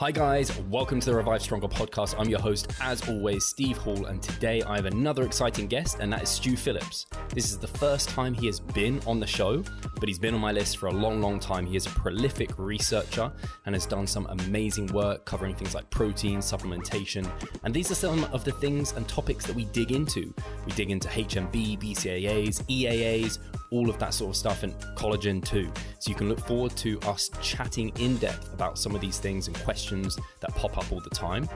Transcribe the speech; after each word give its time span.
Hi, 0.00 0.10
guys. 0.10 0.58
Welcome 0.60 0.98
to 1.00 1.10
the 1.10 1.14
Revive 1.14 1.42
Stronger 1.42 1.68
podcast. 1.68 2.14
I'm 2.18 2.30
your 2.30 2.40
host, 2.40 2.72
as 2.80 3.06
always, 3.06 3.44
Steve 3.44 3.76
Hall, 3.76 4.06
and 4.06 4.22
today 4.22 4.62
I 4.62 4.76
have 4.76 4.86
another 4.86 5.24
exciting 5.24 5.66
guest, 5.66 5.98
and 6.00 6.10
that 6.10 6.22
is 6.22 6.30
Stu 6.30 6.56
Phillips. 6.56 7.04
This 7.34 7.50
is 7.50 7.58
the 7.58 7.66
first 7.66 8.08
time 8.08 8.32
he 8.32 8.46
has 8.46 8.60
been 8.60 9.02
on 9.06 9.20
the 9.20 9.26
show, 9.26 9.62
but 9.96 10.08
he's 10.08 10.18
been 10.18 10.32
on 10.32 10.40
my 10.40 10.52
list 10.52 10.78
for 10.78 10.86
a 10.86 10.90
long, 10.90 11.20
long 11.20 11.38
time. 11.38 11.66
He 11.66 11.76
is 11.76 11.84
a 11.84 11.90
prolific 11.90 12.58
researcher 12.58 13.30
and 13.66 13.74
has 13.74 13.84
done 13.84 14.06
some 14.06 14.24
amazing 14.30 14.86
work 14.86 15.26
covering 15.26 15.54
things 15.54 15.74
like 15.74 15.90
protein, 15.90 16.38
supplementation, 16.38 17.30
and 17.64 17.74
these 17.74 17.90
are 17.90 17.94
some 17.94 18.24
of 18.32 18.42
the 18.42 18.52
things 18.52 18.92
and 18.92 19.06
topics 19.06 19.44
that 19.44 19.54
we 19.54 19.66
dig 19.66 19.92
into. 19.92 20.32
We 20.64 20.72
dig 20.72 20.90
into 20.90 21.08
HMB, 21.08 21.78
BCAAs, 21.78 22.62
EAAs, 22.68 23.38
all 23.70 23.88
of 23.88 23.98
that 23.98 24.14
sort 24.14 24.30
of 24.30 24.36
stuff, 24.36 24.62
and 24.62 24.74
collagen 24.96 25.44
too. 25.44 25.70
So 25.98 26.10
you 26.10 26.14
can 26.14 26.28
look 26.28 26.40
forward 26.40 26.76
to 26.78 27.00
us 27.00 27.30
chatting 27.42 27.90
in 27.98 28.16
depth 28.18 28.52
about 28.52 28.78
some 28.78 28.94
of 28.94 29.00
these 29.00 29.18
things 29.18 29.46
and 29.46 29.56
questions 29.60 30.18
that 30.40 30.54
pop 30.54 30.76
up 30.78 30.90
all 30.92 31.00
the 31.00 31.10
time. 31.10 31.48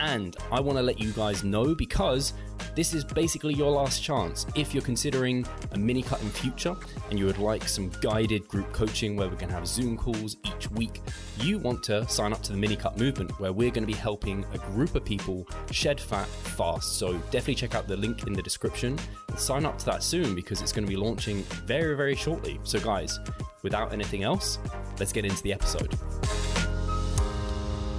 And 0.00 0.36
I 0.50 0.60
want 0.60 0.78
to 0.78 0.82
let 0.82 0.98
you 0.98 1.12
guys 1.12 1.44
know 1.44 1.74
because 1.74 2.32
this 2.74 2.94
is 2.94 3.04
basically 3.04 3.54
your 3.54 3.70
last 3.70 4.02
chance. 4.02 4.46
If 4.54 4.74
you're 4.74 4.82
considering 4.82 5.46
a 5.72 5.78
mini 5.78 6.02
cut 6.02 6.22
in 6.22 6.30
future 6.30 6.74
and 7.10 7.18
you 7.18 7.26
would 7.26 7.38
like 7.38 7.68
some 7.68 7.90
guided 8.00 8.46
group 8.48 8.72
coaching 8.72 9.16
where 9.16 9.28
we 9.28 9.36
can 9.36 9.48
have 9.50 9.66
Zoom 9.66 9.96
calls 9.96 10.36
each 10.44 10.70
week, 10.70 11.00
you 11.38 11.58
want 11.58 11.82
to 11.84 12.08
sign 12.08 12.32
up 12.32 12.42
to 12.42 12.52
the 12.52 12.58
mini 12.58 12.76
cut 12.76 12.98
movement 12.98 13.38
where 13.38 13.52
we're 13.52 13.70
going 13.70 13.86
to 13.86 13.92
be 13.92 13.98
helping 13.98 14.44
a 14.52 14.58
group 14.58 14.94
of 14.94 15.04
people 15.04 15.46
shed 15.70 16.00
fat 16.00 16.26
fast. 16.26 16.98
So 16.98 17.12
definitely 17.30 17.56
check 17.56 17.74
out 17.74 17.86
the 17.86 17.96
link 17.96 18.26
in 18.26 18.32
the 18.32 18.42
description 18.42 18.98
and 19.28 19.38
sign 19.38 19.66
up 19.66 19.78
to 19.78 19.86
that 19.86 20.02
soon 20.02 20.34
because 20.34 20.62
it's 20.62 20.72
going 20.72 20.84
to 20.84 20.90
be 20.90 20.96
launching 20.96 21.42
very, 21.66 21.94
very 21.94 22.14
shortly. 22.14 22.58
So, 22.64 22.80
guys, 22.80 23.18
without 23.62 23.92
anything 23.92 24.22
else, 24.22 24.58
let's 24.98 25.12
get 25.12 25.24
into 25.24 25.42
the 25.42 25.52
episode. 25.52 25.98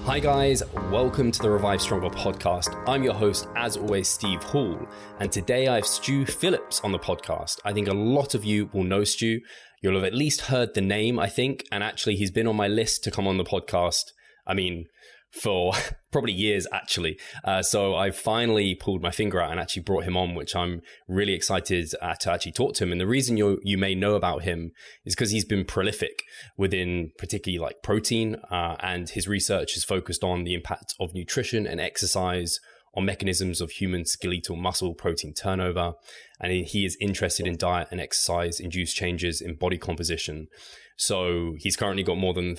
Hi, 0.06 0.20
guys, 0.20 0.64
welcome 0.90 1.32
to 1.32 1.40
the 1.40 1.50
Revive 1.52 1.80
Stronger 1.80 2.10
podcast. 2.10 2.84
I'm 2.88 3.04
your 3.04 3.14
host, 3.14 3.48
as 3.56 3.78
always, 3.78 4.08
Steve 4.08 4.42
Hall, 4.42 4.80
and 5.20 5.32
today 5.32 5.68
I 5.68 5.76
have 5.76 5.86
Stu 5.86 6.26
Phillips 6.26 6.82
on 6.84 6.92
the 6.92 6.98
podcast. 6.98 7.60
I 7.64 7.72
think 7.72 7.88
a 7.88 7.94
lot 7.94 8.34
of 8.34 8.44
you 8.44 8.72
will 8.74 8.84
know 8.84 9.04
Stu. 9.04 9.42
You'll 9.80 9.94
have 9.94 10.04
at 10.04 10.16
least 10.16 10.42
heard 10.42 10.74
the 10.74 10.82
name, 10.82 11.20
I 11.20 11.28
think, 11.28 11.66
and 11.72 11.84
actually, 11.84 12.16
he's 12.16 12.32
been 12.32 12.48
on 12.48 12.56
my 12.56 12.68
list 12.68 13.04
to 13.04 13.12
come 13.12 13.28
on 13.28 13.38
the 13.38 13.44
podcast. 13.44 14.06
I 14.48 14.56
mean, 14.56 14.88
for 15.32 15.74
probably 16.12 16.34
years 16.34 16.68
actually. 16.72 17.18
Uh, 17.44 17.62
so 17.62 17.96
I 17.96 18.12
finally 18.12 18.76
pulled 18.76 19.02
my 19.02 19.12
finger 19.12 19.42
out 19.42 19.52
and 19.52 19.60
actually 19.60 19.84
brought 19.84 20.04
him 20.04 20.18
on, 20.18 20.36
which 20.36 20.56
I'm 20.56 20.82
really 21.08 21.34
excited 21.34 21.94
uh, 22.02 22.16
to 22.16 22.32
actually 22.32 22.52
talk 22.52 22.74
to 22.76 22.84
him. 22.84 22.92
And 22.92 23.02
the 23.02 23.08
reason 23.08 23.38
you 23.38 23.60
you 23.64 23.78
may 23.78 23.96
know 23.96 24.16
about 24.16 24.44
him 24.44 24.72
is 25.06 25.16
because 25.16 25.32
he's 25.32 25.46
been 25.46 25.66
prolific 25.66 26.24
within 26.58 27.12
particularly 27.18 27.60
like 27.60 27.82
protein, 27.82 28.36
uh, 28.50 28.76
and 28.80 29.10
his 29.10 29.28
research 29.28 29.78
is 29.78 29.84
focused 29.84 30.24
on 30.24 30.44
the 30.44 30.54
impact 30.54 30.94
of 31.00 31.14
nutrition 31.14 31.66
and 31.66 31.80
exercise 31.80 32.60
on 32.94 33.06
mechanisms 33.06 33.62
of 33.62 33.72
human 33.72 34.06
skeletal 34.06 34.56
muscle 34.56 34.94
protein 34.94 35.34
turnover. 35.34 35.94
And 36.42 36.52
he 36.52 36.86
is 36.86 36.98
interested 37.00 37.48
in 37.48 37.56
diet 37.56 37.88
and 37.92 38.02
exercise 38.02 38.60
induced 38.60 38.98
changes 38.98 39.40
in 39.40 39.56
body 39.56 39.78
composition. 39.78 40.48
So 40.98 41.56
he's 41.58 41.76
currently 41.76 42.04
got 42.04 42.18
more 42.18 42.34
than 42.34 42.58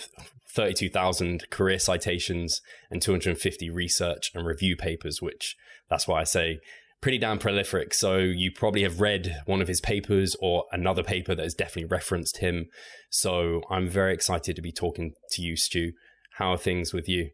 32,000 0.54 1.50
career 1.50 1.78
citations 1.78 2.60
and 2.90 3.00
250 3.00 3.70
research 3.70 4.30
and 4.34 4.46
review 4.46 4.76
papers, 4.76 5.22
which 5.22 5.56
that's 5.88 6.06
why 6.06 6.20
I 6.20 6.24
say 6.24 6.58
pretty 7.00 7.18
damn 7.18 7.38
prolific. 7.38 7.92
So 7.94 8.18
you 8.18 8.52
probably 8.52 8.82
have 8.82 9.00
read 9.00 9.42
one 9.46 9.60
of 9.60 9.68
his 9.68 9.80
papers 9.80 10.36
or 10.40 10.64
another 10.72 11.02
paper 11.02 11.34
that 11.34 11.42
has 11.42 11.54
definitely 11.54 11.86
referenced 11.86 12.38
him. 12.38 12.66
So 13.10 13.62
I'm 13.70 13.88
very 13.88 14.14
excited 14.14 14.56
to 14.56 14.62
be 14.62 14.72
talking 14.72 15.12
to 15.32 15.42
you, 15.42 15.56
Stu. 15.56 15.92
How 16.36 16.52
are 16.52 16.58
things 16.58 16.92
with 16.94 17.08
you? 17.08 17.30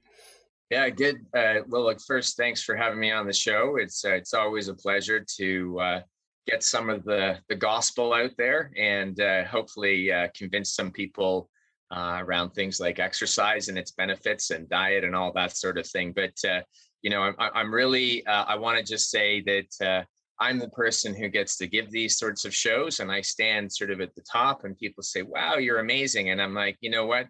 Yeah, 0.70 0.90
good. 0.90 1.16
Uh, 1.34 1.60
well, 1.66 1.84
look, 1.84 1.98
first, 2.06 2.36
thanks 2.36 2.62
for 2.62 2.76
having 2.76 3.00
me 3.00 3.10
on 3.10 3.26
the 3.26 3.32
show. 3.32 3.76
It's 3.76 4.04
uh, 4.04 4.12
it's 4.12 4.34
always 4.34 4.68
a 4.68 4.74
pleasure 4.74 5.24
to 5.38 5.80
uh, 5.80 6.00
get 6.46 6.62
some 6.62 6.90
of 6.90 7.04
the 7.04 7.38
the 7.48 7.56
gospel 7.56 8.12
out 8.12 8.32
there 8.36 8.70
and 8.76 9.18
uh, 9.20 9.44
hopefully 9.44 10.12
uh, 10.12 10.28
convince 10.36 10.74
some 10.74 10.90
people 10.90 11.48
uh, 11.90 12.18
around 12.20 12.50
things 12.50 12.80
like 12.80 12.98
exercise 12.98 13.68
and 13.68 13.78
its 13.78 13.92
benefits 13.92 14.50
and 14.50 14.68
diet 14.68 15.04
and 15.04 15.14
all 15.14 15.32
that 15.32 15.56
sort 15.56 15.78
of 15.78 15.86
thing. 15.86 16.12
But 16.12 16.34
uh, 16.48 16.60
you 17.02 17.10
know, 17.10 17.22
I'm, 17.22 17.34
I'm 17.38 17.74
really 17.74 18.26
uh, 18.26 18.44
I 18.44 18.56
want 18.56 18.78
to 18.78 18.84
just 18.84 19.10
say 19.10 19.42
that 19.42 19.86
uh, 19.86 20.04
I'm 20.40 20.58
the 20.58 20.68
person 20.70 21.14
who 21.14 21.28
gets 21.28 21.56
to 21.58 21.66
give 21.66 21.90
these 21.90 22.18
sorts 22.18 22.44
of 22.44 22.54
shows, 22.54 23.00
and 23.00 23.10
I 23.10 23.20
stand 23.20 23.72
sort 23.72 23.90
of 23.90 24.00
at 24.00 24.14
the 24.14 24.24
top, 24.30 24.64
and 24.64 24.76
people 24.76 25.02
say, 25.02 25.22
"Wow, 25.22 25.56
you're 25.56 25.80
amazing," 25.80 26.30
and 26.30 26.40
I'm 26.40 26.54
like, 26.54 26.76
you 26.80 26.90
know 26.90 27.06
what? 27.06 27.26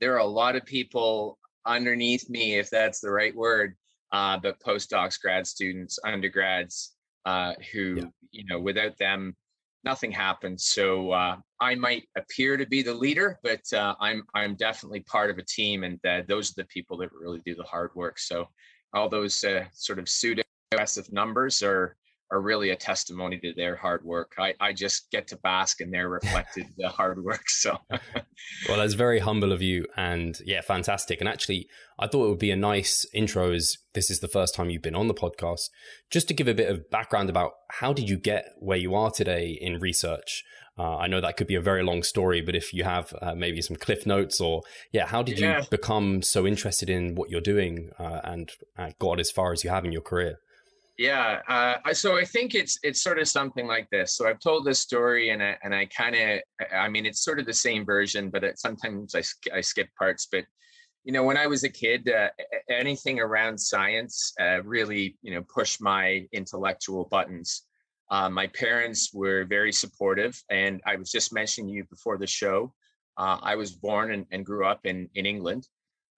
There 0.00 0.14
are 0.14 0.18
a 0.18 0.26
lot 0.26 0.56
of 0.56 0.64
people 0.64 1.38
underneath 1.66 2.28
me, 2.28 2.58
if 2.58 2.70
that's 2.70 3.00
the 3.00 3.10
right 3.10 3.34
word, 3.34 3.74
uh, 4.12 4.38
but 4.38 4.60
postdocs, 4.60 5.20
grad 5.20 5.46
students, 5.46 5.98
undergrads, 6.04 6.94
uh, 7.24 7.54
who 7.72 7.96
yeah. 7.96 8.04
you 8.30 8.44
know, 8.46 8.60
without 8.60 8.98
them, 8.98 9.34
nothing 9.84 10.10
happens. 10.10 10.64
So 10.64 11.10
uh, 11.12 11.36
I 11.60 11.74
might 11.74 12.04
appear 12.16 12.56
to 12.56 12.66
be 12.66 12.82
the 12.82 12.94
leader, 12.94 13.38
but 13.42 13.60
uh, 13.72 13.94
I'm 14.00 14.24
I'm 14.34 14.54
definitely 14.54 15.00
part 15.00 15.30
of 15.30 15.38
a 15.38 15.42
team, 15.42 15.84
and 15.84 15.98
uh, 16.06 16.22
those 16.26 16.50
are 16.50 16.62
the 16.62 16.68
people 16.68 16.96
that 16.98 17.12
really 17.12 17.40
do 17.44 17.54
the 17.54 17.64
hard 17.64 17.90
work. 17.94 18.18
So 18.18 18.48
all 18.92 19.08
those 19.08 19.42
uh, 19.44 19.64
sort 19.72 19.98
of 19.98 20.08
pseudo 20.08 20.42
aggressive 20.72 21.12
numbers 21.12 21.62
are 21.62 21.96
are 22.30 22.40
really 22.40 22.70
a 22.70 22.76
testimony 22.76 23.38
to 23.38 23.52
their 23.54 23.76
hard 23.76 24.04
work. 24.04 24.34
I, 24.38 24.54
I 24.60 24.72
just 24.72 25.10
get 25.10 25.28
to 25.28 25.36
bask 25.36 25.80
in 25.80 25.90
their 25.90 26.08
reflected 26.08 26.66
the 26.76 26.88
hard 26.88 27.22
work. 27.22 27.48
So, 27.48 27.78
well, 28.68 28.78
that's 28.78 28.94
very 28.94 29.20
humble 29.20 29.52
of 29.52 29.62
you, 29.62 29.86
and 29.96 30.36
yeah, 30.44 30.60
fantastic. 30.60 31.20
And 31.20 31.28
actually, 31.28 31.68
I 31.98 32.06
thought 32.06 32.26
it 32.26 32.30
would 32.30 32.38
be 32.38 32.50
a 32.50 32.56
nice 32.56 33.06
intro 33.14 33.52
as 33.52 33.76
this 33.94 34.10
is 34.10 34.20
the 34.20 34.28
first 34.28 34.54
time 34.54 34.70
you've 34.70 34.82
been 34.82 34.94
on 34.94 35.08
the 35.08 35.14
podcast, 35.14 35.70
just 36.10 36.28
to 36.28 36.34
give 36.34 36.48
a 36.48 36.54
bit 36.54 36.70
of 36.70 36.90
background 36.90 37.30
about 37.30 37.52
how 37.70 37.92
did 37.92 38.08
you 38.08 38.16
get 38.16 38.46
where 38.58 38.78
you 38.78 38.94
are 38.94 39.10
today 39.10 39.56
in 39.60 39.78
research. 39.78 40.42
Uh, 40.76 40.96
I 40.96 41.06
know 41.06 41.20
that 41.20 41.36
could 41.36 41.46
be 41.46 41.54
a 41.54 41.60
very 41.60 41.84
long 41.84 42.02
story, 42.02 42.40
but 42.40 42.56
if 42.56 42.72
you 42.72 42.82
have 42.82 43.14
uh, 43.22 43.34
maybe 43.34 43.62
some 43.62 43.76
cliff 43.76 44.06
notes 44.06 44.40
or 44.40 44.62
yeah, 44.92 45.06
how 45.06 45.22
did 45.22 45.38
yeah. 45.38 45.60
you 45.60 45.66
become 45.70 46.20
so 46.22 46.46
interested 46.46 46.90
in 46.90 47.14
what 47.14 47.30
you're 47.30 47.40
doing 47.40 47.90
uh, 47.98 48.20
and 48.24 48.50
uh, 48.76 48.90
got 48.98 49.20
as 49.20 49.30
far 49.30 49.52
as 49.52 49.62
you 49.62 49.70
have 49.70 49.84
in 49.84 49.92
your 49.92 50.02
career? 50.02 50.40
Yeah. 50.96 51.40
Uh, 51.48 51.92
so 51.92 52.16
I 52.16 52.24
think 52.24 52.54
it's 52.54 52.78
it's 52.84 53.02
sort 53.02 53.18
of 53.18 53.26
something 53.26 53.66
like 53.66 53.90
this. 53.90 54.16
So 54.16 54.28
I've 54.28 54.38
told 54.38 54.64
this 54.64 54.78
story, 54.78 55.30
and 55.30 55.42
I, 55.42 55.56
and 55.64 55.74
I 55.74 55.86
kind 55.86 56.14
of, 56.14 56.40
I 56.72 56.88
mean, 56.88 57.04
it's 57.04 57.24
sort 57.24 57.40
of 57.40 57.46
the 57.46 57.52
same 57.52 57.84
version, 57.84 58.30
but 58.30 58.44
it, 58.44 58.58
sometimes 58.58 59.14
I 59.14 59.22
I 59.52 59.60
skip 59.60 59.88
parts. 59.98 60.28
But 60.30 60.44
you 61.02 61.12
know, 61.12 61.24
when 61.24 61.36
I 61.36 61.48
was 61.48 61.64
a 61.64 61.68
kid, 61.68 62.08
uh, 62.08 62.28
anything 62.70 63.18
around 63.18 63.58
science 63.58 64.32
uh, 64.40 64.62
really, 64.62 65.18
you 65.22 65.34
know, 65.34 65.42
pushed 65.42 65.80
my 65.82 66.26
intellectual 66.32 67.04
buttons. 67.10 67.62
Uh, 68.10 68.28
my 68.28 68.46
parents 68.48 69.12
were 69.12 69.44
very 69.44 69.72
supportive, 69.72 70.40
and 70.50 70.80
I 70.86 70.94
was 70.96 71.10
just 71.10 71.32
mentioning 71.32 71.70
you 71.70 71.84
before 71.84 72.18
the 72.18 72.26
show. 72.26 72.72
Uh, 73.16 73.38
I 73.42 73.56
was 73.56 73.72
born 73.72 74.12
and, 74.12 74.26
and, 74.30 74.44
grew 74.46 74.66
up 74.66 74.80
in 74.84 75.08
in 75.14 75.26
England. 75.26 75.66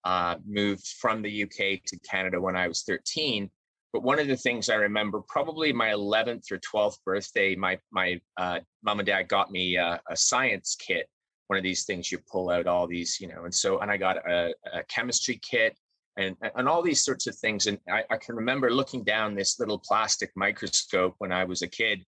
Uh, 0.04 0.36
moved 0.46 0.86
from 1.00 1.22
the 1.22 1.42
UK 1.44 1.82
to 1.86 1.98
Canada 2.08 2.40
when 2.40 2.56
I 2.56 2.68
was 2.68 2.82
13 2.82 3.50
but 3.96 4.02
one 4.02 4.18
of 4.18 4.28
the 4.28 4.36
things 4.36 4.68
I 4.68 4.74
remember, 4.74 5.22
probably 5.26 5.72
my 5.72 5.88
11th 5.88 6.52
or 6.52 6.58
12th 6.58 6.98
birthday, 7.06 7.56
my 7.56 7.78
my 7.90 8.20
uh, 8.36 8.60
mom 8.82 8.98
and 8.98 9.06
dad 9.06 9.26
got 9.26 9.50
me 9.50 9.76
a, 9.76 9.98
a, 10.10 10.14
science 10.14 10.76
kit, 10.78 11.08
one 11.46 11.56
of 11.56 11.62
these 11.62 11.84
things 11.84 12.12
you 12.12 12.18
pull 12.30 12.50
out 12.50 12.66
all 12.66 12.86
these, 12.86 13.18
you 13.22 13.26
know, 13.26 13.44
and 13.44 13.54
so 13.54 13.78
and 13.78 13.90
I 13.90 13.96
got 13.96 14.18
a, 14.28 14.52
a 14.74 14.82
chemistry 14.90 15.40
kit 15.42 15.78
and 16.18 16.36
and 16.56 16.68
all 16.68 16.82
these 16.82 17.02
sorts 17.02 17.26
of 17.26 17.36
things. 17.36 17.68
And 17.68 17.78
I, 17.90 18.04
I, 18.10 18.18
can 18.18 18.36
remember 18.36 18.70
looking 18.70 19.02
down 19.02 19.34
this 19.34 19.58
little 19.58 19.78
plastic 19.78 20.30
microscope 20.36 21.14
when 21.16 21.32
I 21.32 21.44
was 21.44 21.62
a 21.62 21.66
kid 21.66 22.04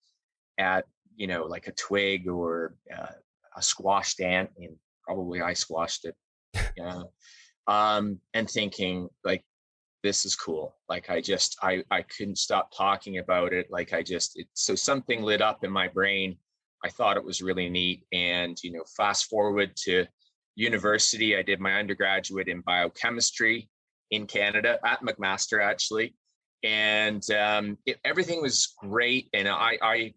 at 0.57 0.85
you 1.15 1.27
know 1.27 1.43
like 1.43 1.67
a 1.67 1.73
twig 1.73 2.27
or 2.27 2.73
uh, 2.91 3.13
a 3.55 3.61
squashed 3.61 4.21
ant, 4.21 4.49
and 4.57 4.75
probably 5.03 5.39
I 5.39 5.53
squashed 5.53 6.05
it. 6.05 6.15
Yeah. 6.75 7.03
um, 7.67 8.19
and 8.33 8.49
thinking 8.49 9.07
like 9.23 9.43
this 10.05 10.23
is 10.23 10.35
cool. 10.35 10.75
Like 10.87 11.09
i 11.09 11.19
just 11.19 11.57
i 11.63 11.83
i 11.89 12.03
couldn't 12.03 12.37
stop 12.37 12.71
talking 12.71 13.17
about 13.17 13.53
it. 13.53 13.71
Like 13.71 13.91
i 13.91 14.03
just 14.03 14.37
it, 14.39 14.47
so 14.53 14.75
something 14.75 15.23
lit 15.23 15.41
up 15.41 15.63
in 15.63 15.71
my 15.71 15.87
brain. 15.87 16.37
I 16.83 16.89
thought 16.89 17.17
it 17.17 17.25
was 17.25 17.41
really 17.41 17.69
neat. 17.69 18.03
And 18.13 18.55
you 18.63 18.71
know 18.71 18.83
fast 18.95 19.25
forward 19.25 19.75
to 19.85 20.05
university 20.57 21.35
i 21.35 21.41
did 21.41 21.59
my 21.59 21.73
undergraduate 21.73 22.47
in 22.47 22.61
biochemistry 22.61 23.67
in 24.11 24.25
canada 24.25 24.79
at 24.85 25.01
mcmaster 25.01 25.61
actually. 25.61 26.15
And 26.63 27.23
um, 27.31 27.77
it, 27.85 27.99
everything 28.03 28.41
was 28.41 28.73
great. 28.81 29.29
And 29.33 29.47
I, 29.47 29.77
I 29.81 30.13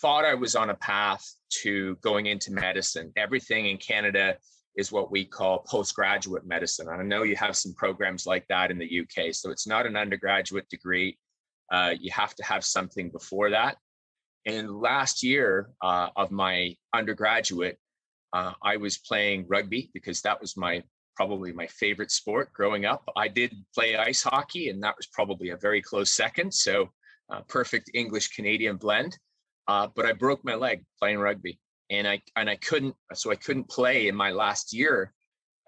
thought 0.00 0.24
i 0.24 0.34
was 0.34 0.54
on 0.54 0.70
a 0.70 0.74
path 0.74 1.24
to 1.62 1.96
going 1.96 2.26
into 2.26 2.52
medicine. 2.52 3.12
Everything 3.16 3.66
in 3.66 3.78
canada 3.78 4.36
is 4.76 4.90
what 4.90 5.10
we 5.10 5.24
call 5.24 5.64
postgraduate 5.68 6.46
medicine. 6.46 6.88
And 6.88 7.00
I 7.00 7.04
know 7.04 7.22
you 7.22 7.36
have 7.36 7.56
some 7.56 7.74
programs 7.74 8.26
like 8.26 8.46
that 8.48 8.70
in 8.70 8.78
the 8.78 9.00
UK. 9.00 9.32
So 9.32 9.50
it's 9.50 9.66
not 9.66 9.86
an 9.86 9.96
undergraduate 9.96 10.68
degree. 10.68 11.18
Uh, 11.72 11.94
you 11.98 12.10
have 12.12 12.34
to 12.34 12.44
have 12.44 12.64
something 12.64 13.10
before 13.10 13.50
that. 13.50 13.76
And 14.46 14.70
last 14.70 15.22
year 15.22 15.70
uh, 15.80 16.08
of 16.16 16.30
my 16.30 16.76
undergraduate, 16.92 17.78
uh, 18.32 18.52
I 18.62 18.76
was 18.76 18.98
playing 18.98 19.46
rugby 19.48 19.90
because 19.94 20.20
that 20.22 20.40
was 20.40 20.56
my 20.56 20.82
probably 21.16 21.52
my 21.52 21.66
favorite 21.68 22.10
sport 22.10 22.52
growing 22.52 22.84
up. 22.84 23.08
I 23.16 23.28
did 23.28 23.54
play 23.72 23.96
ice 23.96 24.22
hockey, 24.22 24.68
and 24.68 24.82
that 24.82 24.96
was 24.96 25.06
probably 25.06 25.50
a 25.50 25.56
very 25.56 25.80
close 25.80 26.10
second. 26.10 26.52
So, 26.52 26.90
uh, 27.30 27.42
perfect 27.48 27.90
English 27.94 28.28
Canadian 28.28 28.76
blend. 28.76 29.16
Uh, 29.66 29.88
but 29.94 30.04
I 30.04 30.12
broke 30.12 30.44
my 30.44 30.56
leg 30.56 30.84
playing 30.98 31.18
rugby, 31.18 31.58
and 31.90 32.08
I 32.08 32.22
and 32.36 32.48
I 32.48 32.56
couldn't. 32.56 32.94
So 33.14 33.30
I 33.30 33.36
couldn't 33.36 33.68
play 33.68 34.08
in 34.08 34.14
my 34.14 34.30
last 34.30 34.72
year. 34.72 35.12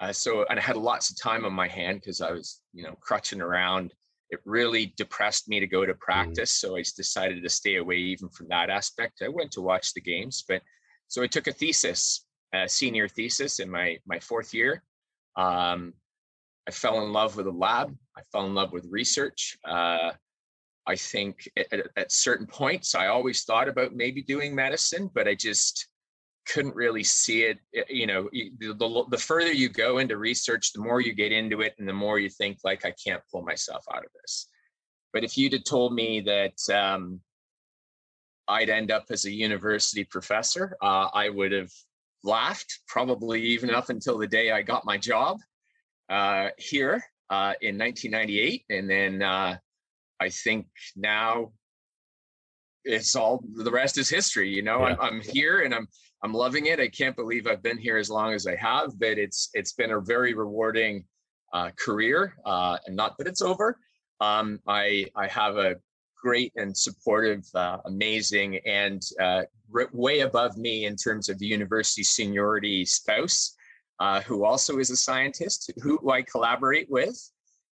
Uh, 0.01 0.13
so 0.13 0.45
and 0.49 0.59
I 0.59 0.63
had 0.63 0.77
lots 0.77 1.11
of 1.11 1.21
time 1.21 1.45
on 1.45 1.53
my 1.53 1.69
hand 1.69 2.01
because 2.01 2.21
I 2.21 2.33
was, 2.33 2.61
you 2.73 2.83
know, 2.83 2.97
crutching 3.01 3.41
around. 3.41 3.95
It 4.31 4.41
really 4.45 4.93
depressed 4.97 5.49
me 5.49 5.61
to 5.61 5.67
go 5.67 5.87
to 5.87 5.95
mm. 5.95 5.99
practice, 5.99 6.53
mm. 6.53 6.61
so 6.61 6.77
I 6.77 6.83
decided 6.83 7.43
to 7.43 7.49
stay 7.49 7.77
away 7.77 7.97
even 7.97 8.29
from 8.29 8.49
that 8.49 8.71
aspect. 8.71 9.23
I 9.23 9.29
went 9.29 9.53
to 9.53 9.61
watch 9.61 9.95
the 9.95 10.01
games, 10.01 10.45
but 10.47 10.63
so 11.09 11.23
I 11.23 11.29
took 11.29 11.47
a 11.47 11.53
thesis, 11.53 12.27
a 12.53 12.69
senior 12.69 13.09
thesis 13.09 13.61
in 13.61 13.71
my 13.71 13.99
my 14.07 14.19
fourth 14.19 14.53
year. 14.53 14.83
Um, 15.37 15.95
I 16.67 16.73
fell 16.73 17.03
in 17.03 17.13
love 17.13 17.37
with 17.37 17.47
the 17.47 17.53
lab. 17.53 17.97
I 18.17 18.23
fell 18.33 18.47
in 18.47 18.55
love 18.55 18.73
with 18.73 18.87
research. 18.91 19.57
Uh, 19.65 20.11
I 20.87 20.97
think 20.97 21.49
at, 21.57 21.87
at, 21.97 22.13
certain 22.13 22.47
points, 22.47 22.95
I 22.95 23.09
always 23.09 23.43
thought 23.43 23.69
about 23.69 23.95
maybe 23.95 24.23
doing 24.23 24.55
medicine, 24.55 25.11
but 25.13 25.27
I 25.27 25.35
just 25.35 25.89
couldn't 26.47 26.75
really 26.75 27.05
see 27.05 27.43
it. 27.43 27.59
Eh, 27.75 27.83
you 27.89 28.07
know, 28.07 28.29
the, 28.33 28.51
the, 28.59 29.05
the, 29.11 29.19
further 29.19 29.53
you 29.53 29.69
go 29.69 29.99
into 29.99 30.17
research, 30.17 30.73
the 30.73 30.81
more 30.81 31.01
you 31.01 31.13
get 31.13 31.33
into 31.33 31.61
it, 31.61 31.75
and 31.79 31.89
the 31.89 31.93
more 31.93 32.19
you 32.19 32.31
think 32.31 32.59
like 32.65 32.85
I 32.85 32.93
can't 32.93 33.23
pull 33.31 33.43
myself 33.43 33.85
out 33.93 34.05
of 34.05 34.11
this. 34.21 34.49
But 35.13 35.25
if 35.25 35.37
you'd 35.37 35.53
have 35.53 35.65
told 35.65 35.95
me 35.95 36.21
that 36.21 36.75
um, 36.75 37.21
I'd 38.49 38.71
end 38.71 38.91
up 38.91 39.07
as 39.11 39.25
a 39.25 39.31
university 39.31 40.05
professor, 40.05 40.77
uh, 40.83 41.09
I 41.13 41.29
would 41.29 41.53
have 41.53 41.71
laughed 42.23 42.81
probably 42.87 43.43
even 43.43 43.71
up 43.71 43.89
until 43.89 44.19
the 44.19 44.27
day 44.27 44.51
I 44.51 44.63
got 44.63 44.85
my 44.85 44.99
job 44.99 45.39
uh, 46.09 46.49
here 46.59 47.03
uh, 47.31 47.55
in 47.61 47.79
1998, 47.79 48.65
and 48.71 48.89
then 48.91 49.23
uh, 49.23 49.57
I 50.21 50.29
think 50.29 50.67
now 50.95 51.53
it's 52.87 53.17
all 53.17 53.43
the 53.55 53.71
rest 53.71 53.99
is 53.99 54.09
history. 54.09 54.49
You 54.49 54.63
know, 54.63 54.81
yeah. 54.81 54.97
I'm, 55.01 55.01
I'm 55.01 55.21
here 55.21 55.61
and 55.61 55.75
I'm 55.75 55.89
I'm 56.23 56.33
loving 56.33 56.67
it. 56.67 56.81
I 56.81 56.89
can't 56.89 57.17
believe 57.17 57.47
I've 57.47 57.63
been 57.63 57.79
here 57.79 57.99
as 57.99 58.11
long 58.11 58.33
as 58.33 58.47
I 58.47 58.57
have, 58.57 58.99
but 58.99 59.19
it's 59.19 59.51
it's 59.55 59.73
been 59.73 59.93
a 59.93 60.01
very 60.01 60.35
rewarding 60.35 61.05
uh, 61.53 61.71
career, 61.79 62.35
uh, 62.45 62.79
and 62.87 62.97
not 62.97 63.19
that 63.19 63.27
it's 63.27 63.43
over. 63.43 63.79
Um, 64.21 64.61
I 64.67 65.07
I 65.15 65.27
have 65.27 65.57
a 65.57 65.77
great 66.17 66.53
and 66.57 66.77
supportive, 66.77 67.45
uh, 67.55 67.79
amazing, 67.85 68.59
and 68.67 69.03
uh, 69.21 69.43
way 69.93 70.21
above 70.21 70.57
me 70.57 70.87
in 70.87 70.97
terms 70.97 71.29
of 71.29 71.39
the 71.39 71.47
university 71.47 72.03
seniority 72.03 72.85
spouse, 72.85 73.55
uh, 74.01 74.21
who 74.23 74.45
also 74.45 74.79
is 74.79 74.91
a 74.91 74.97
scientist, 74.97 75.71
who 75.83 76.11
I 76.11 76.23
collaborate 76.23 76.91
with. 76.91 77.19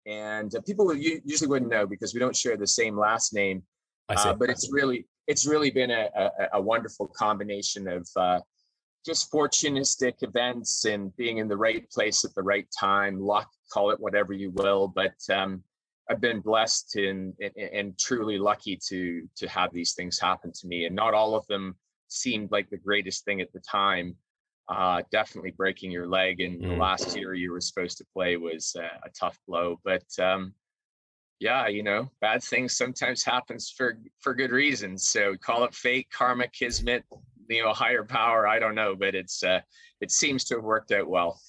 And 0.07 0.55
uh, 0.55 0.61
people 0.63 0.95
usually 0.95 1.49
wouldn't 1.49 1.71
know 1.71 1.87
because 1.87 2.15
we 2.15 2.21
don't 2.21 2.35
share 2.37 2.57
the 2.57 2.67
same 2.67 2.97
last 2.97 3.35
name. 3.35 3.63
Uh, 4.09 4.33
but 4.33 4.49
it's 4.49 4.71
really 4.73 5.07
it's 5.27 5.47
really 5.47 5.71
been 5.71 5.91
a, 5.91 6.09
a, 6.17 6.31
a 6.55 6.61
wonderful 6.61 7.07
combination 7.09 7.87
of 7.87 8.09
uh, 8.17 8.41
just 9.05 9.31
fortunistic 9.31 10.23
events 10.23 10.85
and 10.85 11.15
being 11.17 11.39
in 11.39 11.49
the 11.49 11.57
right 11.57 11.89
place 11.91 12.25
at 12.25 12.35
the 12.35 12.43
right 12.43 12.67
time, 12.79 13.21
luck, 13.21 13.49
call 13.71 13.91
it 13.91 14.01
whatever 14.01 14.33
you 14.33 14.51
will. 14.51 14.89
But 14.89 15.15
um, 15.31 15.63
I've 16.11 16.21
been 16.21 16.41
blessed 16.41 16.97
and, 16.97 17.35
and, 17.41 17.53
and 17.57 17.99
truly 17.99 18.39
lucky 18.39 18.79
to 18.89 19.29
to 19.37 19.49
have 19.49 19.73
these 19.73 19.93
things 19.93 20.19
happen 20.19 20.53
to 20.53 20.67
me, 20.67 20.87
and 20.87 20.97
not 20.97 21.15
all 21.15 21.35
of 21.35 21.47
them 21.47 21.77
seemed 22.09 22.51
like 22.51 22.71
the 22.71 22.79
greatest 22.79 23.25
thing 23.25 23.41
at 23.41 23.53
the 23.53 23.61
time. 23.61 24.17
Uh, 24.69 25.01
definitely 25.11 25.51
breaking 25.51 25.91
your 25.91 26.07
leg 26.07 26.41
in 26.41 26.59
mm. 26.59 26.69
the 26.69 26.77
last 26.77 27.17
year 27.17 27.33
you 27.33 27.51
were 27.51 27.61
supposed 27.61 27.97
to 27.97 28.05
play 28.13 28.37
was 28.37 28.77
uh, 28.79 28.99
a 29.03 29.11
tough 29.19 29.39
blow, 29.49 29.81
but 29.83 30.05
um, 30.19 30.53
yeah, 31.41 31.69
you 31.69 31.83
know, 31.83 32.11
bad 32.21 32.43
things 32.43 32.77
sometimes 32.77 33.23
happens 33.23 33.71
for 33.71 33.99
for 34.21 34.35
good 34.35 34.51
reasons. 34.51 35.09
So 35.09 35.37
call 35.37 35.65
it 35.65 35.75
fate, 35.75 36.09
karma, 36.13 36.49
kismet, 36.49 37.05
you 37.49 37.63
know, 37.63 37.73
higher 37.73 38.05
power. 38.05 38.47
I 38.47 38.59
don't 38.59 38.75
know, 38.75 38.97
but 38.97 39.15
it's 39.15 39.43
uh, 39.43 39.61
it 40.01 40.11
seems 40.11 40.45
to 40.45 40.57
have 40.57 40.65
worked 40.65 40.93
out 40.93 41.09
well. 41.09 41.41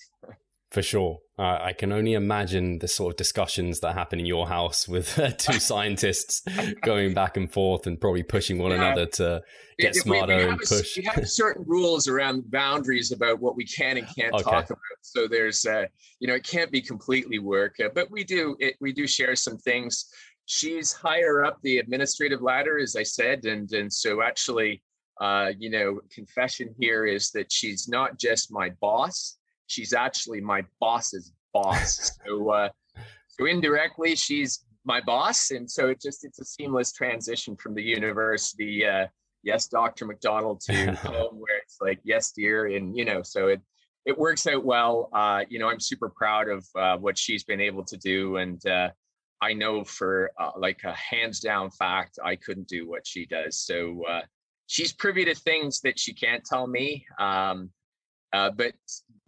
For 0.71 0.83
sure. 0.83 1.17
Uh, 1.39 1.57
I 1.61 1.71
can 1.71 1.93
only 1.93 2.15
imagine 2.15 2.79
the 2.79 2.89
sort 2.89 3.13
of 3.13 3.17
discussions 3.17 3.79
that 3.79 3.93
happen 3.93 4.19
in 4.19 4.25
your 4.25 4.49
house 4.49 4.89
with 4.89 5.17
uh, 5.17 5.31
two 5.31 5.57
scientists 5.61 6.41
going 6.83 7.13
back 7.13 7.37
and 7.37 7.49
forth 7.49 7.87
and 7.87 7.99
probably 7.99 8.23
pushing 8.23 8.57
one 8.57 8.71
yeah. 8.71 8.87
another 8.87 9.05
to 9.05 9.41
get 9.79 9.95
smarter 9.95 10.35
we, 10.35 10.43
we 10.43 10.49
and 10.49 10.59
push. 10.59 10.97
A, 10.97 10.99
we 10.99 11.05
have 11.05 11.29
certain 11.29 11.63
rules 11.65 12.09
around 12.09 12.51
boundaries 12.51 13.13
about 13.13 13.39
what 13.39 13.55
we 13.55 13.63
can 13.63 13.97
and 13.97 14.07
can't 14.13 14.33
okay. 14.33 14.43
talk 14.43 14.65
about. 14.65 14.79
So 15.01 15.29
there's, 15.29 15.65
uh, 15.65 15.85
you 16.19 16.27
know, 16.27 16.33
it 16.33 16.43
can't 16.43 16.71
be 16.71 16.81
completely 16.81 17.39
work, 17.39 17.77
uh, 17.79 17.87
but 17.95 18.11
we 18.11 18.25
do 18.25 18.57
it, 18.59 18.75
we 18.81 18.91
do 18.91 19.07
share 19.07 19.37
some 19.37 19.57
things. 19.57 20.11
She's 20.45 20.91
higher 20.91 21.45
up 21.45 21.61
the 21.61 21.77
administrative 21.77 22.41
ladder, 22.41 22.79
as 22.79 22.97
I 22.97 23.03
said, 23.03 23.45
and 23.45 23.71
and 23.71 23.93
so 23.93 24.21
actually, 24.21 24.83
uh, 25.21 25.51
you 25.57 25.69
know, 25.69 26.01
confession 26.13 26.75
here 26.77 27.05
is 27.05 27.31
that 27.31 27.49
she's 27.49 27.87
not 27.87 28.19
just 28.19 28.51
my 28.51 28.71
boss 28.81 29.37
she's 29.69 29.93
actually 29.93 30.41
my 30.41 30.65
boss's 30.81 31.31
boss. 31.53 32.11
so 32.25 32.49
uh, 32.49 32.69
so 33.27 33.45
indirectly, 33.45 34.15
she's 34.15 34.65
my 34.83 34.99
boss, 34.99 35.51
and 35.51 35.69
so 35.69 35.87
it 35.87 36.01
just 36.01 36.25
it's 36.25 36.39
a 36.39 36.45
seamless 36.45 36.91
transition 36.91 37.55
from 37.55 37.73
the 37.75 37.83
university. 37.83 38.85
Uh, 38.85 39.07
yes, 39.43 39.67
Dr. 39.67 40.05
McDonald 40.05 40.59
to 40.61 40.91
home, 40.95 41.39
where 41.39 41.57
it's 41.57 41.77
like 41.79 41.99
yes, 42.03 42.31
dear, 42.31 42.67
and 42.67 42.97
you 42.97 43.05
know, 43.05 43.21
so 43.23 43.47
it 43.47 43.61
it 44.05 44.17
works 44.17 44.47
out 44.47 44.65
well. 44.65 45.09
Uh, 45.13 45.45
you 45.47 45.59
know, 45.59 45.69
I'm 45.69 45.79
super 45.79 46.09
proud 46.09 46.49
of 46.49 46.65
uh, 46.75 46.97
what 46.97 47.17
she's 47.17 47.43
been 47.43 47.61
able 47.61 47.85
to 47.85 47.97
do, 47.97 48.37
and 48.37 48.65
uh, 48.65 48.89
I 49.41 49.53
know 49.53 49.83
for 49.83 50.31
uh, 50.39 50.51
like 50.57 50.83
a 50.83 50.93
hands 50.93 51.39
down 51.39 51.69
fact, 51.71 52.19
I 52.23 52.35
couldn't 52.35 52.67
do 52.67 52.89
what 52.89 53.05
she 53.05 53.25
does. 53.25 53.59
So 53.59 54.03
uh, 54.09 54.21
she's 54.67 54.91
privy 54.91 55.25
to 55.25 55.35
things 55.35 55.81
that 55.81 55.99
she 55.99 56.13
can't 56.13 56.43
tell 56.43 56.67
me. 56.67 57.05
Um, 57.19 57.69
uh, 58.31 58.51
but 58.51 58.73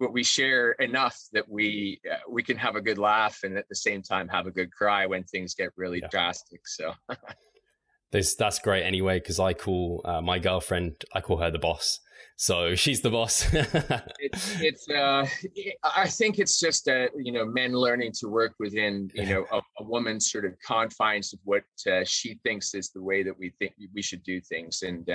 but 0.02 0.12
we 0.12 0.24
share 0.24 0.72
enough 0.74 1.18
that 1.32 1.48
we 1.48 2.02
uh, 2.12 2.16
we 2.28 2.42
can 2.42 2.58
have 2.58 2.76
a 2.76 2.82
good 2.82 2.98
laugh 2.98 3.42
and 3.44 3.56
at 3.56 3.70
the 3.70 3.76
same 3.76 4.02
time 4.02 4.28
have 4.28 4.48
a 4.48 4.52
good 4.52 4.72
cry 4.72 5.06
when 5.06 5.24
things 5.24 5.54
get 5.54 5.70
really 5.78 6.00
yeah. 6.00 6.08
drastic. 6.10 6.68
So. 6.68 6.94
this 8.12 8.36
that's 8.36 8.60
great 8.60 8.84
anyway 8.84 9.20
because 9.20 9.40
I 9.40 9.54
call 9.54 10.02
uh, 10.04 10.20
my 10.20 10.40
girlfriend 10.40 11.06
I 11.14 11.22
call 11.22 11.38
her 11.38 11.52
the 11.52 11.60
boss, 11.60 12.00
so 12.36 12.74
she's 12.84 13.02
the 13.02 13.12
boss. 13.12 13.48
it's 13.54 14.60
it's 14.62 14.90
uh, 14.90 15.28
I 15.84 16.08
think 16.08 16.40
it's 16.40 16.60
just 16.60 16.90
uh, 16.90 17.08
you 17.16 17.32
know 17.32 17.46
men 17.46 17.74
learning 17.74 18.14
to 18.22 18.28
work 18.28 18.56
within 18.60 19.12
you 19.14 19.28
know 19.28 19.46
a, 19.52 19.60
a 19.80 19.84
woman's 19.84 20.32
sort 20.32 20.46
of 20.46 20.54
confines 20.66 21.32
of 21.32 21.40
what 21.44 21.64
uh, 21.90 22.04
she 22.06 22.40
thinks 22.44 22.74
is 22.74 22.90
the 22.90 23.04
way 23.04 23.22
that 23.22 23.38
we 23.38 23.54
think 23.60 23.74
we 23.94 24.02
should 24.02 24.24
do 24.24 24.42
things 24.42 24.82
and. 24.82 25.08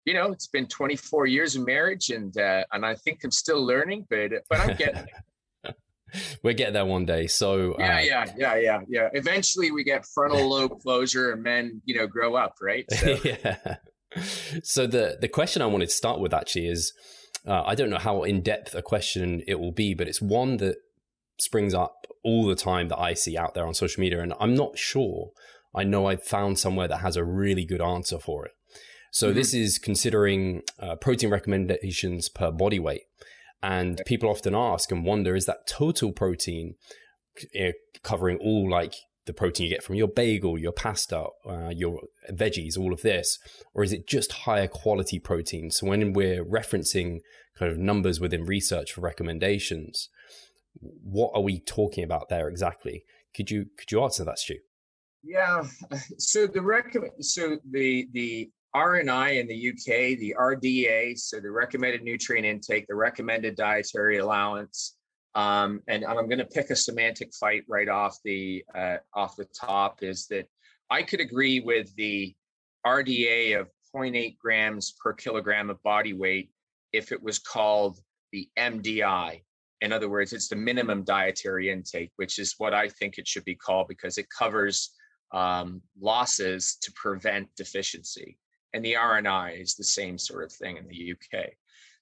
Uh, 0.00 0.10
you 0.10 0.14
know, 0.14 0.32
it's 0.32 0.46
been 0.46 0.66
24 0.66 1.26
years 1.26 1.56
of 1.56 1.66
marriage, 1.66 2.10
and 2.10 2.36
uh, 2.36 2.64
and 2.72 2.84
I 2.84 2.94
think 2.94 3.20
I'm 3.24 3.30
still 3.30 3.64
learning, 3.64 4.06
but 4.08 4.30
but 4.48 4.60
I'm 4.60 4.76
getting 4.76 5.06
we'll 6.42 6.54
get 6.54 6.72
there 6.72 6.84
one 6.86 7.06
day. 7.06 7.26
So 7.26 7.76
yeah, 7.78 7.96
uh, 7.96 8.00
yeah, 8.00 8.32
yeah, 8.36 8.56
yeah, 8.56 8.80
yeah. 8.88 9.08
Eventually, 9.12 9.70
we 9.70 9.84
get 9.84 10.06
frontal 10.06 10.48
lobe 10.50 10.80
closure, 10.80 11.32
and 11.32 11.42
men, 11.42 11.82
you 11.84 11.96
know, 11.96 12.06
grow 12.06 12.34
up, 12.34 12.56
right? 12.60 12.84
So. 12.92 13.18
yeah. 13.24 13.76
So 14.62 14.86
the 14.86 15.18
the 15.20 15.28
question 15.28 15.62
I 15.62 15.66
wanted 15.66 15.88
to 15.88 15.94
start 15.94 16.20
with 16.20 16.34
actually 16.34 16.68
is, 16.68 16.92
uh, 17.46 17.62
I 17.64 17.74
don't 17.74 17.90
know 17.90 17.98
how 17.98 18.22
in 18.24 18.42
depth 18.42 18.74
a 18.74 18.82
question 18.82 19.42
it 19.46 19.60
will 19.60 19.72
be, 19.72 19.94
but 19.94 20.08
it's 20.08 20.20
one 20.20 20.56
that 20.58 20.76
springs 21.38 21.74
up 21.74 22.06
all 22.24 22.46
the 22.46 22.56
time 22.56 22.88
that 22.88 22.98
I 22.98 23.14
see 23.14 23.36
out 23.36 23.54
there 23.54 23.66
on 23.66 23.74
social 23.74 24.00
media, 24.00 24.20
and 24.20 24.34
I'm 24.40 24.54
not 24.54 24.78
sure. 24.78 25.30
I 25.72 25.84
know 25.84 26.06
I've 26.06 26.24
found 26.24 26.58
somewhere 26.58 26.88
that 26.88 26.98
has 26.98 27.16
a 27.16 27.24
really 27.24 27.64
good 27.64 27.80
answer 27.80 28.18
for 28.18 28.46
it. 28.46 28.52
So 29.10 29.28
mm-hmm. 29.28 29.36
this 29.36 29.54
is 29.54 29.78
considering 29.78 30.62
uh, 30.78 30.96
protein 30.96 31.30
recommendations 31.30 32.28
per 32.28 32.50
body 32.50 32.78
weight. 32.78 33.02
And 33.62 34.00
people 34.06 34.30
often 34.30 34.54
ask 34.54 34.90
and 34.90 35.04
wonder, 35.04 35.36
is 35.36 35.46
that 35.46 35.66
total 35.66 36.12
protein 36.12 36.76
uh, 37.58 37.72
covering 38.02 38.38
all 38.38 38.70
like 38.70 38.94
the 39.26 39.34
protein 39.34 39.66
you 39.66 39.74
get 39.74 39.82
from 39.82 39.96
your 39.96 40.08
bagel, 40.08 40.58
your 40.58 40.72
pasta, 40.72 41.26
uh, 41.46 41.68
your 41.68 42.00
veggies, 42.32 42.78
all 42.78 42.92
of 42.92 43.02
this? 43.02 43.38
Or 43.74 43.84
is 43.84 43.92
it 43.92 44.08
just 44.08 44.32
higher 44.32 44.66
quality 44.66 45.18
protein? 45.18 45.70
So 45.70 45.86
when 45.86 46.12
we're 46.14 46.44
referencing 46.44 47.20
kind 47.58 47.70
of 47.70 47.78
numbers 47.78 48.18
within 48.18 48.44
research 48.44 48.92
for 48.92 49.02
recommendations, 49.02 50.08
what 50.80 51.32
are 51.34 51.42
we 51.42 51.60
talking 51.60 52.04
about 52.04 52.28
there 52.28 52.48
exactly? 52.48 53.04
Could 53.34 53.50
you 53.50 53.66
could 53.76 53.92
you 53.92 54.02
answer 54.02 54.24
that, 54.24 54.38
Stu? 54.38 54.56
Yeah. 55.22 55.64
So 56.18 56.46
the 56.46 56.62
recommend 56.62 57.24
so 57.24 57.58
the 57.70 58.08
the 58.12 58.50
RNI 58.74 59.40
in 59.40 59.48
the 59.48 59.68
UK, 59.70 60.18
the 60.18 60.34
RDA, 60.38 61.18
so 61.18 61.40
the 61.40 61.50
recommended 61.50 62.02
nutrient 62.02 62.46
intake, 62.46 62.86
the 62.86 62.94
recommended 62.94 63.56
dietary 63.56 64.18
allowance, 64.18 64.96
um, 65.34 65.80
and 65.88 66.04
I'm 66.04 66.28
going 66.28 66.38
to 66.38 66.44
pick 66.44 66.70
a 66.70 66.76
semantic 66.76 67.32
fight 67.34 67.64
right 67.68 67.88
off 67.88 68.18
the 68.24 68.64
uh, 68.74 68.96
off 69.14 69.36
the 69.36 69.46
top. 69.58 70.02
Is 70.02 70.26
that 70.28 70.46
I 70.90 71.02
could 71.02 71.20
agree 71.20 71.60
with 71.60 71.94
the 71.96 72.34
RDA 72.86 73.60
of 73.60 73.68
0.8 73.94 74.38
grams 74.38 74.94
per 75.02 75.12
kilogram 75.12 75.70
of 75.70 75.82
body 75.82 76.12
weight 76.12 76.50
if 76.92 77.12
it 77.12 77.22
was 77.22 77.38
called 77.38 77.98
the 78.32 78.48
MDI, 78.58 79.42
In 79.80 79.92
other 79.92 80.08
words, 80.08 80.32
it's 80.32 80.48
the 80.48 80.56
minimum 80.56 81.04
dietary 81.04 81.70
intake, 81.70 82.12
which 82.16 82.38
is 82.38 82.54
what 82.58 82.74
I 82.74 82.88
think 82.88 83.18
it 83.18 83.26
should 83.26 83.44
be 83.44 83.54
called 83.54 83.88
because 83.88 84.18
it 84.18 84.26
covers 84.30 84.90
um, 85.32 85.80
losses 86.00 86.76
to 86.82 86.92
prevent 86.92 87.48
deficiency. 87.56 88.38
And 88.72 88.84
the 88.84 88.94
RNI 88.94 89.60
is 89.60 89.74
the 89.74 89.84
same 89.84 90.18
sort 90.18 90.44
of 90.44 90.52
thing 90.52 90.76
in 90.76 90.86
the 90.86 91.12
UK. 91.12 91.50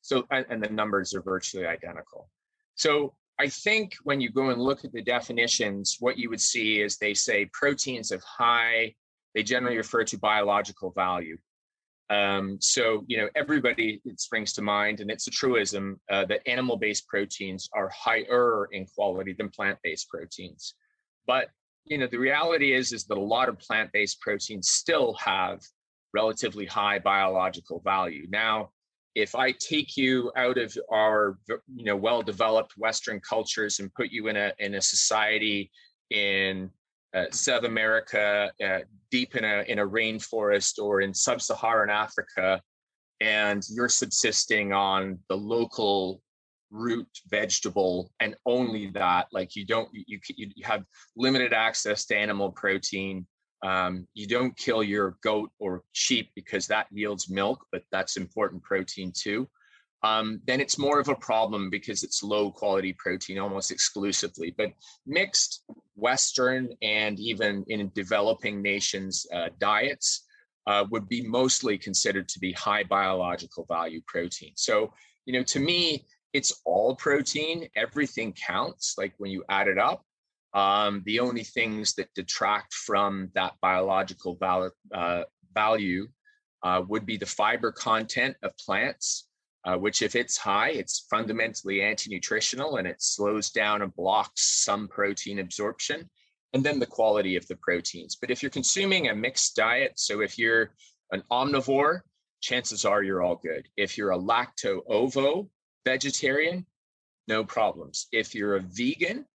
So, 0.02 0.26
and, 0.30 0.62
the 0.62 0.68
numbers 0.68 1.14
are 1.14 1.22
virtually 1.22 1.66
identical. 1.66 2.28
So 2.74 3.14
I 3.38 3.48
think 3.48 3.94
when 4.04 4.20
you 4.20 4.30
go 4.30 4.50
and 4.50 4.60
look 4.60 4.84
at 4.84 4.92
the 4.92 5.02
definitions, 5.02 5.96
what 6.00 6.18
you 6.18 6.30
would 6.30 6.40
see 6.40 6.80
is 6.80 6.96
they 6.96 7.14
say 7.14 7.50
proteins 7.52 8.10
of 8.10 8.22
high, 8.22 8.94
they 9.34 9.42
generally 9.42 9.76
refer 9.76 10.04
to 10.04 10.18
biological 10.18 10.90
value. 10.90 11.38
Um, 12.10 12.58
so, 12.60 13.04
you 13.06 13.18
know, 13.18 13.28
everybody, 13.36 14.00
it 14.04 14.18
springs 14.18 14.54
to 14.54 14.62
mind, 14.62 15.00
and 15.00 15.10
it's 15.10 15.26
a 15.26 15.30
truism 15.30 16.00
uh, 16.10 16.24
that 16.26 16.48
animal 16.48 16.76
based 16.76 17.06
proteins 17.06 17.68
are 17.74 17.90
higher 17.94 18.66
in 18.72 18.86
quality 18.86 19.34
than 19.34 19.50
plant 19.50 19.78
based 19.82 20.08
proteins. 20.08 20.74
But, 21.26 21.48
you 21.84 21.98
know, 21.98 22.06
the 22.10 22.18
reality 22.18 22.72
is, 22.72 22.92
is 22.92 23.04
that 23.04 23.18
a 23.18 23.20
lot 23.20 23.48
of 23.48 23.58
plant 23.58 23.92
based 23.92 24.20
proteins 24.20 24.70
still 24.70 25.14
have 25.14 25.60
relatively 26.14 26.66
high 26.66 26.98
biological 26.98 27.80
value. 27.80 28.26
Now, 28.30 28.70
if 29.14 29.34
I 29.34 29.52
take 29.52 29.96
you 29.96 30.30
out 30.36 30.58
of 30.58 30.76
our, 30.90 31.38
you 31.74 31.84
know, 31.84 31.96
well 31.96 32.22
developed 32.22 32.76
Western 32.76 33.20
cultures 33.20 33.80
and 33.80 33.92
put 33.94 34.10
you 34.10 34.28
in 34.28 34.36
a, 34.36 34.52
in 34.58 34.74
a 34.74 34.80
society 34.80 35.70
in 36.10 36.70
uh, 37.14 37.24
South 37.30 37.64
America, 37.64 38.50
uh, 38.64 38.78
deep 39.10 39.34
in 39.34 39.44
a 39.44 39.64
in 39.66 39.78
a 39.78 39.86
rainforest 39.86 40.78
or 40.78 41.00
in 41.00 41.14
sub-Saharan 41.14 41.90
Africa, 41.90 42.60
and 43.20 43.62
you're 43.70 43.88
subsisting 43.88 44.72
on 44.72 45.18
the 45.28 45.36
local 45.36 46.22
root 46.70 47.08
vegetable 47.28 48.12
and 48.20 48.36
only 48.44 48.88
that. 48.90 49.26
Like 49.32 49.56
you 49.56 49.64
don't 49.64 49.88
you 49.92 50.20
you 50.36 50.64
have 50.64 50.84
limited 51.16 51.52
access 51.52 52.04
to 52.06 52.16
animal 52.16 52.52
protein. 52.52 53.26
Um, 53.62 54.06
you 54.14 54.26
don't 54.26 54.56
kill 54.56 54.82
your 54.82 55.16
goat 55.22 55.50
or 55.58 55.82
sheep 55.92 56.30
because 56.34 56.68
that 56.68 56.86
yields 56.92 57.28
milk, 57.28 57.64
but 57.72 57.82
that's 57.90 58.16
important 58.16 58.62
protein 58.62 59.12
too 59.14 59.48
um, 60.02 60.40
then 60.46 60.60
it's 60.60 60.78
more 60.78 61.00
of 61.00 61.08
a 61.08 61.14
problem 61.14 61.70
because 61.70 62.02
it's 62.02 62.22
low 62.22 62.50
quality 62.50 62.92
protein 62.92 63.38
almost 63.38 63.70
exclusively. 63.70 64.54
But 64.56 64.72
mixed 65.06 65.64
Western 65.96 66.68
and 66.82 67.18
even 67.18 67.64
in 67.68 67.90
developing 67.94 68.62
nations 68.62 69.26
uh, 69.34 69.48
diets 69.58 70.24
uh, 70.66 70.84
would 70.90 71.08
be 71.08 71.22
mostly 71.22 71.78
considered 71.78 72.28
to 72.28 72.38
be 72.38 72.52
high 72.52 72.84
biological 72.84 73.64
value 73.68 74.00
protein. 74.06 74.52
So, 74.54 74.92
you 75.26 75.32
know, 75.32 75.42
to 75.44 75.58
me, 75.58 76.06
it's 76.32 76.60
all 76.64 76.94
protein. 76.94 77.68
Everything 77.74 78.34
counts. 78.34 78.94
Like 78.98 79.14
when 79.18 79.30
you 79.30 79.44
add 79.48 79.66
it 79.66 79.78
up, 79.78 80.04
um, 80.54 81.02
the 81.04 81.20
only 81.20 81.44
things 81.44 81.94
that 81.94 82.12
detract 82.14 82.74
from 82.74 83.30
that 83.34 83.52
biological 83.60 84.36
val- 84.36 84.72
uh, 84.94 85.22
value 85.54 86.08
uh, 86.62 86.82
would 86.88 87.06
be 87.06 87.16
the 87.16 87.26
fiber 87.26 87.70
content 87.70 88.36
of 88.42 88.56
plants 88.56 89.28
uh, 89.68 89.76
which 89.76 90.02
if 90.02 90.14
it's 90.14 90.38
high, 90.38 90.70
it's 90.70 91.06
fundamentally 91.10 91.82
anti-nutritional 91.82 92.76
and 92.76 92.86
it 92.86 93.02
slows 93.02 93.50
down 93.50 93.82
and 93.82 93.94
blocks 93.96 94.64
some 94.64 94.88
protein 94.88 95.40
absorption, 95.40 96.08
and 96.54 96.64
then 96.64 96.78
the 96.78 96.86
quality 96.86 97.36
of 97.36 97.46
the 97.48 97.56
proteins. 97.56 98.16
But 98.16 98.30
if 98.30 98.42
you're 98.42 98.50
consuming 98.50 99.08
a 99.08 99.14
mixed 99.14 99.56
diet, 99.56 99.92
so 99.96 100.20
if 100.20 100.38
you're 100.38 100.70
an 101.12 101.22
omnivore, 101.30 102.00
chances 102.40 102.84
are 102.84 103.02
you're 103.02 103.22
all 103.22 103.36
good. 103.36 103.68
If 103.76 103.98
you're 103.98 104.12
a 104.12 104.18
lacto-ovo 104.18 105.50
vegetarian, 105.84 106.64
no 107.26 107.44
problems. 107.44 108.06
If 108.12 108.34
you're 108.34 108.56
a 108.56 108.60
vegan, 108.60 109.26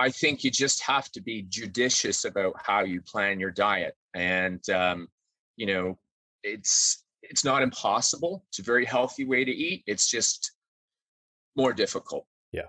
I 0.00 0.10
think 0.10 0.42
you 0.44 0.50
just 0.50 0.82
have 0.82 1.10
to 1.12 1.20
be 1.20 1.42
judicious 1.42 2.24
about 2.24 2.54
how 2.56 2.80
you 2.80 3.00
plan 3.00 3.38
your 3.38 3.50
diet. 3.50 3.94
And 4.14 4.68
um, 4.70 5.08
you 5.56 5.66
know, 5.66 5.98
it's 6.42 7.04
it's 7.22 7.44
not 7.44 7.62
impossible. 7.62 8.44
It's 8.48 8.58
a 8.58 8.62
very 8.62 8.84
healthy 8.84 9.24
way 9.24 9.44
to 9.44 9.50
eat. 9.50 9.84
It's 9.86 10.10
just 10.10 10.52
more 11.56 11.72
difficult. 11.72 12.26
Yeah. 12.50 12.66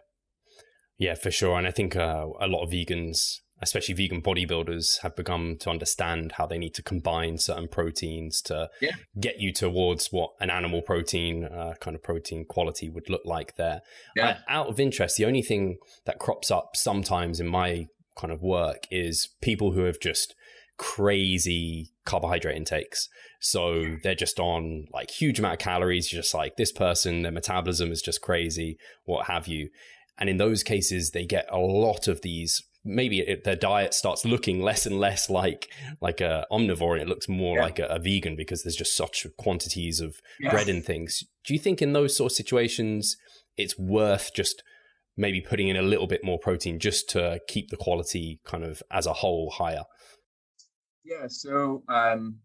Yeah, 0.98 1.16
for 1.16 1.32
sure. 1.32 1.58
And 1.58 1.68
I 1.68 1.72
think 1.72 1.96
uh, 1.96 2.28
a 2.40 2.48
lot 2.48 2.64
of 2.64 2.70
vegans, 2.70 3.40
especially 3.64 3.96
vegan 3.96 4.22
bodybuilders, 4.22 5.00
have 5.02 5.16
begun 5.16 5.58
to 5.60 5.70
understand 5.70 6.34
how 6.34 6.46
they 6.46 6.58
need 6.58 6.74
to 6.76 6.84
combine 6.84 7.38
certain 7.38 7.68
proteins 7.68 8.42
to 8.44 8.70
yeah. 8.82 8.92
get 9.20 9.40
you 9.40 9.52
towards 9.52 10.08
what 10.12 10.32
an 10.40 10.50
animal 10.50 10.82
protein 10.82 11.46
uh, 11.46 11.74
kind 11.80 11.96
of 11.96 12.04
protein 12.04 12.46
quality 12.46 12.90
would 12.90 13.10
look 13.10 13.24
like 13.26 13.56
there. 13.56 13.82
Yeah. 14.16 14.28
Uh, 14.28 14.36
out 14.48 14.68
of 14.68 14.80
interest, 14.80 15.18
the 15.18 15.26
only 15.26 15.42
thing 15.42 15.78
that 16.06 16.20
crops 16.20 16.52
up 16.52 16.76
sometimes 16.76 17.40
in 17.40 17.48
my 17.48 17.88
kind 18.16 18.32
of 18.32 18.42
work 18.42 18.86
is 18.92 19.30
people 19.42 19.72
who 19.72 19.86
have 19.86 20.00
just 20.00 20.36
crazy 20.78 21.92
carbohydrate 22.06 22.58
intakes. 22.58 23.10
So 23.40 23.98
they're 24.04 24.16
just 24.16 24.40
on 24.40 24.86
like 24.94 25.12
huge 25.12 25.40
amount 25.40 25.54
of 25.54 25.60
calories, 25.60 26.08
just 26.08 26.34
like 26.34 26.56
this 26.56 26.72
person, 26.72 27.22
their 27.22 27.32
metabolism 27.32 27.92
is 27.92 28.02
just 28.02 28.22
crazy, 28.22 28.78
what 29.06 29.28
have 29.28 29.48
you. 29.48 29.70
And 30.18 30.30
in 30.30 30.38
those 30.38 30.64
cases, 30.64 31.12
they 31.12 31.26
get 31.26 31.46
a 31.52 31.58
lot 31.58 32.08
of 32.08 32.22
these. 32.22 32.62
Maybe 32.86 33.20
it, 33.20 33.44
their 33.44 33.56
diet 33.56 33.94
starts 33.94 34.26
looking 34.26 34.62
less 34.62 34.86
and 34.86 35.00
less 35.00 35.30
like 35.30 35.70
like 36.02 36.20
a 36.20 36.46
omnivore, 36.52 36.94
and 36.94 37.02
it 37.02 37.08
looks 37.08 37.30
more 37.30 37.58
yeah. 37.58 37.64
like 37.64 37.80
a, 37.80 37.86
a, 37.86 38.00
vegan 38.00 38.36
because 38.36 38.64
there's 38.64 38.76
just 38.76 38.96
such 38.96 39.26
quantities 39.38 40.02
of 40.02 40.20
bread 40.50 40.68
and 40.68 40.84
things. 40.84 41.24
Do 41.46 41.54
you 41.54 41.60
think 41.60 41.82
in 41.82 41.94
those 41.94 42.16
sort 42.16 42.32
of 42.32 42.36
situations, 42.36 43.16
it's 43.58 43.80
worth 43.80 44.34
just 44.34 44.64
maybe 45.16 45.40
putting 45.40 45.68
in 45.68 45.78
a 45.78 45.82
little 45.82 46.08
bit 46.08 46.24
more 46.24 46.40
protein 46.40 46.80
just 46.80 47.10
to 47.12 47.40
keep 47.48 47.70
the 47.70 47.78
quality 47.78 48.40
kind 48.44 48.64
of 48.64 48.82
as 48.92 49.06
a 49.06 49.14
whole 49.14 49.50
higher? 49.52 49.84
Yeah, 51.06 51.28
so 51.28 51.84
um, 51.90 52.40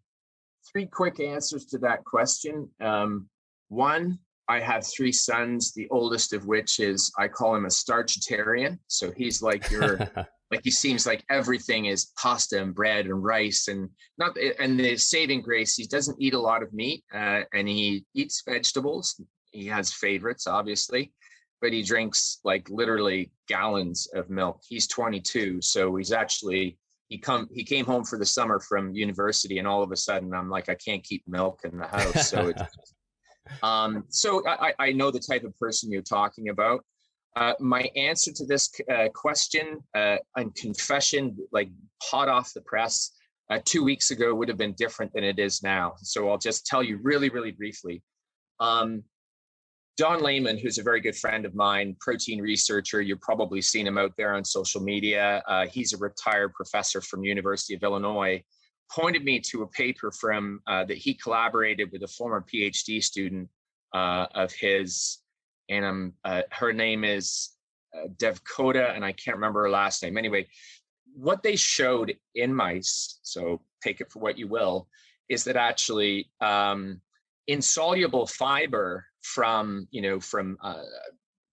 three 0.71 0.87
quick 0.87 1.21
answers 1.21 1.64
to 1.66 1.78
that 1.78 2.04
question. 2.04 2.71
Um, 2.80 3.28
one, 3.68 4.18
I 4.49 4.61
have 4.61 4.87
three 4.87 5.12
sons, 5.12 5.73
the 5.75 5.88
oldest 5.90 6.33
of 6.33 6.47
which 6.47 6.81
is 6.81 7.12
I 7.19 7.28
call 7.28 7.55
him 7.55 7.67
a 7.67 7.69
starchitarian. 7.69 8.78
So 8.87 9.12
he's 9.12 9.43
like 9.43 9.71
your 9.71 9.99
like 10.50 10.61
he 10.64 10.71
seems 10.71 11.07
like 11.07 11.23
everything 11.28 11.87
is 11.87 12.12
pasta 12.19 12.61
and 12.61 12.75
bread 12.75 13.07
and 13.07 13.23
rice 13.23 13.69
and 13.69 13.90
not 14.17 14.37
and 14.59 14.81
the 14.81 14.97
saving 14.97 15.43
grace 15.43 15.75
he 15.75 15.87
doesn't 15.87 16.21
eat 16.21 16.33
a 16.33 16.40
lot 16.40 16.62
of 16.62 16.73
meat 16.73 17.05
uh, 17.14 17.43
and 17.52 17.69
he 17.69 18.07
eats 18.14 18.43
vegetables. 18.49 19.21
He 19.50 19.67
has 19.67 19.93
favorites 19.93 20.47
obviously 20.47 21.12
but 21.61 21.73
he 21.73 21.83
drinks 21.83 22.38
like 22.45 22.71
literally 22.71 23.33
gallons 23.49 24.07
of 24.14 24.31
milk. 24.31 24.61
He's 24.67 24.87
22 24.87 25.61
so 25.61 25.95
he's 25.97 26.12
actually 26.12 26.78
he 27.09 27.19
come 27.19 27.49
he 27.52 27.64
came 27.64 27.85
home 27.85 28.05
for 28.05 28.19
the 28.19 28.26
summer 28.26 28.61
from 28.61 28.95
university 28.95 29.59
and 29.59 29.69
all 29.69 29.83
of 29.83 29.90
a 29.93 29.97
sudden 29.97 30.35
i'm 30.35 30.50
like 30.50 30.69
i 30.69 30.75
can't 30.75 31.02
keep 31.02 31.23
milk 31.26 31.61
in 31.64 31.78
the 31.78 31.87
house. 31.87 32.31
So 32.31 32.49
it's 32.49 32.62
um 33.62 34.05
so 34.09 34.47
i 34.47 34.73
i 34.78 34.93
know 34.93 35.11
the 35.11 35.19
type 35.19 35.45
of 35.45 35.57
person 35.59 35.90
you're 35.90 36.02
talking 36.02 36.49
about 36.49 36.85
uh, 37.37 37.52
my 37.61 37.83
answer 37.95 38.33
to 38.33 38.45
this 38.47 38.69
uh, 38.90 39.07
question 39.14 39.78
uh, 39.95 40.17
and 40.37 40.52
confession 40.57 41.37
like 41.52 41.69
hot 42.02 42.28
off 42.28 42.52
the 42.52 42.61
press 42.62 43.12
uh, 43.50 43.61
two 43.64 43.85
weeks 43.85 44.11
ago 44.11 44.35
would 44.35 44.49
have 44.49 44.59
been 44.59 44.75
different 44.75 45.12
than 45.12 45.23
it 45.23 45.38
is 45.38 45.62
now 45.62 45.95
so 45.99 46.31
i'll 46.31 46.38
just 46.38 46.67
tell 46.67 46.83
you 46.83 46.99
really 47.02 47.28
really 47.28 47.52
briefly 47.52 48.02
um, 48.61 49.05
Don 49.99 50.23
Layman, 50.23 50.57
who's 50.57 50.78
a 50.78 50.83
very 50.83 51.00
good 51.00 51.17
friend 51.17 51.45
of 51.45 51.57
mine, 51.57 51.97
protein 51.99 52.40
researcher, 52.40 53.00
you've 53.00 53.21
probably 53.21 53.61
seen 53.61 53.85
him 53.85 53.99
out 53.99 54.12
there 54.17 54.35
on 54.35 54.45
social 54.45 54.81
media. 54.81 55.43
Uh, 55.49 55.67
he's 55.67 55.93
a 55.93 55.97
retired 55.97 56.55
professor 56.55 57.00
from 57.00 57.25
University 57.25 57.75
of 57.75 57.83
Illinois. 57.83 58.40
Pointed 58.90 59.25
me 59.25 59.40
to 59.40 59.62
a 59.62 59.66
paper 59.66 60.11
from 60.11 60.61
uh, 60.66 60.85
that 60.85 60.97
he 60.97 61.14
collaborated 61.14 61.92
with 61.92 62.02
a 62.02 62.09
former 62.09 62.45
PhD 62.52 63.02
student 63.02 63.49
uh, 63.95 64.26
of 64.35 64.52
his, 64.52 65.18
and 65.68 65.85
um, 65.85 66.12
her 66.50 66.73
name 66.73 67.04
is 67.04 67.50
uh, 67.95 68.09
Devkota, 68.16 68.95
and 68.95 69.04
I 69.04 69.12
can't 69.12 69.37
remember 69.37 69.62
her 69.62 69.71
last 69.71 70.02
name. 70.02 70.16
Anyway, 70.16 70.47
what 71.14 71.42
they 71.42 71.57
showed 71.57 72.16
in 72.35 72.54
mice, 72.54 73.18
so 73.23 73.61
take 73.83 74.00
it 74.00 74.11
for 74.11 74.21
what 74.21 74.38
you 74.38 74.47
will, 74.49 74.88
is 75.28 75.45
that 75.45 75.57
actually 75.57 76.30
um, 76.40 77.00
insoluble 77.47 78.26
fiber 78.26 79.07
from 79.23 79.88
you 79.90 80.00
know 80.00 80.21
from 80.21 80.57
uh, 80.62 80.83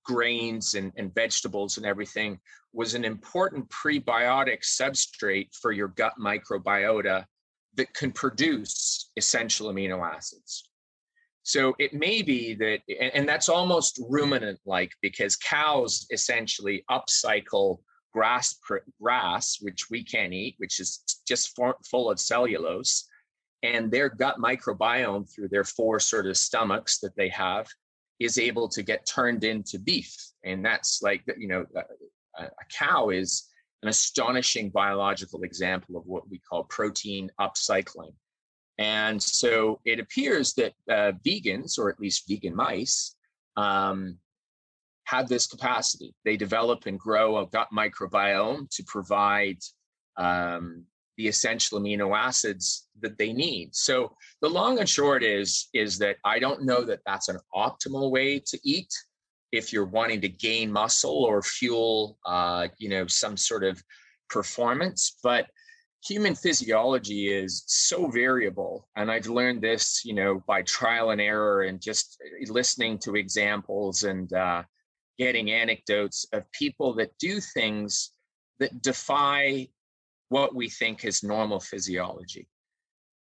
grains 0.05 0.75
and, 0.75 0.91
and 0.95 1.13
vegetables 1.13 1.77
and 1.77 1.85
everything 1.85 2.39
was 2.73 2.93
an 2.93 3.03
important 3.03 3.67
prebiotic 3.69 4.61
substrate 4.61 5.49
for 5.53 5.71
your 5.71 5.89
gut 5.89 6.13
microbiota 6.19 7.25
that 7.75 7.93
can 7.93 8.11
produce 8.11 9.11
essential 9.17 9.71
amino 9.71 10.05
acids. 10.05 10.69
So 11.43 11.75
it 11.77 11.93
may 11.93 12.21
be 12.21 12.55
that, 12.55 12.79
and 13.13 13.27
that's 13.27 13.49
almost 13.49 14.01
ruminant 14.09 14.59
like 14.65 14.91
because 15.01 15.35
cows 15.35 16.07
essentially 16.11 16.83
upcycle 16.89 17.79
grass, 18.13 18.57
grass, 19.01 19.57
which 19.61 19.89
we 19.91 20.03
can't 20.03 20.33
eat, 20.33 20.55
which 20.57 20.79
is 20.79 21.03
just 21.27 21.59
full 21.89 22.09
of 22.09 22.19
cellulose, 22.19 23.07
and 23.61 23.91
their 23.91 24.09
gut 24.09 24.37
microbiome 24.37 25.31
through 25.33 25.49
their 25.49 25.63
four 25.63 25.99
sort 25.99 26.25
of 26.25 26.37
stomachs 26.37 26.99
that 26.99 27.15
they 27.15 27.29
have 27.29 27.67
is 28.19 28.37
able 28.37 28.67
to 28.69 28.83
get 28.83 29.05
turned 29.05 29.43
into 29.43 29.79
beef. 29.79 30.15
And 30.43 30.63
that's 30.63 31.01
like, 31.01 31.23
you 31.37 31.47
know, 31.47 31.65
a, 31.75 32.43
a 32.43 32.65
cow 32.77 33.09
is 33.09 33.49
an 33.83 33.89
astonishing 33.89 34.69
biological 34.69 35.43
example 35.43 35.97
of 35.97 36.05
what 36.05 36.29
we 36.29 36.39
call 36.39 36.63
protein 36.65 37.29
upcycling. 37.39 38.13
And 38.77 39.21
so 39.21 39.79
it 39.85 39.99
appears 39.99 40.53
that 40.53 40.73
uh, 40.89 41.13
vegans, 41.25 41.77
or 41.77 41.89
at 41.89 41.99
least 41.99 42.27
vegan 42.27 42.55
mice, 42.55 43.15
um, 43.55 44.17
have 45.05 45.27
this 45.29 45.47
capacity. 45.47 46.13
They 46.25 46.35
develop 46.35 46.87
and 46.87 46.99
grow 46.99 47.37
a 47.37 47.47
gut 47.47 47.67
microbiome 47.73 48.69
to 48.71 48.83
provide 48.85 49.59
um, 50.17 50.85
the 51.17 51.27
essential 51.27 51.79
amino 51.79 52.15
acids 52.17 52.87
that 53.01 53.17
they 53.17 53.33
need. 53.33 53.75
So 53.75 54.15
the 54.41 54.49
long 54.49 54.79
and 54.79 54.89
short 54.89 55.23
is 55.23 55.69
is 55.73 55.97
that 55.99 56.17
I 56.23 56.39
don't 56.39 56.63
know 56.63 56.83
that 56.83 57.01
that's 57.05 57.29
an 57.29 57.39
optimal 57.53 58.11
way 58.11 58.39
to 58.39 58.59
eat 58.63 58.93
if 59.51 59.71
you're 59.71 59.85
wanting 59.85 60.21
to 60.21 60.29
gain 60.29 60.71
muscle 60.71 61.23
or 61.23 61.41
fuel, 61.41 62.17
uh, 62.25 62.67
you 62.77 62.89
know, 62.89 63.07
some 63.07 63.37
sort 63.37 63.63
of 63.63 63.81
performance. 64.29 65.17
But 65.23 65.47
human 66.05 66.35
physiology 66.35 67.29
is 67.29 67.63
so 67.67 68.07
variable, 68.07 68.87
and 68.95 69.09
I've 69.09 69.27
learned 69.27 69.61
this, 69.61 70.03
you 70.05 70.13
know, 70.13 70.43
by 70.47 70.61
trial 70.63 71.11
and 71.11 71.21
error 71.21 71.63
and 71.63 71.81
just 71.81 72.21
listening 72.47 72.99
to 72.99 73.15
examples 73.15 74.03
and 74.03 74.31
uh, 74.33 74.63
getting 75.17 75.51
anecdotes 75.51 76.25
of 76.33 76.51
people 76.51 76.93
that 76.95 77.17
do 77.17 77.39
things 77.39 78.11
that 78.59 78.81
defy 78.81 79.67
what 80.35 80.53
we 80.53 80.67
think 80.67 81.05
is 81.05 81.23
normal 81.23 81.61
physiology. 81.61 82.45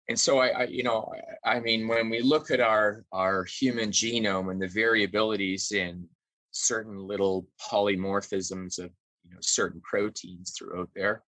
And 0.09 0.19
so 0.19 0.39
I, 0.39 0.47
I, 0.47 0.63
you 0.65 0.83
know, 0.83 1.13
I 1.45 1.61
mean, 1.61 1.87
when 1.87 2.09
we 2.09 2.19
look 2.21 2.51
at 2.51 2.59
our 2.59 3.05
our 3.13 3.45
human 3.45 3.89
genome 3.89 4.51
and 4.51 4.61
the 4.61 4.67
variabilities 4.83 5.71
in 5.71 6.09
certain 6.51 6.97
little 7.11 7.47
polymorphisms 7.71 8.79
of 8.83 8.89
you 9.23 9.31
know 9.31 9.39
certain 9.39 9.81
proteins 9.91 10.47
throughout 10.51 10.89
there, 10.93 11.23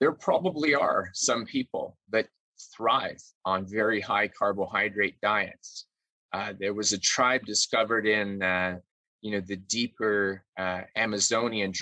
there 0.00 0.12
probably 0.12 0.74
are 0.74 1.08
some 1.14 1.46
people 1.46 1.96
that 2.10 2.26
thrive 2.76 3.22
on 3.46 3.74
very 3.80 4.02
high 4.02 4.28
carbohydrate 4.28 5.18
diets. 5.22 5.86
Uh, 6.34 6.52
there 6.60 6.74
was 6.74 6.92
a 6.92 7.00
tribe 7.14 7.44
discovered 7.46 8.06
in 8.06 8.42
uh, 8.42 8.76
you 9.22 9.30
know 9.32 9.42
the 9.46 9.60
deeper 9.78 10.44
uh, 10.58 10.82
Amazonian 10.94 11.72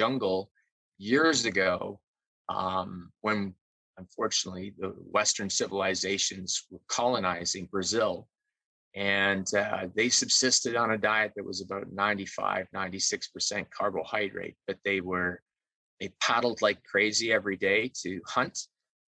jungle 0.00 0.50
years 0.98 1.46
ago 1.46 1.98
um, 2.50 3.10
when 3.20 3.54
unfortunately 3.96 4.74
the 4.78 4.88
Western 5.10 5.48
civilizations 5.48 6.66
were 6.70 6.80
colonizing 6.88 7.66
Brazil. 7.66 8.26
And 8.96 9.46
uh, 9.54 9.86
they 9.94 10.08
subsisted 10.08 10.74
on 10.74 10.90
a 10.90 10.98
diet 10.98 11.32
that 11.36 11.44
was 11.44 11.60
about 11.60 11.92
95, 11.92 12.66
96% 12.74 13.66
carbohydrate, 13.70 14.56
but 14.66 14.78
they 14.84 15.00
were, 15.00 15.40
they 16.00 16.12
paddled 16.20 16.60
like 16.60 16.82
crazy 16.82 17.32
every 17.32 17.56
day 17.56 17.92
to 18.02 18.20
hunt. 18.26 18.58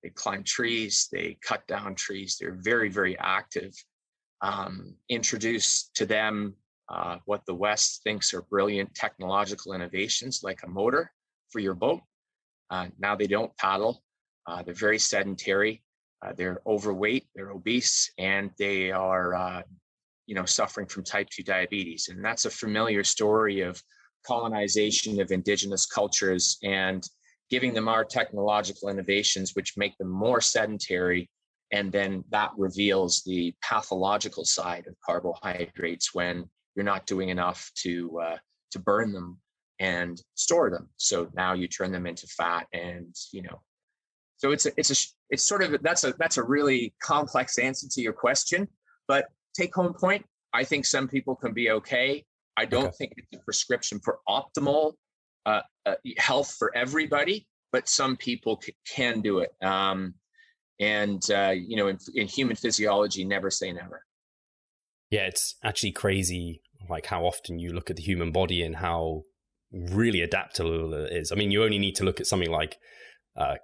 They 0.03 0.11
climbed 0.11 0.47
trees, 0.47 1.09
they 1.13 1.39
cut 1.43 1.65
down 1.69 1.95
trees. 1.95 2.39
They're 2.41 2.59
very, 2.61 2.89
very 2.89 3.17
active. 3.19 3.73
Um, 4.41 4.95
introduced 5.09 5.95
to 5.97 6.07
them 6.07 6.55
uh, 6.89 7.19
what 7.27 7.45
the 7.47 7.55
West 7.55 8.01
thinks 8.03 8.33
are 8.35 8.43
brilliant 8.43 8.95
technological 8.95 9.75
innovations 9.75 10.41
like 10.43 10.61
a 10.65 10.69
motor 10.69 11.13
for 11.51 11.61
your 11.61 11.75
boat. 11.75 12.01
Uh, 12.71 12.87
now 12.99 13.15
they 13.15 13.27
don't 13.27 13.57
paddle. 13.57 14.03
Uh, 14.47 14.63
they're 14.63 14.75
very 14.75 14.99
sedentary. 14.99 15.83
Uh, 16.25 16.33
they're 16.37 16.61
overweight. 16.67 17.29
They're 17.35 17.51
obese, 17.51 18.11
and 18.19 18.51
they 18.59 18.91
are, 18.91 19.35
uh, 19.35 19.63
you 20.27 20.35
know, 20.35 20.45
suffering 20.45 20.87
from 20.87 21.05
type 21.05 21.29
two 21.31 21.43
diabetes. 21.43 22.09
And 22.09 22.25
that's 22.25 22.45
a 22.45 22.51
familiar 22.51 23.05
story 23.05 23.61
of 23.61 23.83
colonization 24.27 25.21
of 25.21 25.31
indigenous 25.31 25.87
cultures 25.87 26.59
and 26.63 27.07
giving 27.51 27.73
them 27.73 27.89
our 27.89 28.05
technological 28.05 28.89
innovations, 28.89 29.55
which 29.55 29.77
make 29.77 29.97
them 29.99 30.11
more 30.11 30.41
sedentary. 30.41 31.31
And 31.73 31.93
then 31.93 32.25
that 32.31 32.51
reveals 32.57 33.23
the 33.25 33.55
pathological 33.63 34.45
side 34.45 34.87
of 34.87 34.95
carbohydrates 35.05 36.15
when 36.15 36.49
you're 36.75 36.85
not 36.85 37.07
doing 37.07 37.29
enough 37.29 37.71
to 37.83 38.21
uh, 38.21 38.37
to 38.71 38.79
burn 38.79 39.13
them 39.13 39.39
and 39.81 40.21
store 40.35 40.71
them. 40.71 40.89
So 40.97 41.29
now 41.35 41.55
you 41.55 41.69
turn 41.69 41.93
them 41.93 42.07
into 42.07 42.27
fat 42.27 42.67
and, 42.73 43.15
you 43.33 43.43
know, 43.43 43.61
so 44.37 44.53
it's 44.53 44.67
a, 44.67 44.73
it's 44.77 44.91
a, 44.91 44.97
it's 45.31 45.43
sort 45.43 45.63
of, 45.63 45.83
that's 45.83 46.05
a, 46.05 46.15
that's 46.19 46.37
a 46.37 46.43
really 46.43 46.95
complex 47.03 47.59
answer 47.59 47.87
to 47.91 48.01
your 48.01 48.13
question, 48.13 48.69
but 49.07 49.27
take 49.57 49.75
home 49.75 49.95
point. 49.95 50.25
I 50.53 50.65
think 50.65 50.87
some 50.87 51.09
people 51.09 51.37
can 51.37 51.53
be 51.53 51.71
okay. 51.71 52.25
I 52.57 52.65
don't 52.65 52.87
okay. 52.87 52.97
think 52.99 53.13
it's 53.17 53.41
a 53.41 53.45
prescription 53.45 54.01
for 54.01 54.19
optimal 54.29 54.95
uh, 55.47 55.61
uh, 55.87 55.95
health 56.17 56.55
for 56.59 56.77
everybody, 56.77 57.47
but 57.73 57.89
some 57.89 58.17
people 58.17 58.61
c- 58.63 58.75
can 58.89 59.21
do 59.21 59.41
it. 59.41 59.51
Um, 59.63 60.15
and 60.81 61.23
uh, 61.31 61.55
you 61.55 61.77
know, 61.77 61.89
in, 61.89 61.99
in 62.15 62.27
human 62.27 62.57
physiology, 62.57 63.25
never 63.25 63.51
say 63.51 63.73
never. 63.73 64.03
Yeah, 65.11 65.27
it's 65.27 65.57
actually 65.65 65.93
crazy, 65.93 66.63
like 66.89 67.07
how 67.07 67.25
often 67.25 67.59
you 67.59 67.73
look 67.73 67.91
at 67.91 67.97
the 67.97 68.03
human 68.03 68.31
body 68.33 68.63
and 68.63 68.77
how 68.77 69.23
really 69.73 70.21
adaptable 70.21 70.95
it 70.95 71.13
is. 71.13 71.33
I 71.33 71.35
mean, 71.35 71.51
you 71.51 71.63
only 71.65 71.79
need 71.79 71.97
to 71.97 72.05
look 72.05 72.21
at 72.21 72.27
something 72.27 72.51
like 72.51 72.79
uh, 73.37 73.57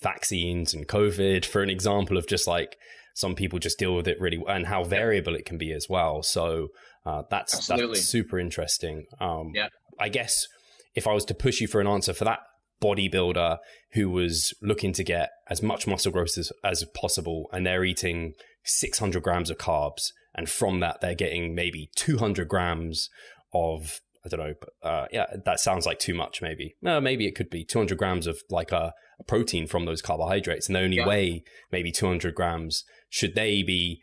vaccines 0.00 0.74
and 0.74 0.88
COVID 0.88 1.44
for 1.44 1.62
an 1.62 1.70
example 1.70 2.16
of 2.16 2.26
just 2.26 2.46
like 2.46 2.76
some 3.14 3.34
people 3.34 3.58
just 3.58 3.78
deal 3.78 3.94
with 3.94 4.08
it 4.08 4.20
really 4.20 4.38
well 4.38 4.54
and 4.54 4.66
how 4.66 4.84
variable 4.84 5.34
it 5.34 5.44
can 5.44 5.58
be 5.58 5.72
as 5.72 5.86
well. 5.88 6.22
So 6.22 6.68
uh, 7.04 7.22
that's 7.30 7.66
that's 7.66 8.02
super 8.02 8.38
interesting. 8.38 9.04
Um, 9.20 9.52
yeah, 9.54 9.68
I 10.00 10.08
guess 10.08 10.46
if 10.94 11.06
I 11.06 11.12
was 11.12 11.24
to 11.26 11.34
push 11.34 11.60
you 11.60 11.68
for 11.68 11.80
an 11.80 11.86
answer 11.86 12.12
for 12.12 12.24
that 12.24 12.40
bodybuilder 12.82 13.58
who 13.92 14.10
was 14.10 14.52
looking 14.60 14.92
to 14.92 15.04
get 15.04 15.30
as 15.48 15.62
much 15.62 15.86
muscle 15.86 16.10
growth 16.10 16.36
as, 16.36 16.50
as 16.64 16.84
possible 16.94 17.48
and 17.52 17.64
they're 17.64 17.84
eating 17.84 18.32
600 18.64 19.22
grams 19.22 19.50
of 19.50 19.58
carbs 19.58 20.10
and 20.34 20.48
from 20.48 20.80
that 20.80 21.00
they're 21.00 21.14
getting 21.14 21.54
maybe 21.54 21.90
200 21.94 22.48
grams 22.48 23.08
of 23.54 24.00
I 24.24 24.28
don't 24.28 24.40
know, 24.40 24.54
but 24.60 24.88
uh, 24.88 25.06
yeah, 25.10 25.26
that 25.44 25.60
sounds 25.60 25.84
like 25.84 25.98
too 25.98 26.14
much. 26.14 26.40
Maybe, 26.40 26.74
no, 26.80 27.00
maybe 27.00 27.26
it 27.26 27.34
could 27.34 27.50
be 27.50 27.64
200 27.64 27.98
grams 27.98 28.26
of 28.26 28.40
like 28.50 28.70
a, 28.70 28.92
a 29.18 29.24
protein 29.24 29.66
from 29.66 29.84
those 29.84 30.00
carbohydrates, 30.00 30.68
and 30.68 30.76
they 30.76 30.80
only 30.80 30.98
yeah. 30.98 31.06
weigh 31.06 31.42
maybe 31.72 31.90
200 31.90 32.34
grams. 32.34 32.84
Should 33.08 33.34
they 33.34 33.62
be 33.62 34.00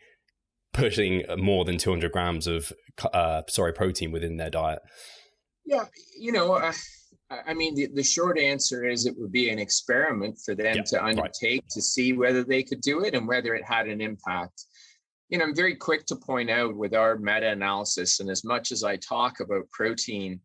pushing 0.72 1.24
more 1.38 1.64
than 1.64 1.78
200 1.78 2.12
grams 2.12 2.46
of 2.46 2.72
uh, 3.12 3.42
sorry 3.48 3.72
protein 3.72 4.12
within 4.12 4.36
their 4.36 4.50
diet? 4.50 4.80
Yeah, 5.64 5.86
you 6.18 6.32
know, 6.32 6.52
uh, 6.52 6.72
I 7.46 7.54
mean, 7.54 7.74
the, 7.74 7.88
the 7.94 8.02
short 8.02 8.38
answer 8.38 8.84
is 8.84 9.06
it 9.06 9.14
would 9.16 9.32
be 9.32 9.50
an 9.50 9.58
experiment 9.58 10.38
for 10.44 10.54
them 10.54 10.76
yeah, 10.76 10.82
to 10.82 11.04
undertake 11.04 11.62
right. 11.62 11.70
to 11.70 11.80
see 11.80 12.12
whether 12.12 12.42
they 12.42 12.62
could 12.62 12.80
do 12.80 13.04
it 13.04 13.14
and 13.14 13.28
whether 13.28 13.54
it 13.54 13.64
had 13.64 13.86
an 13.86 14.00
impact 14.00 14.66
you 15.30 15.38
know, 15.38 15.44
I'm 15.44 15.54
very 15.54 15.76
quick 15.76 16.06
to 16.06 16.16
point 16.16 16.50
out 16.50 16.76
with 16.76 16.92
our 16.92 17.16
meta 17.16 17.50
analysis, 17.50 18.18
and 18.18 18.28
as 18.28 18.44
much 18.44 18.72
as 18.72 18.82
I 18.82 18.96
talk 18.96 19.38
about 19.38 19.70
protein, 19.70 20.40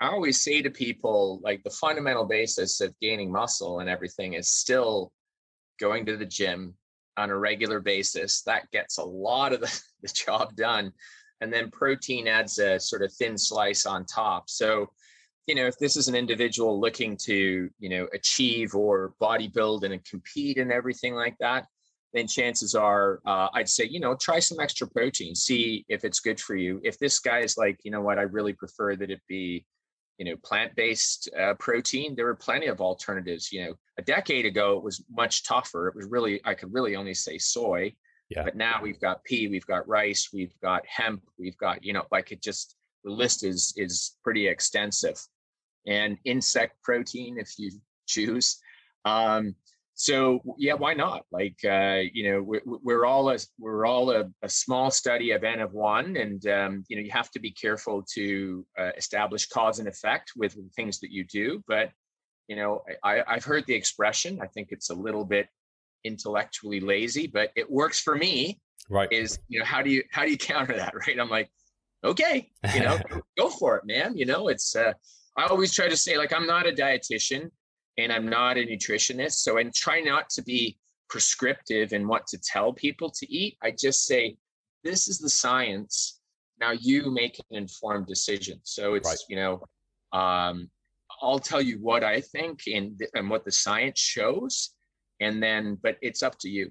I 0.00 0.08
always 0.08 0.40
say 0.40 0.62
to 0.62 0.70
people 0.70 1.40
like 1.42 1.62
the 1.62 1.70
fundamental 1.70 2.24
basis 2.24 2.80
of 2.80 2.98
gaining 3.00 3.30
muscle 3.30 3.80
and 3.80 3.90
everything 3.90 4.34
is 4.34 4.48
still 4.48 5.12
going 5.78 6.06
to 6.06 6.16
the 6.16 6.24
gym 6.24 6.74
on 7.16 7.30
a 7.30 7.36
regular 7.36 7.80
basis. 7.80 8.42
That 8.42 8.70
gets 8.70 8.98
a 8.98 9.04
lot 9.04 9.52
of 9.52 9.60
the, 9.60 9.82
the 10.02 10.08
job 10.08 10.54
done. 10.56 10.92
And 11.42 11.52
then 11.52 11.70
protein 11.70 12.28
adds 12.28 12.58
a 12.58 12.78
sort 12.78 13.02
of 13.02 13.12
thin 13.12 13.36
slice 13.36 13.84
on 13.84 14.04
top. 14.06 14.48
So, 14.48 14.90
you 15.46 15.54
know, 15.54 15.66
if 15.66 15.76
this 15.78 15.96
is 15.96 16.06
an 16.06 16.14
individual 16.14 16.80
looking 16.80 17.16
to, 17.24 17.68
you 17.78 17.88
know, 17.88 18.06
achieve 18.14 18.74
or 18.74 19.14
bodybuild 19.20 19.82
and 19.82 20.04
compete 20.04 20.58
and 20.58 20.70
everything 20.70 21.14
like 21.14 21.36
that, 21.40 21.66
then 22.12 22.26
chances 22.26 22.74
are 22.74 23.20
uh, 23.26 23.48
I'd 23.54 23.68
say, 23.68 23.84
you 23.84 24.00
know, 24.00 24.14
try 24.14 24.40
some 24.40 24.60
extra 24.60 24.86
protein, 24.86 25.34
see 25.34 25.84
if 25.88 26.04
it's 26.04 26.20
good 26.20 26.40
for 26.40 26.56
you. 26.56 26.80
If 26.82 26.98
this 26.98 27.18
guy 27.18 27.40
is 27.40 27.56
like, 27.56 27.78
you 27.84 27.90
know 27.90 28.00
what, 28.00 28.18
I 28.18 28.22
really 28.22 28.52
prefer 28.52 28.96
that 28.96 29.10
it 29.10 29.20
be, 29.28 29.64
you 30.18 30.24
know, 30.24 30.36
plant 30.44 30.74
based 30.74 31.30
uh, 31.38 31.54
protein, 31.54 32.14
there 32.14 32.28
are 32.28 32.34
plenty 32.34 32.66
of 32.66 32.80
alternatives. 32.80 33.52
You 33.52 33.64
know, 33.64 33.74
a 33.98 34.02
decade 34.02 34.44
ago, 34.44 34.76
it 34.76 34.82
was 34.82 35.04
much 35.10 35.44
tougher. 35.44 35.88
It 35.88 35.96
was 35.96 36.06
really, 36.06 36.40
I 36.44 36.54
could 36.54 36.72
really 36.72 36.96
only 36.96 37.14
say 37.14 37.38
soy. 37.38 37.94
Yeah. 38.28 38.44
But 38.44 38.56
now 38.56 38.80
we've 38.82 39.00
got 39.00 39.24
pea, 39.24 39.48
we've 39.48 39.66
got 39.66 39.88
rice, 39.88 40.30
we've 40.32 40.54
got 40.62 40.86
hemp, 40.86 41.22
we've 41.38 41.56
got, 41.58 41.84
you 41.84 41.92
know, 41.92 42.04
like 42.12 42.30
it 42.32 42.42
just, 42.42 42.76
the 43.02 43.10
list 43.10 43.44
is 43.44 43.72
is 43.76 44.16
pretty 44.22 44.46
extensive. 44.46 45.18
And 45.86 46.18
insect 46.24 46.82
protein, 46.82 47.38
if 47.38 47.58
you 47.58 47.70
choose. 48.06 48.58
Um, 49.04 49.54
so 50.00 50.40
yeah 50.56 50.72
why 50.72 50.94
not? 50.94 51.26
Like 51.30 51.58
uh, 51.62 52.00
you 52.10 52.30
know 52.30 52.42
we're, 52.42 52.62
we're 52.64 53.04
all 53.04 53.28
a 53.28 53.38
we're 53.58 53.84
all 53.84 54.10
a, 54.12 54.30
a, 54.42 54.48
small 54.48 54.90
study 54.90 55.32
of 55.32 55.44
n 55.44 55.60
of 55.60 55.74
one 55.74 56.16
and 56.16 56.46
um, 56.46 56.84
you 56.88 56.96
know 56.96 57.02
you 57.02 57.10
have 57.10 57.30
to 57.32 57.38
be 57.38 57.50
careful 57.50 58.02
to 58.14 58.64
uh, 58.78 58.92
establish 58.96 59.46
cause 59.48 59.78
and 59.78 59.88
effect 59.88 60.32
with 60.36 60.54
the 60.54 60.70
things 60.74 61.00
that 61.00 61.12
you 61.12 61.24
do 61.24 61.62
but 61.68 61.90
you 62.48 62.56
know 62.56 62.82
I, 63.04 63.22
i've 63.28 63.44
heard 63.44 63.64
the 63.66 63.74
expression 63.74 64.40
i 64.42 64.46
think 64.46 64.68
it's 64.70 64.90
a 64.90 64.94
little 64.94 65.24
bit 65.24 65.48
intellectually 66.04 66.80
lazy 66.80 67.26
but 67.26 67.50
it 67.54 67.70
works 67.70 68.00
for 68.00 68.16
me 68.16 68.58
right. 68.88 69.12
is 69.12 69.38
you 69.48 69.58
know 69.58 69.66
how 69.66 69.82
do 69.82 69.90
you 69.90 70.02
how 70.10 70.24
do 70.24 70.30
you 70.30 70.38
counter 70.52 70.76
that 70.76 70.94
right? 70.94 71.20
I'm 71.20 71.28
like 71.28 71.50
okay, 72.04 72.50
you 72.74 72.80
know, 72.80 72.98
go 73.38 73.48
for 73.50 73.76
it, 73.76 73.84
man. 73.84 74.16
You 74.16 74.26
know, 74.26 74.48
it's, 74.48 74.74
uh, 74.74 74.92
I 75.36 75.46
always 75.46 75.72
try 75.72 75.88
to 75.88 75.96
say, 75.96 76.16
like, 76.16 76.32
I'm 76.32 76.46
not 76.46 76.66
a 76.66 76.72
dietitian 76.72 77.50
and 77.98 78.12
I'm 78.12 78.26
not 78.26 78.56
a 78.56 78.60
nutritionist. 78.60 79.34
So 79.34 79.58
I 79.58 79.64
try 79.74 80.00
not 80.00 80.30
to 80.30 80.42
be 80.42 80.78
prescriptive 81.08 81.92
in 81.92 82.06
what 82.06 82.26
to 82.28 82.38
tell 82.38 82.72
people 82.72 83.10
to 83.10 83.32
eat. 83.32 83.56
I 83.62 83.72
just 83.72 84.06
say, 84.06 84.36
this 84.84 85.08
is 85.08 85.18
the 85.18 85.28
science. 85.28 86.20
Now 86.60 86.72
you 86.72 87.10
make 87.10 87.38
an 87.38 87.56
informed 87.56 88.06
decision. 88.06 88.60
So 88.62 88.94
it's, 88.94 89.08
right. 89.08 89.18
you 89.28 89.36
know, 89.36 89.62
um, 90.12 90.70
I'll 91.22 91.38
tell 91.38 91.60
you 91.60 91.78
what 91.80 92.04
I 92.04 92.20
think 92.20 92.62
and, 92.66 93.00
and 93.14 93.28
what 93.28 93.44
the 93.44 93.52
science 93.52 93.98
shows. 93.98 94.70
And 95.20 95.42
then, 95.42 95.76
but 95.82 95.96
it's 96.00 96.22
up 96.22 96.38
to 96.40 96.48
you. 96.48 96.70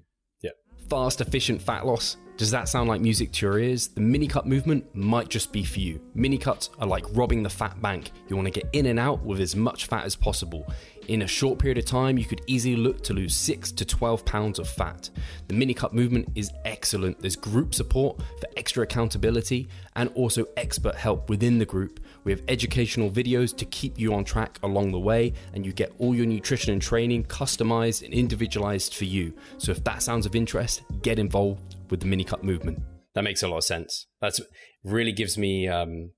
Fast, 0.88 1.20
efficient 1.20 1.60
fat 1.62 1.86
loss 1.86 2.16
does 2.40 2.50
that 2.52 2.70
sound 2.70 2.88
like 2.88 3.02
music 3.02 3.32
to 3.32 3.44
your 3.44 3.58
ears? 3.58 3.88
The 3.88 4.00
mini 4.00 4.26
cut 4.26 4.46
movement 4.46 4.86
might 4.96 5.28
just 5.28 5.52
be 5.52 5.62
for 5.62 5.78
you. 5.78 6.00
Mini 6.14 6.38
cuts 6.38 6.70
are 6.78 6.86
like 6.86 7.04
robbing 7.12 7.42
the 7.42 7.50
fat 7.50 7.82
bank. 7.82 8.12
You 8.28 8.36
want 8.36 8.46
to 8.46 8.50
get 8.50 8.66
in 8.72 8.86
and 8.86 8.98
out 8.98 9.22
with 9.22 9.42
as 9.42 9.54
much 9.54 9.88
fat 9.88 10.06
as 10.06 10.16
possible. 10.16 10.66
In 11.08 11.20
a 11.20 11.26
short 11.26 11.58
period 11.58 11.76
of 11.76 11.84
time, 11.84 12.16
you 12.16 12.24
could 12.24 12.40
easily 12.46 12.76
look 12.76 13.04
to 13.04 13.12
lose 13.12 13.36
6 13.36 13.72
to 13.72 13.84
12 13.84 14.24
pounds 14.24 14.58
of 14.58 14.70
fat. 14.70 15.10
The 15.48 15.54
mini 15.54 15.74
cut 15.74 15.92
movement 15.92 16.30
is 16.34 16.50
excellent. 16.64 17.20
There's 17.20 17.36
group 17.36 17.74
support 17.74 18.22
for 18.40 18.48
extra 18.56 18.84
accountability 18.84 19.68
and 19.96 20.08
also 20.14 20.46
expert 20.56 20.94
help 20.94 21.28
within 21.28 21.58
the 21.58 21.66
group. 21.66 22.00
We 22.24 22.32
have 22.32 22.42
educational 22.48 23.10
videos 23.10 23.56
to 23.56 23.64
keep 23.64 23.98
you 23.98 24.14
on 24.14 24.24
track 24.24 24.58
along 24.62 24.92
the 24.92 24.98
way, 24.98 25.32
and 25.54 25.64
you 25.64 25.72
get 25.72 25.92
all 25.98 26.14
your 26.14 26.26
nutrition 26.26 26.72
and 26.72 26.82
training 26.82 27.24
customized 27.24 28.04
and 28.04 28.12
individualized 28.12 28.94
for 28.94 29.04
you. 29.04 29.32
So 29.58 29.72
if 29.72 29.82
that 29.84 30.02
sounds 30.02 30.26
of 30.26 30.34
interest, 30.34 30.82
get 31.02 31.18
involved 31.18 31.76
with 31.90 32.00
the 32.00 32.06
mini 32.06 32.24
cut 32.24 32.44
movement. 32.44 32.82
That 33.14 33.24
makes 33.24 33.42
a 33.42 33.48
lot 33.48 33.58
of 33.58 33.64
sense. 33.64 34.06
That's 34.20 34.40
really 34.84 35.12
gives 35.12 35.38
me 35.38 35.66
um, 35.66 36.12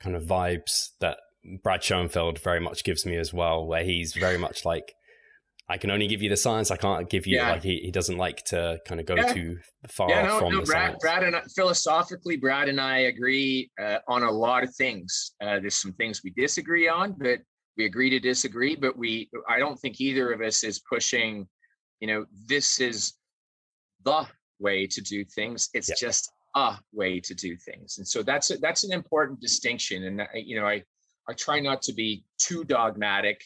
kind 0.00 0.16
of 0.16 0.24
vibes 0.24 0.88
that 1.00 1.18
Brad 1.62 1.82
Schoenfeld 1.82 2.40
very 2.40 2.60
much 2.60 2.82
gives 2.82 3.06
me 3.06 3.16
as 3.16 3.32
well, 3.32 3.64
where 3.64 3.84
he's 3.84 4.14
very 4.14 4.36
much 4.36 4.64
like, 4.64 4.95
I 5.68 5.78
can 5.78 5.90
only 5.90 6.06
give 6.06 6.22
you 6.22 6.28
the 6.28 6.36
science. 6.36 6.70
I 6.70 6.76
can't 6.76 7.10
give 7.10 7.26
you 7.26 7.36
yeah. 7.36 7.52
like 7.52 7.62
he, 7.62 7.80
he 7.80 7.90
doesn't 7.90 8.16
like 8.16 8.44
to 8.46 8.78
kind 8.86 9.00
of 9.00 9.06
go 9.06 9.16
yeah. 9.16 9.32
too 9.32 9.58
far 9.88 10.08
yeah, 10.08 10.22
no, 10.22 10.38
from 10.38 10.52
no, 10.52 10.60
the 10.60 10.66
Brad, 10.66 10.86
science. 10.88 11.02
Brad 11.02 11.22
and 11.24 11.36
I, 11.36 11.42
philosophically, 11.54 12.36
Brad 12.36 12.68
and 12.68 12.80
I 12.80 12.98
agree 12.98 13.70
uh, 13.82 13.98
on 14.06 14.22
a 14.22 14.30
lot 14.30 14.62
of 14.62 14.72
things. 14.76 15.32
Uh, 15.42 15.58
there's 15.58 15.74
some 15.74 15.92
things 15.94 16.22
we 16.22 16.30
disagree 16.30 16.88
on, 16.88 17.16
but 17.18 17.40
we 17.76 17.84
agree 17.84 18.10
to 18.10 18.20
disagree. 18.20 18.76
But 18.76 18.96
we, 18.96 19.28
I 19.48 19.58
don't 19.58 19.76
think 19.76 20.00
either 20.00 20.32
of 20.32 20.40
us 20.40 20.62
is 20.62 20.80
pushing. 20.88 21.48
You 21.98 22.08
know, 22.08 22.26
this 22.46 22.80
is 22.80 23.14
the 24.04 24.24
way 24.60 24.86
to 24.86 25.00
do 25.00 25.24
things. 25.24 25.68
It's 25.74 25.88
yeah. 25.88 25.96
just 25.98 26.30
a 26.54 26.76
way 26.92 27.18
to 27.18 27.34
do 27.34 27.56
things, 27.56 27.98
and 27.98 28.06
so 28.06 28.22
that's 28.22 28.52
a, 28.52 28.58
that's 28.58 28.84
an 28.84 28.92
important 28.92 29.40
distinction. 29.40 30.04
And 30.04 30.20
uh, 30.20 30.26
you 30.34 30.60
know, 30.60 30.66
I 30.66 30.84
I 31.28 31.32
try 31.32 31.58
not 31.58 31.82
to 31.82 31.92
be 31.92 32.24
too 32.38 32.62
dogmatic 32.62 33.40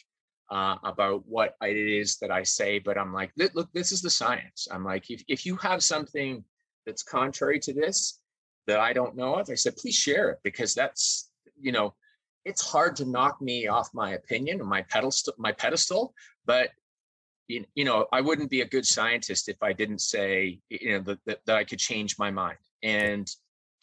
uh, 0.51 0.75
about 0.83 1.23
what 1.25 1.55
it 1.61 1.77
is 1.77 2.17
that 2.17 2.31
I 2.31 2.43
say, 2.43 2.79
but 2.79 2.97
I'm 2.97 3.13
like, 3.13 3.31
look, 3.37 3.71
this 3.73 3.91
is 3.91 4.01
the 4.01 4.09
science. 4.09 4.67
I'm 4.71 4.83
like, 4.83 5.09
if 5.09 5.23
if 5.27 5.45
you 5.45 5.55
have 5.57 5.83
something 5.83 6.43
that's 6.85 7.03
contrary 7.03 7.59
to 7.59 7.73
this 7.73 8.19
that 8.67 8.79
I 8.79 8.93
don't 8.93 9.15
know 9.15 9.35
of, 9.35 9.49
I 9.49 9.55
said, 9.55 9.77
please 9.77 9.95
share 9.95 10.29
it 10.31 10.39
because 10.43 10.73
that's 10.73 11.31
you 11.59 11.71
know 11.71 11.93
it's 12.43 12.61
hard 12.61 12.95
to 12.97 13.05
knock 13.05 13.41
me 13.41 13.67
off 13.67 13.89
my 13.93 14.11
opinion 14.11 14.59
or 14.61 14.65
my 14.65 14.81
pedestal 14.81 15.33
my 15.37 15.51
pedestal 15.51 16.13
but 16.45 16.71
you 17.75 17.85
know, 17.85 18.07
I 18.11 18.21
wouldn't 18.21 18.49
be 18.49 18.61
a 18.61 18.67
good 18.67 18.85
scientist 18.85 19.49
if 19.49 19.61
I 19.61 19.73
didn't 19.73 20.01
say, 20.01 20.59
you 20.69 20.93
know, 20.93 20.99
that, 21.01 21.19
that, 21.25 21.39
that 21.45 21.55
I 21.57 21.63
could 21.63 21.79
change 21.79 22.17
my 22.17 22.31
mind. 22.31 22.57
And 22.83 23.29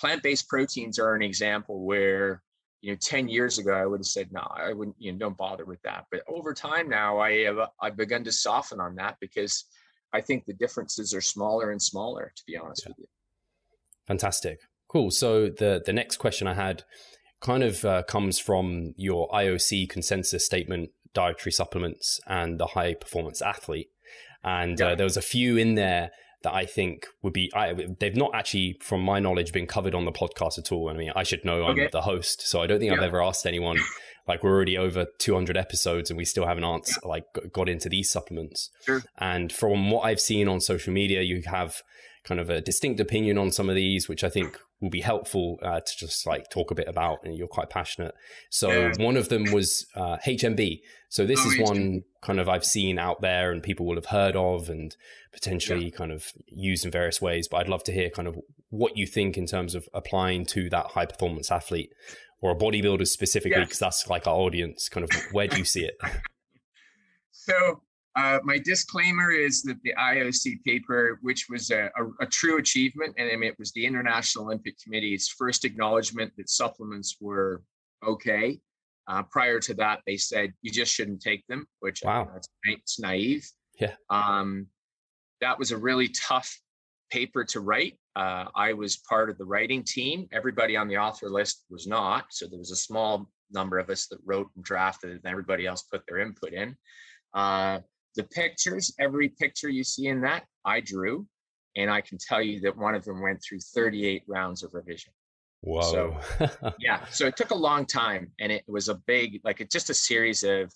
plant-based 0.00 0.48
proteins 0.48 0.98
are 0.98 1.14
an 1.14 1.22
example 1.22 1.84
where, 1.84 2.42
you 2.80 2.92
know, 2.92 2.98
10 3.00 3.28
years 3.28 3.58
ago, 3.58 3.72
I 3.72 3.86
would 3.86 4.00
have 4.00 4.06
said, 4.06 4.32
no, 4.32 4.40
I 4.40 4.72
wouldn't, 4.72 4.96
you 4.98 5.12
know, 5.12 5.18
don't 5.18 5.36
bother 5.36 5.64
with 5.64 5.82
that. 5.82 6.06
But 6.10 6.22
over 6.28 6.54
time 6.54 6.88
now, 6.88 7.18
I 7.18 7.44
have, 7.44 7.58
I've 7.80 7.96
begun 7.96 8.24
to 8.24 8.32
soften 8.32 8.80
on 8.80 8.94
that 8.96 9.16
because 9.20 9.64
I 10.12 10.20
think 10.20 10.46
the 10.46 10.54
differences 10.54 11.12
are 11.12 11.20
smaller 11.20 11.70
and 11.70 11.82
smaller, 11.82 12.32
to 12.34 12.42
be 12.46 12.56
honest 12.56 12.82
yeah. 12.84 12.90
with 12.90 12.98
you. 12.98 13.06
Fantastic. 14.06 14.60
Cool. 14.88 15.10
So 15.10 15.48
the, 15.48 15.82
the 15.84 15.92
next 15.92 16.16
question 16.16 16.46
I 16.46 16.54
had 16.54 16.84
kind 17.40 17.62
of 17.62 17.84
uh, 17.84 18.02
comes 18.04 18.38
from 18.38 18.94
your 18.96 19.28
IOC 19.28 19.88
consensus 19.88 20.46
statement 20.46 20.90
dietary 21.14 21.52
supplements 21.52 22.20
and 22.26 22.58
the 22.58 22.66
high 22.66 22.94
performance 22.94 23.42
athlete. 23.42 23.88
And 24.44 24.80
uh, 24.80 24.86
yeah. 24.86 24.92
uh, 24.92 24.94
there 24.94 25.04
was 25.04 25.16
a 25.16 25.22
few 25.22 25.56
in 25.56 25.74
there 25.74 26.10
that 26.42 26.54
I 26.54 26.66
think 26.66 27.06
would 27.22 27.32
be. 27.32 27.50
I, 27.54 27.74
they've 27.98 28.16
not 28.16 28.34
actually, 28.34 28.76
from 28.80 29.02
my 29.02 29.18
knowledge, 29.18 29.52
been 29.52 29.66
covered 29.66 29.94
on 29.94 30.04
the 30.04 30.12
podcast 30.12 30.58
at 30.58 30.70
all. 30.72 30.88
I 30.88 30.94
mean, 30.94 31.12
I 31.14 31.22
should 31.22 31.44
know 31.44 31.64
I'm 31.64 31.72
okay. 31.72 31.88
the 31.90 32.02
host, 32.02 32.48
so 32.48 32.62
I 32.62 32.66
don't 32.66 32.78
think 32.78 32.90
yeah. 32.92 32.98
I've 32.98 33.04
ever 33.04 33.22
asked 33.22 33.46
anyone. 33.46 33.78
Like 34.26 34.42
we're 34.44 34.54
already 34.54 34.76
over 34.76 35.06
200 35.18 35.56
episodes, 35.56 36.10
and 36.10 36.18
we 36.18 36.24
still 36.24 36.46
haven't 36.46 36.64
answered, 36.64 37.00
yeah. 37.02 37.08
like 37.08 37.24
got 37.52 37.68
into 37.68 37.88
these 37.88 38.10
supplements. 38.10 38.70
Sure. 38.84 39.02
And 39.16 39.50
from 39.50 39.90
what 39.90 40.02
I've 40.02 40.20
seen 40.20 40.48
on 40.48 40.60
social 40.60 40.92
media, 40.92 41.22
you 41.22 41.42
have 41.46 41.82
kind 42.24 42.40
of 42.40 42.50
a 42.50 42.60
distinct 42.60 43.00
opinion 43.00 43.38
on 43.38 43.50
some 43.50 43.68
of 43.68 43.74
these, 43.74 44.08
which 44.08 44.24
I 44.24 44.28
think 44.28 44.58
will 44.80 44.90
be 44.90 45.00
helpful 45.00 45.58
uh, 45.62 45.80
to 45.80 45.96
just 45.96 46.26
like 46.26 46.50
talk 46.50 46.70
a 46.70 46.74
bit 46.74 46.88
about. 46.88 47.18
And 47.24 47.36
you're 47.36 47.48
quite 47.48 47.70
passionate. 47.70 48.14
So 48.50 48.70
yeah. 48.70 48.92
one 48.98 49.16
of 49.16 49.28
them 49.28 49.52
was 49.52 49.86
uh, 49.94 50.18
HMB. 50.24 50.80
So 51.08 51.26
this 51.26 51.40
oh, 51.42 51.48
is 51.48 51.70
one 51.70 52.02
kind 52.22 52.38
of 52.38 52.48
I've 52.48 52.64
seen 52.64 52.98
out 52.98 53.20
there 53.20 53.50
and 53.50 53.62
people 53.62 53.86
will 53.86 53.96
have 53.96 54.06
heard 54.06 54.36
of 54.36 54.68
and 54.68 54.94
potentially 55.32 55.86
yeah. 55.86 55.96
kind 55.96 56.12
of 56.12 56.26
used 56.46 56.84
in 56.84 56.90
various 56.90 57.20
ways. 57.20 57.48
But 57.48 57.58
I'd 57.58 57.68
love 57.68 57.84
to 57.84 57.92
hear 57.92 58.10
kind 58.10 58.28
of 58.28 58.38
what 58.70 58.96
you 58.96 59.06
think 59.06 59.38
in 59.38 59.46
terms 59.46 59.74
of 59.74 59.88
applying 59.94 60.44
to 60.46 60.68
that 60.70 60.86
high 60.86 61.06
performance 61.06 61.50
athlete 61.50 61.90
or 62.40 62.52
a 62.52 62.56
bodybuilder 62.56 63.06
specifically, 63.06 63.62
because 63.62 63.78
that's 63.78 64.08
like 64.08 64.26
our 64.26 64.36
audience. 64.36 64.88
Kind 64.88 65.04
of 65.04 65.10
where 65.32 65.48
do 65.48 65.58
you 65.58 65.64
see 65.64 65.84
it? 65.84 65.96
So 67.48 67.80
uh, 68.18 68.40
my 68.42 68.58
disclaimer 68.58 69.30
is 69.30 69.62
that 69.62 69.80
the 69.84 69.94
IOC 69.96 70.64
paper, 70.64 71.20
which 71.22 71.46
was 71.48 71.70
a, 71.70 71.88
a, 71.96 72.24
a, 72.24 72.26
true 72.26 72.58
achievement, 72.58 73.14
and 73.16 73.30
I 73.30 73.36
mean, 73.36 73.48
it 73.48 73.58
was 73.60 73.70
the 73.72 73.86
International 73.86 74.46
Olympic 74.46 74.74
Committee's 74.82 75.28
first 75.28 75.64
acknowledgement 75.64 76.32
that 76.36 76.50
supplements 76.50 77.16
were 77.20 77.62
okay. 78.04 78.58
Uh, 79.06 79.22
prior 79.22 79.60
to 79.60 79.74
that, 79.74 80.00
they 80.04 80.16
said 80.16 80.52
you 80.62 80.70
just 80.72 80.92
shouldn't 80.92 81.22
take 81.22 81.46
them, 81.46 81.68
which 81.78 82.02
wow. 82.04 82.28
it's, 82.34 82.48
it's 82.64 82.98
naive. 82.98 83.48
Yeah. 83.80 83.94
Um, 84.10 84.66
that 85.40 85.56
was 85.56 85.70
a 85.70 85.78
really 85.78 86.08
tough 86.08 86.60
paper 87.12 87.44
to 87.44 87.60
write. 87.60 87.98
Uh, 88.16 88.46
I 88.56 88.72
was 88.72 88.96
part 89.08 89.30
of 89.30 89.38
the 89.38 89.44
writing 89.44 89.84
team. 89.84 90.26
Everybody 90.32 90.76
on 90.76 90.88
the 90.88 90.98
author 90.98 91.30
list 91.30 91.66
was 91.70 91.86
not. 91.86 92.26
So 92.30 92.48
there 92.48 92.58
was 92.58 92.72
a 92.72 92.76
small 92.76 93.30
number 93.52 93.78
of 93.78 93.90
us 93.90 94.08
that 94.08 94.18
wrote 94.24 94.50
and 94.56 94.64
drafted, 94.64 95.12
and 95.12 95.24
everybody 95.24 95.66
else 95.66 95.82
put 95.82 96.02
their 96.08 96.18
input 96.18 96.52
in. 96.52 96.76
Uh, 97.32 97.78
the 98.18 98.24
pictures, 98.24 98.92
every 98.98 99.28
picture 99.28 99.68
you 99.68 99.84
see 99.84 100.08
in 100.08 100.20
that, 100.22 100.44
I 100.64 100.80
drew. 100.80 101.26
And 101.76 101.88
I 101.88 102.00
can 102.00 102.18
tell 102.18 102.42
you 102.42 102.60
that 102.62 102.76
one 102.76 102.96
of 102.96 103.04
them 103.04 103.22
went 103.22 103.40
through 103.42 103.60
38 103.60 104.24
rounds 104.26 104.64
of 104.64 104.74
revision. 104.74 105.12
Whoa. 105.60 105.80
So, 105.80 106.50
yeah. 106.80 107.04
So 107.10 107.26
it 107.26 107.36
took 107.36 107.52
a 107.52 107.56
long 107.56 107.86
time 107.86 108.32
and 108.40 108.50
it 108.50 108.64
was 108.66 108.88
a 108.88 108.96
big, 109.06 109.40
like, 109.44 109.60
it's 109.60 109.72
just 109.72 109.88
a 109.88 109.94
series 109.94 110.42
of 110.42 110.72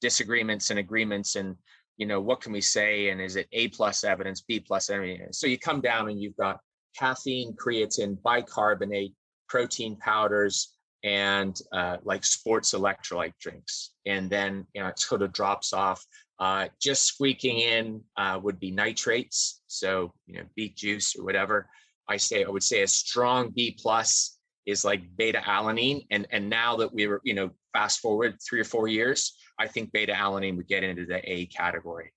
disagreements 0.00 0.70
and 0.70 0.78
agreements. 0.78 1.36
And, 1.36 1.56
you 1.98 2.06
know, 2.06 2.20
what 2.20 2.40
can 2.40 2.52
we 2.52 2.62
say? 2.62 3.10
And 3.10 3.20
is 3.20 3.36
it 3.36 3.48
A 3.52 3.68
plus 3.68 4.02
evidence, 4.02 4.40
B 4.40 4.58
plus 4.58 4.88
evidence? 4.88 5.38
So 5.38 5.46
you 5.46 5.58
come 5.58 5.82
down 5.82 6.08
and 6.08 6.18
you've 6.18 6.36
got 6.36 6.58
caffeine, 6.96 7.54
creatine, 7.54 8.16
bicarbonate, 8.22 9.12
protein 9.50 9.96
powders, 9.96 10.72
and 11.04 11.60
uh, 11.72 11.98
like 12.04 12.24
sports 12.24 12.72
electrolyte 12.72 13.34
drinks. 13.40 13.90
And 14.06 14.30
then, 14.30 14.66
you 14.74 14.82
know, 14.82 14.88
it 14.88 14.98
sort 14.98 15.22
of 15.22 15.32
drops 15.32 15.72
off 15.74 16.04
uh, 16.38 16.68
just 16.80 17.04
squeaking 17.04 17.58
in 17.58 18.00
uh, 18.16 18.38
would 18.42 18.60
be 18.60 18.70
nitrates, 18.70 19.62
so 19.66 20.12
you 20.26 20.38
know 20.38 20.44
beet 20.54 20.76
juice 20.76 21.16
or 21.16 21.24
whatever. 21.24 21.68
I 22.08 22.16
say 22.16 22.44
I 22.44 22.48
would 22.48 22.62
say 22.62 22.82
a 22.82 22.86
strong 22.86 23.50
B 23.50 23.76
plus 23.80 24.38
is 24.64 24.84
like 24.84 25.02
beta 25.16 25.40
alanine, 25.40 26.06
and 26.10 26.26
and 26.30 26.48
now 26.48 26.76
that 26.76 26.92
we 26.92 27.06
were 27.06 27.20
you 27.24 27.34
know 27.34 27.50
fast 27.72 28.00
forward 28.00 28.36
three 28.46 28.60
or 28.60 28.64
four 28.64 28.86
years, 28.86 29.36
I 29.58 29.66
think 29.66 29.92
beta 29.92 30.12
alanine 30.12 30.56
would 30.56 30.68
get 30.68 30.84
into 30.84 31.06
the 31.06 31.20
A 31.30 31.46
category. 31.46 32.12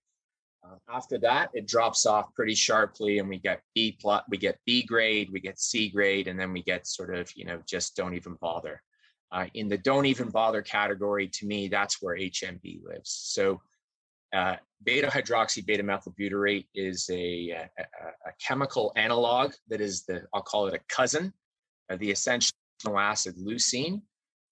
Uh, 0.63 0.75
after 0.95 1.17
that, 1.17 1.49
it 1.55 1.67
drops 1.67 2.05
off 2.05 2.31
pretty 2.35 2.53
sharply, 2.53 3.17
and 3.17 3.27
we 3.27 3.39
get 3.39 3.61
B 3.73 3.97
plus, 3.99 4.21
we 4.29 4.37
get 4.37 4.59
B 4.67 4.83
grade, 4.83 5.29
we 5.31 5.39
get 5.39 5.59
C 5.59 5.89
grade, 5.89 6.27
and 6.27 6.39
then 6.39 6.53
we 6.53 6.61
get 6.61 6.85
sort 6.85 7.15
of 7.15 7.31
you 7.35 7.45
know 7.45 7.59
just 7.67 7.95
don't 7.95 8.13
even 8.13 8.35
bother. 8.39 8.83
Uh, 9.31 9.47
in 9.55 9.67
the 9.67 9.77
don't 9.77 10.05
even 10.05 10.29
bother 10.29 10.61
category, 10.61 11.27
to 11.27 11.47
me, 11.47 11.69
that's 11.69 12.01
where 12.01 12.17
HMB 12.17 12.83
lives. 12.83 13.09
So 13.09 13.61
uh, 14.33 14.55
beta 14.83 15.07
hydroxy 15.07 15.65
beta 15.65 15.83
methylbutyrate 15.83 16.67
is 16.73 17.09
a, 17.11 17.49
a, 17.49 17.83
a, 18.25 18.31
chemical 18.45 18.91
analog 18.95 19.53
that 19.67 19.81
is 19.81 20.03
the, 20.05 20.23
I'll 20.33 20.41
call 20.41 20.67
it 20.67 20.73
a 20.73 20.79
cousin 20.93 21.33
of 21.89 21.99
the 21.99 22.11
essential 22.11 22.53
acid 22.97 23.35
leucine. 23.37 24.01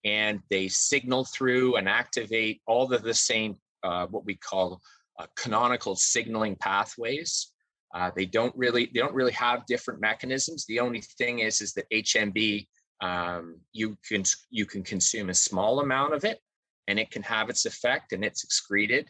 And 0.06 0.40
they 0.50 0.68
signal 0.68 1.26
through 1.26 1.76
and 1.76 1.90
activate 1.90 2.62
all 2.68 2.92
of 2.94 3.04
the 3.04 3.14
same, 3.14 3.58
uh, 3.84 4.08
what 4.08 4.26
we 4.26 4.36
call 4.36 4.82
uh, 5.20 5.26
canonical 5.36 5.96
signaling 5.96 6.56
pathways. 6.56 7.52
Uh, 7.94 8.12
they 8.16 8.26
don't 8.26 8.56
really, 8.56 8.90
they 8.94 9.00
don't 9.00 9.14
really 9.14 9.34
have 9.34 9.66
different 9.66 10.00
mechanisms. 10.00 10.66
The 10.68 10.80
only 10.80 11.02
thing 11.18 11.40
is, 11.40 11.60
is 11.62 11.74
that 11.74 11.90
HMB 11.92 12.68
um, 13.02 13.60
you 13.72 13.98
can 14.08 14.24
you 14.50 14.66
can 14.66 14.84
consume 14.84 15.30
a 15.30 15.34
small 15.34 15.80
amount 15.80 16.14
of 16.14 16.26
it, 16.26 16.40
and 16.88 17.00
it 17.00 17.12
can 17.12 17.24
have 17.24 17.50
its 17.50 17.66
effect, 17.66 18.14
and 18.14 18.24
it's 18.24 18.44
excreted. 18.44 19.10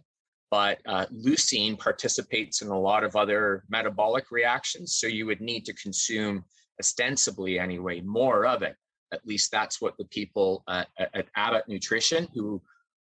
But 0.51 0.79
uh, 0.87 1.05
leucine 1.13 1.77
participates 1.77 2.61
in 2.61 2.69
a 2.69 2.79
lot 2.79 3.03
of 3.03 3.15
other 3.15 3.63
metabolic 3.69 4.31
reactions, 4.31 4.95
so 4.95 5.05
you 5.05 5.25
would 5.27 5.41
need 5.41 5.63
to 5.65 5.73
consume 5.73 6.43
ostensibly 6.79 7.59
anyway 7.59 8.01
more 8.01 8.45
of 8.45 8.63
it. 8.63 8.75
At 9.11 9.25
least 9.25 9.51
that's 9.51 9.81
what 9.81 9.97
the 9.97 10.05
people 10.05 10.63
uh, 10.67 10.85
at 10.97 11.27
Abbott 11.35 11.67
Nutrition, 11.67 12.27
who 12.33 12.61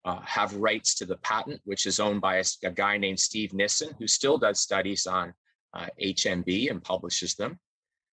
uh, 0.05 0.21
have 0.21 0.55
rights 0.57 0.95
to 0.97 1.07
the 1.07 1.17
patent, 1.19 1.61
which 1.65 1.87
is 1.87 2.01
owned 2.01 2.21
by 2.21 2.37
a, 2.37 2.45
a, 2.65 2.71
guy 2.71 2.97
named 2.99 3.21
Steve 3.21 3.53
Nissen, 3.53 3.95
who 3.99 4.09
still 4.09 4.37
does 4.37 4.61
studies 4.61 5.07
on 5.07 5.33
uh, 5.75 5.87
HMB 6.03 6.71
and 6.71 6.83
publishes 6.83 7.35
them. 7.35 7.59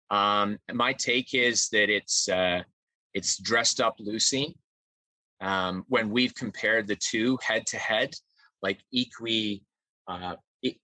Um, 0.09 0.57
my 0.73 0.93
take 0.93 1.33
is 1.33 1.69
that 1.69 1.89
it's 1.89 2.27
uh, 2.27 2.61
it's 3.13 3.37
dressed 3.37 3.79
up 3.81 3.97
leucine. 3.99 4.55
Um, 5.41 5.85
when 5.89 6.09
we've 6.09 6.33
compared 6.33 6.87
the 6.87 6.95
two 6.95 7.37
head 7.45 7.65
to 7.67 7.77
head, 7.77 8.13
like 8.67 8.79
equi, 8.93 9.63
uh, 10.07 10.35
e- 10.63 10.79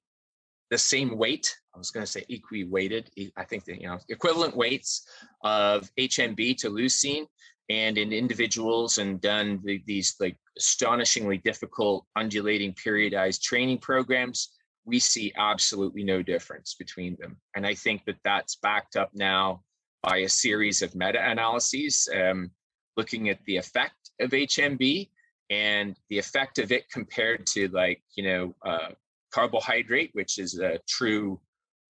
the 0.70 0.78
same 0.78 1.18
weight. 1.18 1.48
I 1.74 1.78
was 1.78 1.92
going 1.92 2.06
to 2.06 2.12
say 2.12 2.24
equi 2.30 2.64
weighted. 2.66 3.10
I 3.36 3.46
think 3.50 3.66
that 3.66 3.82
you 3.82 3.88
know 3.88 4.00
equivalent 4.10 4.56
weights 4.56 4.92
of 5.44 5.90
HMB 5.98 6.58
to 6.58 6.70
leucine, 6.70 7.26
and 7.70 7.98
in 7.98 8.14
individuals 8.14 8.98
and 8.98 9.20
done 9.22 9.60
the, 9.64 9.82
these 9.86 10.16
like 10.20 10.38
astonishingly 10.58 11.40
difficult 11.50 12.06
undulating 12.16 12.74
periodized 12.74 13.42
training 13.42 13.80
programs 13.80 14.40
we 14.86 15.00
see 15.00 15.32
absolutely 15.38 16.04
no 16.04 16.22
difference 16.22 16.74
between 16.74 17.16
them. 17.20 17.38
And 17.56 17.66
I 17.66 17.76
think 17.76 18.06
that 18.06 18.18
that's 18.24 18.56
backed 18.56 18.96
up 18.96 19.12
now 19.14 19.62
by 20.02 20.18
a 20.18 20.30
series 20.30 20.82
of 20.82 20.96
meta 20.96 21.20
analyses 21.24 22.10
um, 22.16 22.52
looking 22.98 23.30
at 23.30 23.40
the 23.46 23.58
effect 23.58 24.12
of 24.20 24.32
HMB 24.32 25.10
and 25.52 25.98
the 26.10 26.18
effect 26.18 26.60
of 26.60 26.72
it 26.72 26.90
compared 26.90 27.46
to, 27.46 27.68
like, 27.68 28.02
you 28.16 28.24
know, 28.24 28.56
uh, 28.66 28.90
carbohydrate, 29.34 30.10
which 30.14 30.40
is 30.40 30.58
a 30.58 30.80
true 30.88 31.40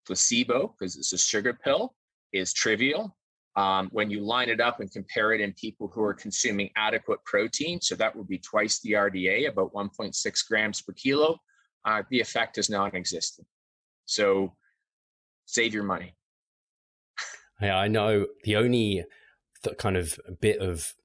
placebo 0.07 0.73
because 0.77 0.97
it's 0.97 1.13
a 1.13 1.17
sugar 1.17 1.53
pill, 1.53 1.93
is 2.33 2.53
trivial. 2.53 3.15
Um, 3.55 3.89
when 3.91 4.09
you 4.09 4.21
line 4.21 4.49
it 4.49 4.59
up 4.59 4.79
and 4.79 4.91
compare 4.91 5.33
it 5.33 5.41
in 5.41 5.53
people 5.53 5.91
who 5.93 6.01
are 6.01 6.13
consuming 6.13 6.71
adequate 6.75 7.19
protein, 7.25 7.79
so 7.81 7.95
that 7.95 8.15
would 8.15 8.27
be 8.27 8.39
twice 8.39 8.79
the 8.79 8.93
RDA, 8.93 9.49
about 9.49 9.73
1.6 9.73 10.47
grams 10.47 10.81
per 10.81 10.93
kilo, 10.93 11.37
uh, 11.85 12.01
the 12.09 12.19
effect 12.19 12.57
is 12.57 12.69
non-existent. 12.69 13.45
So 14.05 14.55
save 15.45 15.73
your 15.73 15.83
money. 15.83 16.15
Yeah, 17.61 17.77
I 17.77 17.89
know 17.89 18.25
the 18.43 18.55
only 18.55 19.03
kind 19.77 19.97
of 19.97 20.19
bit 20.39 20.59
of 20.59 20.95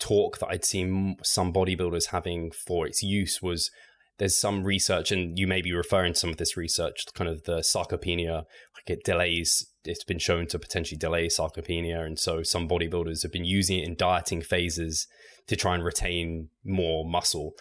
talk 0.00 0.38
that 0.38 0.48
I'd 0.48 0.64
seen 0.64 1.16
some 1.22 1.52
bodybuilders 1.52 2.06
having 2.06 2.50
for 2.50 2.86
its 2.86 3.02
use 3.02 3.40
was 3.40 3.70
there's 4.18 4.36
some 4.36 4.64
research, 4.64 5.12
and 5.12 5.38
you 5.38 5.46
may 5.46 5.62
be 5.62 5.72
referring 5.72 6.12
to 6.12 6.18
some 6.18 6.30
of 6.30 6.36
this 6.36 6.56
research, 6.56 7.06
kind 7.14 7.30
of 7.30 7.44
the 7.44 7.58
sarcopenia, 7.58 8.44
like 8.76 8.88
it 8.98 9.04
delays, 9.04 9.66
it's 9.84 10.04
been 10.04 10.18
shown 10.18 10.46
to 10.48 10.58
potentially 10.58 10.98
delay 10.98 11.28
sarcopenia. 11.28 12.04
And 12.04 12.18
so 12.18 12.42
some 12.42 12.68
bodybuilders 12.68 13.22
have 13.22 13.32
been 13.32 13.46
using 13.46 13.78
it 13.78 13.86
in 13.86 13.94
dieting 13.94 14.42
phases 14.42 15.06
to 15.46 15.56
try 15.56 15.74
and 15.74 15.82
retain 15.82 16.48
more 16.64 17.08
muscle. 17.08 17.52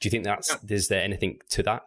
Do 0.00 0.06
you 0.06 0.10
think 0.10 0.24
that's, 0.24 0.50
yeah. 0.50 0.76
is 0.76 0.88
there 0.88 1.02
anything 1.02 1.38
to 1.50 1.62
that? 1.64 1.82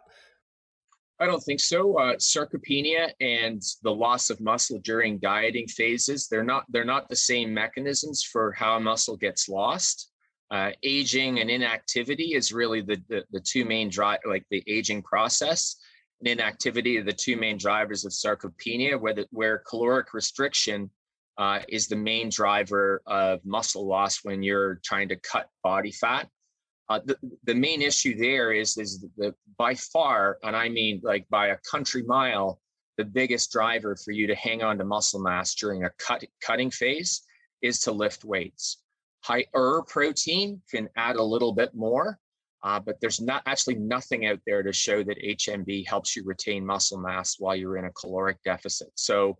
I 1.20 1.26
don't 1.26 1.42
think 1.42 1.60
so. 1.60 1.98
Uh, 1.98 2.16
sarcopenia 2.16 3.10
and 3.20 3.62
the 3.82 3.94
loss 3.94 4.30
of 4.30 4.40
muscle 4.40 4.78
during 4.78 5.18
dieting 5.18 5.68
phases, 5.68 6.28
they're 6.28 6.42
not 6.42 6.64
they're 6.70 6.84
not 6.84 7.10
the 7.10 7.16
same 7.16 7.52
mechanisms 7.52 8.22
for 8.22 8.52
how 8.52 8.78
muscle 8.78 9.18
gets 9.18 9.48
lost. 9.48 10.10
Uh, 10.50 10.70
aging 10.82 11.38
and 11.38 11.48
inactivity 11.50 12.34
is 12.34 12.52
really 12.52 12.80
the, 12.80 13.00
the, 13.08 13.22
the 13.30 13.40
two 13.40 13.64
main 13.64 13.88
drive, 13.88 14.18
like 14.26 14.44
the 14.50 14.64
aging 14.66 15.02
process. 15.02 15.76
And 16.20 16.28
inactivity 16.28 16.98
are 16.98 17.04
the 17.04 17.12
two 17.12 17.36
main 17.36 17.56
drivers 17.56 18.04
of 18.04 18.12
sarcopenia, 18.12 19.00
where, 19.00 19.14
the, 19.14 19.26
where 19.30 19.62
caloric 19.68 20.12
restriction 20.12 20.90
uh, 21.38 21.60
is 21.68 21.86
the 21.86 21.96
main 21.96 22.30
driver 22.30 23.00
of 23.06 23.44
muscle 23.44 23.86
loss 23.86 24.24
when 24.24 24.42
you're 24.42 24.80
trying 24.84 25.08
to 25.10 25.16
cut 25.16 25.48
body 25.62 25.92
fat. 25.92 26.28
Uh, 26.90 26.98
the, 27.04 27.16
the 27.44 27.54
main 27.54 27.80
issue 27.80 28.18
there 28.18 28.50
is 28.50 28.76
is 28.76 29.06
the 29.16 29.32
by 29.56 29.74
far, 29.76 30.38
and 30.42 30.56
I 30.56 30.68
mean 30.68 31.00
like 31.04 31.24
by 31.30 31.48
a 31.48 31.56
country 31.58 32.02
mile, 32.02 32.60
the 32.98 33.04
biggest 33.04 33.52
driver 33.52 33.94
for 33.94 34.10
you 34.10 34.26
to 34.26 34.34
hang 34.34 34.64
on 34.64 34.76
to 34.78 34.84
muscle 34.84 35.20
mass 35.20 35.54
during 35.54 35.84
a 35.84 35.90
cut, 35.98 36.24
cutting 36.42 36.70
phase 36.70 37.22
is 37.62 37.78
to 37.80 37.92
lift 37.92 38.24
weights. 38.24 38.82
Higher 39.22 39.82
protein 39.86 40.60
can 40.68 40.88
add 40.96 41.14
a 41.14 41.22
little 41.22 41.52
bit 41.52 41.74
more, 41.74 42.18
uh, 42.64 42.80
but 42.80 43.00
there's 43.00 43.20
not 43.20 43.42
actually 43.46 43.76
nothing 43.76 44.26
out 44.26 44.40
there 44.44 44.64
to 44.64 44.72
show 44.72 45.04
that 45.04 45.22
HMB 45.22 45.86
helps 45.86 46.16
you 46.16 46.24
retain 46.24 46.66
muscle 46.66 46.98
mass 46.98 47.36
while 47.38 47.54
you're 47.54 47.76
in 47.76 47.84
a 47.84 47.92
caloric 47.92 48.42
deficit. 48.44 48.88
So 48.96 49.38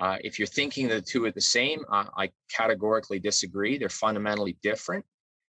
uh, 0.00 0.16
if 0.22 0.38
you're 0.38 0.48
thinking 0.48 0.88
the 0.88 1.02
two 1.02 1.26
are 1.26 1.30
the 1.30 1.42
same, 1.42 1.84
uh, 1.92 2.06
I 2.16 2.30
categorically 2.50 3.18
disagree. 3.18 3.76
They're 3.76 3.90
fundamentally 3.90 4.56
different. 4.62 5.04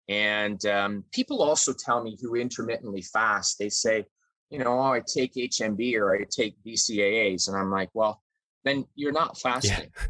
And 0.09 0.65
um, 0.65 1.03
people 1.11 1.41
also 1.41 1.73
tell 1.73 2.01
me 2.03 2.17
who 2.21 2.35
intermittently 2.35 3.01
fast, 3.01 3.59
they 3.59 3.69
say, 3.69 4.05
you 4.49 4.59
know, 4.59 4.79
oh, 4.79 4.93
I 4.93 5.01
take 5.01 5.33
HMB 5.33 5.95
or 5.95 6.15
I 6.15 6.25
take 6.29 6.55
BCAAs. 6.65 7.47
And 7.47 7.57
I'm 7.57 7.69
like, 7.69 7.89
well, 7.93 8.21
then 8.63 8.85
you're 8.95 9.11
not 9.11 9.37
fasting. 9.37 9.89
Yeah. 9.95 10.07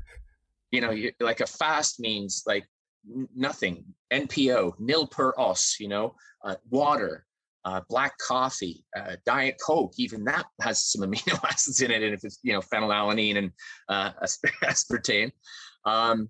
you 0.72 0.82
know, 0.82 0.92
you, 0.92 1.12
like 1.20 1.42
a 1.42 1.48
fast 1.48 2.00
means 2.00 2.44
like 2.46 2.66
nothing, 3.36 3.84
NPO, 4.12 4.80
nil 4.80 5.08
per 5.08 5.34
os, 5.38 5.78
you 5.80 5.88
know, 5.88 6.16
uh, 6.44 6.56
water, 6.70 7.26
uh, 7.66 7.82
black 7.90 8.18
coffee, 8.20 8.86
uh, 8.96 9.16
diet 9.26 9.58
coke, 9.66 9.94
even 9.98 10.24
that 10.26 10.46
has 10.62 10.86
some 10.86 11.02
amino 11.02 11.44
acids 11.52 11.82
in 11.82 11.92
it. 11.92 12.04
And 12.04 12.14
if 12.14 12.24
it's, 12.24 12.40
you 12.44 12.54
know, 12.54 12.62
phenylalanine 12.62 13.38
and 13.38 13.52
uh, 13.90 14.12
aspartame. 14.64 15.32
Um, 15.86 16.30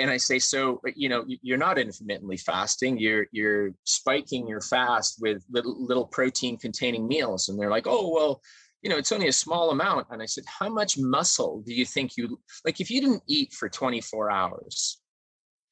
and 0.00 0.10
I 0.10 0.16
say, 0.16 0.38
so 0.38 0.80
uh, 0.86 0.90
you 0.94 1.08
know, 1.08 1.24
you're 1.26 1.58
not 1.58 1.78
intermittently 1.78 2.36
fasting. 2.36 2.98
You're 2.98 3.26
you're 3.32 3.70
spiking 3.84 4.46
your 4.46 4.60
fast 4.60 5.18
with 5.20 5.44
little 5.50 5.76
little 5.84 6.06
protein 6.06 6.56
containing 6.58 7.06
meals, 7.06 7.48
and 7.48 7.58
they're 7.58 7.70
like, 7.70 7.86
oh 7.86 8.12
well, 8.12 8.40
you 8.82 8.90
know, 8.90 8.96
it's 8.96 9.12
only 9.12 9.28
a 9.28 9.32
small 9.32 9.70
amount. 9.70 10.06
And 10.10 10.22
I 10.22 10.26
said, 10.26 10.44
how 10.46 10.68
much 10.68 10.98
muscle 10.98 11.62
do 11.66 11.74
you 11.74 11.86
think 11.86 12.16
you 12.16 12.38
like? 12.64 12.80
If 12.80 12.90
you 12.90 13.00
didn't 13.00 13.22
eat 13.26 13.52
for 13.52 13.68
24 13.68 14.30
hours, 14.30 15.00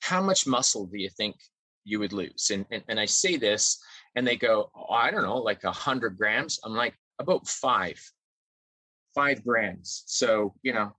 how 0.00 0.22
much 0.22 0.46
muscle 0.46 0.86
do 0.86 0.98
you 0.98 1.10
think 1.10 1.36
you 1.84 1.98
would 1.98 2.12
lose? 2.12 2.50
And 2.50 2.66
and, 2.70 2.82
and 2.88 2.98
I 2.98 3.06
say 3.06 3.36
this, 3.36 3.78
and 4.16 4.26
they 4.26 4.36
go, 4.36 4.70
oh, 4.74 4.92
I 4.92 5.10
don't 5.10 5.22
know, 5.22 5.38
like 5.38 5.64
a 5.64 5.72
hundred 5.72 6.16
grams. 6.16 6.58
I'm 6.64 6.74
like, 6.74 6.94
about 7.18 7.46
five, 7.46 8.00
five 9.14 9.44
grams. 9.44 10.04
So 10.06 10.54
you 10.62 10.72
know, 10.72 10.92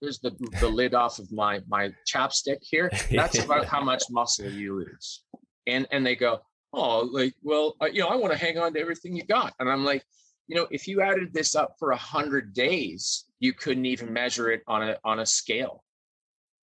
here's 0.00 0.18
the, 0.18 0.34
the 0.60 0.68
lid 0.68 0.94
off 0.94 1.18
of 1.18 1.30
my 1.32 1.60
my 1.68 1.90
chapstick 2.10 2.58
here. 2.62 2.90
That's 3.10 3.38
about 3.38 3.66
how 3.66 3.82
much 3.82 4.04
muscle 4.10 4.50
you 4.50 4.76
lose. 4.76 5.24
And 5.66 5.86
and 5.90 6.04
they 6.04 6.16
go 6.16 6.40
oh 6.72 7.00
like 7.00 7.34
well 7.42 7.74
uh, 7.82 7.86
you 7.86 8.00
know 8.00 8.06
i 8.06 8.14
want 8.14 8.32
to 8.32 8.38
hang 8.38 8.56
on 8.56 8.72
to 8.74 8.80
everything 8.80 9.14
you 9.14 9.24
got. 9.24 9.54
And 9.58 9.68
i'm 9.68 9.84
like 9.84 10.04
you 10.46 10.56
know 10.56 10.66
if 10.70 10.86
you 10.88 11.00
added 11.02 11.32
this 11.32 11.54
up 11.54 11.74
for 11.78 11.90
a 11.90 11.96
hundred 11.96 12.54
days 12.54 13.24
you 13.38 13.52
couldn't 13.52 13.86
even 13.86 14.12
measure 14.12 14.50
it 14.50 14.62
on 14.66 14.88
a 14.88 14.96
on 15.04 15.20
a 15.20 15.26
scale. 15.26 15.84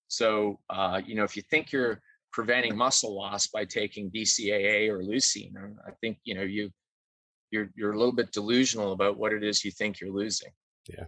So 0.08 0.58
uh, 0.70 1.00
you 1.04 1.14
know 1.14 1.24
if 1.24 1.36
you 1.36 1.42
think 1.50 1.72
you're 1.72 2.00
preventing 2.32 2.76
muscle 2.76 3.16
loss 3.16 3.46
by 3.46 3.64
taking 3.64 4.10
bcaa 4.10 4.86
or 4.90 5.02
leucine 5.02 5.54
i 5.86 5.90
think 6.02 6.18
you 6.24 6.34
know 6.34 6.42
you 6.42 6.70
you're 7.50 7.70
you're 7.74 7.92
a 7.92 7.98
little 7.98 8.12
bit 8.12 8.30
delusional 8.32 8.92
about 8.92 9.16
what 9.16 9.32
it 9.32 9.42
is 9.42 9.64
you 9.64 9.70
think 9.70 9.98
you're 9.98 10.12
losing. 10.12 10.50
Yeah 10.86 11.04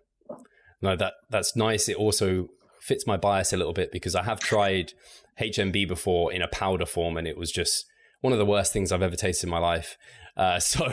no, 0.82 0.96
that 0.96 1.14
that's 1.28 1.56
nice. 1.56 1.88
It 1.88 1.96
also 1.96 2.48
fits 2.80 3.06
my 3.06 3.16
bias 3.16 3.52
a 3.52 3.56
little 3.56 3.72
bit 3.72 3.92
because 3.92 4.14
I 4.14 4.22
have 4.22 4.40
tried 4.40 4.92
HMB 5.40 5.86
before 5.88 6.32
in 6.32 6.42
a 6.42 6.48
powder 6.48 6.86
form, 6.86 7.16
and 7.16 7.26
it 7.26 7.36
was 7.36 7.50
just 7.50 7.86
one 8.20 8.32
of 8.32 8.38
the 8.38 8.46
worst 8.46 8.72
things 8.72 8.92
I've 8.92 9.02
ever 9.02 9.16
tasted 9.16 9.46
in 9.46 9.50
my 9.50 9.58
life. 9.58 9.96
Uh, 10.36 10.58
so 10.60 10.88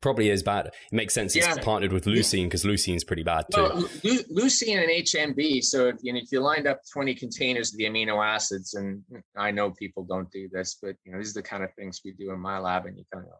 probably 0.00 0.28
is 0.28 0.42
bad. 0.42 0.66
It 0.66 0.74
makes 0.92 1.14
sense. 1.14 1.34
yeah. 1.34 1.54
It's 1.54 1.64
partnered 1.64 1.92
with 1.92 2.04
leucine 2.04 2.44
because 2.44 2.64
leucine 2.64 2.96
is 2.96 3.04
pretty 3.04 3.22
bad 3.22 3.46
too. 3.52 3.62
Well, 3.62 3.82
leucine 4.02 4.82
and 4.82 4.90
HMB. 4.90 5.64
So 5.64 5.88
if 5.88 5.96
you, 6.02 6.12
know, 6.12 6.20
if 6.22 6.30
you 6.30 6.40
lined 6.40 6.66
up 6.66 6.82
20 6.92 7.14
containers 7.14 7.72
of 7.72 7.78
the 7.78 7.84
amino 7.84 8.24
acids, 8.24 8.74
and 8.74 9.02
I 9.36 9.50
know 9.50 9.70
people 9.70 10.04
don't 10.04 10.30
do 10.30 10.48
this, 10.52 10.76
but 10.80 10.96
you 11.04 11.12
know 11.12 11.18
these 11.18 11.30
are 11.30 11.40
the 11.40 11.48
kind 11.48 11.64
of 11.64 11.72
things 11.74 12.02
we 12.04 12.12
do 12.12 12.32
in 12.32 12.38
my 12.38 12.58
lab, 12.58 12.86
and 12.86 12.98
you 12.98 13.04
kind 13.12 13.26
of 13.26 13.32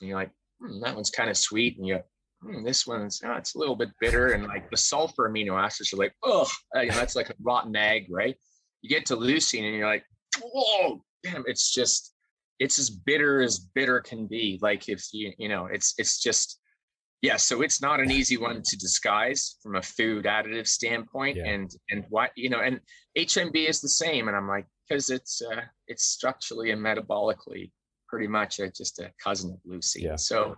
and 0.00 0.08
you're 0.08 0.18
like, 0.18 0.30
hmm, 0.60 0.80
that 0.80 0.94
one's 0.94 1.10
kind 1.10 1.30
of 1.30 1.36
sweet, 1.36 1.76
and 1.76 1.86
you 1.86 2.00
hmm, 2.44 2.64
this 2.64 2.86
one's 2.86 3.20
oh, 3.24 3.32
it's 3.32 3.54
a 3.54 3.58
little 3.58 3.76
bit 3.76 3.90
bitter, 4.00 4.32
and 4.32 4.44
like 4.44 4.70
the 4.70 4.76
sulfur 4.76 5.28
amino 5.28 5.60
acids 5.60 5.92
are 5.92 5.96
like, 5.96 6.14
oh, 6.22 6.48
that's 6.72 7.16
like 7.16 7.30
a 7.30 7.34
rotten 7.42 7.74
egg, 7.76 8.06
right? 8.10 8.36
You 8.82 8.90
get 8.90 9.06
to 9.06 9.16
leucine, 9.16 9.64
and 9.64 9.74
you're 9.74 9.86
like, 9.86 10.04
whoa, 10.42 11.02
damn, 11.22 11.44
it's 11.46 11.72
just 11.72 12.12
it's 12.60 12.78
as 12.78 12.90
bitter 12.90 13.42
as 13.42 13.58
bitter 13.58 14.00
can 14.00 14.26
be. 14.26 14.58
Like 14.62 14.88
if 14.88 15.04
you 15.12 15.32
you 15.38 15.48
know, 15.48 15.66
it's 15.66 15.94
it's 15.98 16.20
just 16.20 16.60
yeah, 17.22 17.36
so 17.36 17.62
it's 17.62 17.80
not 17.80 18.00
an 18.00 18.10
easy 18.10 18.36
one 18.36 18.60
to 18.62 18.76
disguise 18.76 19.56
from 19.62 19.76
a 19.76 19.82
food 19.82 20.26
additive 20.26 20.66
standpoint, 20.66 21.38
yeah. 21.38 21.46
and 21.46 21.70
and 21.90 22.04
what 22.10 22.30
you 22.36 22.50
know, 22.50 22.60
and 22.60 22.80
HMB 23.16 23.68
is 23.68 23.80
the 23.80 23.88
same, 23.88 24.28
and 24.28 24.36
I'm 24.36 24.46
like 24.46 24.66
because 24.86 25.08
it's 25.08 25.40
uh, 25.40 25.62
it's 25.88 26.04
structurally 26.04 26.70
and 26.70 26.82
metabolically 26.82 27.70
pretty 28.08 28.26
much 28.26 28.60
a, 28.60 28.70
just 28.70 28.98
a 28.98 29.10
cousin 29.22 29.52
of 29.52 29.58
leucine. 29.66 30.02
Yeah. 30.02 30.16
So 30.16 30.56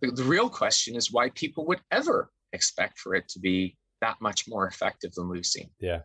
the, 0.00 0.10
the, 0.10 0.24
real 0.24 0.48
question 0.48 0.96
is 0.96 1.12
why 1.12 1.30
people 1.30 1.66
would 1.66 1.80
ever 1.90 2.30
expect 2.52 2.98
for 2.98 3.14
it 3.14 3.28
to 3.28 3.40
be 3.40 3.76
that 4.00 4.16
much 4.20 4.44
more 4.48 4.66
effective 4.66 5.12
than 5.12 5.26
leucine. 5.26 5.70
Yeah 5.80 6.00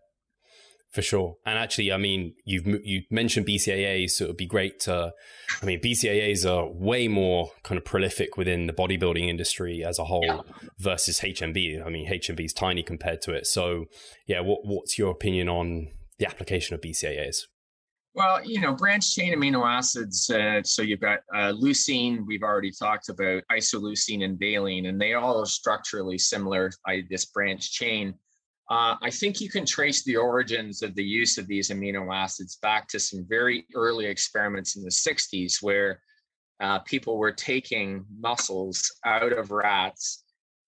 for 0.92 1.02
sure. 1.02 1.36
And 1.46 1.60
actually, 1.60 1.92
I 1.92 1.98
mean, 1.98 2.34
you've 2.46 2.66
you 2.84 3.04
mentioned 3.12 3.46
BCAAs, 3.46 4.12
so 4.12 4.26
it 4.26 4.28
would 4.30 4.38
be 4.38 4.46
great 4.46 4.80
to. 4.82 5.14
I 5.62 5.66
mean, 5.66 5.82
BCAAs 5.82 6.50
are 6.50 6.68
way 6.72 7.08
more 7.08 7.52
kind 7.64 7.78
of 7.78 7.86
prolific 7.86 8.38
within 8.38 8.68
the 8.68 8.74
bodybuilding 8.74 9.28
industry 9.28 9.84
as 9.84 10.00
a 10.00 10.06
whole 10.06 10.26
yeah. 10.26 10.42
versus 10.80 11.20
HMB. 11.20 11.86
I 11.86 11.90
mean, 11.90 12.10
HMB 12.10 12.46
is 12.46 12.54
tiny 12.54 12.84
compared 12.84 13.22
to 13.24 13.34
it. 13.34 13.48
So, 13.48 13.86
yeah, 14.26 14.40
what 14.40 14.62
what's 14.64 14.98
your 14.98 15.12
opinion 15.12 15.50
on 15.50 15.90
the 16.20 16.26
application 16.26 16.74
of 16.74 16.82
BCAAs? 16.82 17.42
Well, 18.18 18.44
you 18.44 18.60
know, 18.60 18.74
branch 18.74 19.14
chain 19.14 19.32
amino 19.32 19.64
acids. 19.64 20.28
Uh, 20.28 20.64
so 20.64 20.82
you've 20.82 21.00
got 21.02 21.20
uh, 21.36 21.54
leucine. 21.54 22.26
We've 22.26 22.42
already 22.42 22.72
talked 22.72 23.10
about 23.10 23.44
isoleucine 23.52 24.26
and 24.26 24.40
valine, 24.40 24.88
and 24.88 25.00
they 25.00 25.14
all 25.14 25.40
are 25.40 25.46
structurally 25.46 26.18
similar. 26.18 26.72
I, 26.88 27.04
this 27.12 27.26
branch 27.26 27.72
chain. 27.72 28.16
Uh, 28.72 28.96
I 29.04 29.12
think 29.12 29.40
you 29.40 29.52
can 29.52 29.68
trace 29.68 30.04
the 30.04 30.16
origins 30.16 30.82
of 30.82 30.96
the 30.96 31.04
use 31.04 31.38
of 31.38 31.46
these 31.46 31.70
amino 31.70 32.12
acids 32.12 32.58
back 32.60 32.88
to 32.88 33.00
some 33.00 33.24
very 33.30 33.68
early 33.76 34.08
experiments 34.08 34.78
in 34.78 34.82
the 34.82 34.90
60s 34.90 35.62
where 35.62 36.02
uh, 36.60 36.80
people 36.80 37.20
were 37.20 37.32
taking 37.32 38.04
muscles 38.20 38.92
out 39.06 39.32
of 39.32 39.52
rats, 39.52 40.24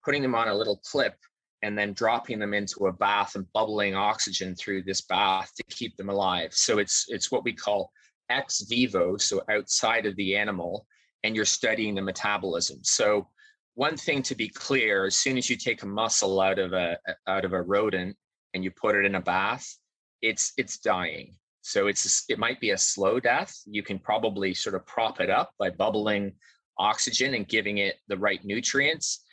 putting 0.05 0.21
them 0.21 0.35
on 0.35 0.49
a 0.49 0.55
little 0.55 0.81
clip, 0.91 1.15
and 1.63 1.77
then 1.77 1.93
dropping 1.93 2.39
them 2.39 2.55
into 2.55 2.87
a 2.87 2.93
bath 2.93 3.35
and 3.35 3.51
bubbling 3.53 3.95
oxygen 3.95 4.55
through 4.55 4.83
this 4.83 5.03
bath 5.03 5.53
to 5.57 5.65
keep 5.75 5.97
them 5.97 6.11
alive. 6.11 6.53
So 6.53 6.79
it's 6.79 7.07
it's 7.09 7.31
what 7.31 7.45
we 7.45 7.53
call 7.53 7.91
ex 8.31 8.63
vivo, 8.69 9.17
so 9.17 9.43
outside 9.51 10.07
of 10.07 10.17
the 10.17 10.37
animal, 10.37 10.87
and 11.25 11.35
you're 11.35 11.45
studying 11.45 11.95
the 11.95 12.03
metabolism. 12.03 12.79
So 12.83 13.29
one 13.77 13.97
thing 13.97 14.23
to 14.23 14.35
be 14.35 14.49
clear 14.49 15.05
as 15.05 15.17
soon 15.17 15.37
as 15.37 15.49
you 15.49 15.57
take 15.57 15.83
a 15.83 15.87
muscle 15.87 16.41
out 16.41 16.59
of 16.59 16.73
a 16.73 16.99
out 17.29 17.45
of 17.45 17.53
a 17.53 17.63
rodent 17.63 18.17
and 18.55 18.65
you 18.65 18.71
put 18.71 18.97
it 18.97 19.05
in 19.05 19.15
a 19.15 19.21
bath 19.21 19.77
it's 20.23 20.53
it's 20.57 20.79
dying 20.79 21.35
so 21.61 21.87
it's 21.87 22.25
it 22.29 22.39
might 22.39 22.59
be 22.59 22.71
a 22.71 22.79
slow 22.79 23.21
death 23.21 23.55
you 23.67 23.83
can 23.83 23.99
probably 23.99 24.55
sort 24.55 24.75
of 24.75 24.85
prop 24.87 25.21
it 25.21 25.29
up 25.29 25.53
by 25.59 25.69
bubbling 25.69 26.33
oxygen 26.79 27.35
and 27.35 27.49
giving 27.49 27.79
it 27.79 27.97
the 28.09 28.17
right 28.17 28.45
nutrients 28.45 29.25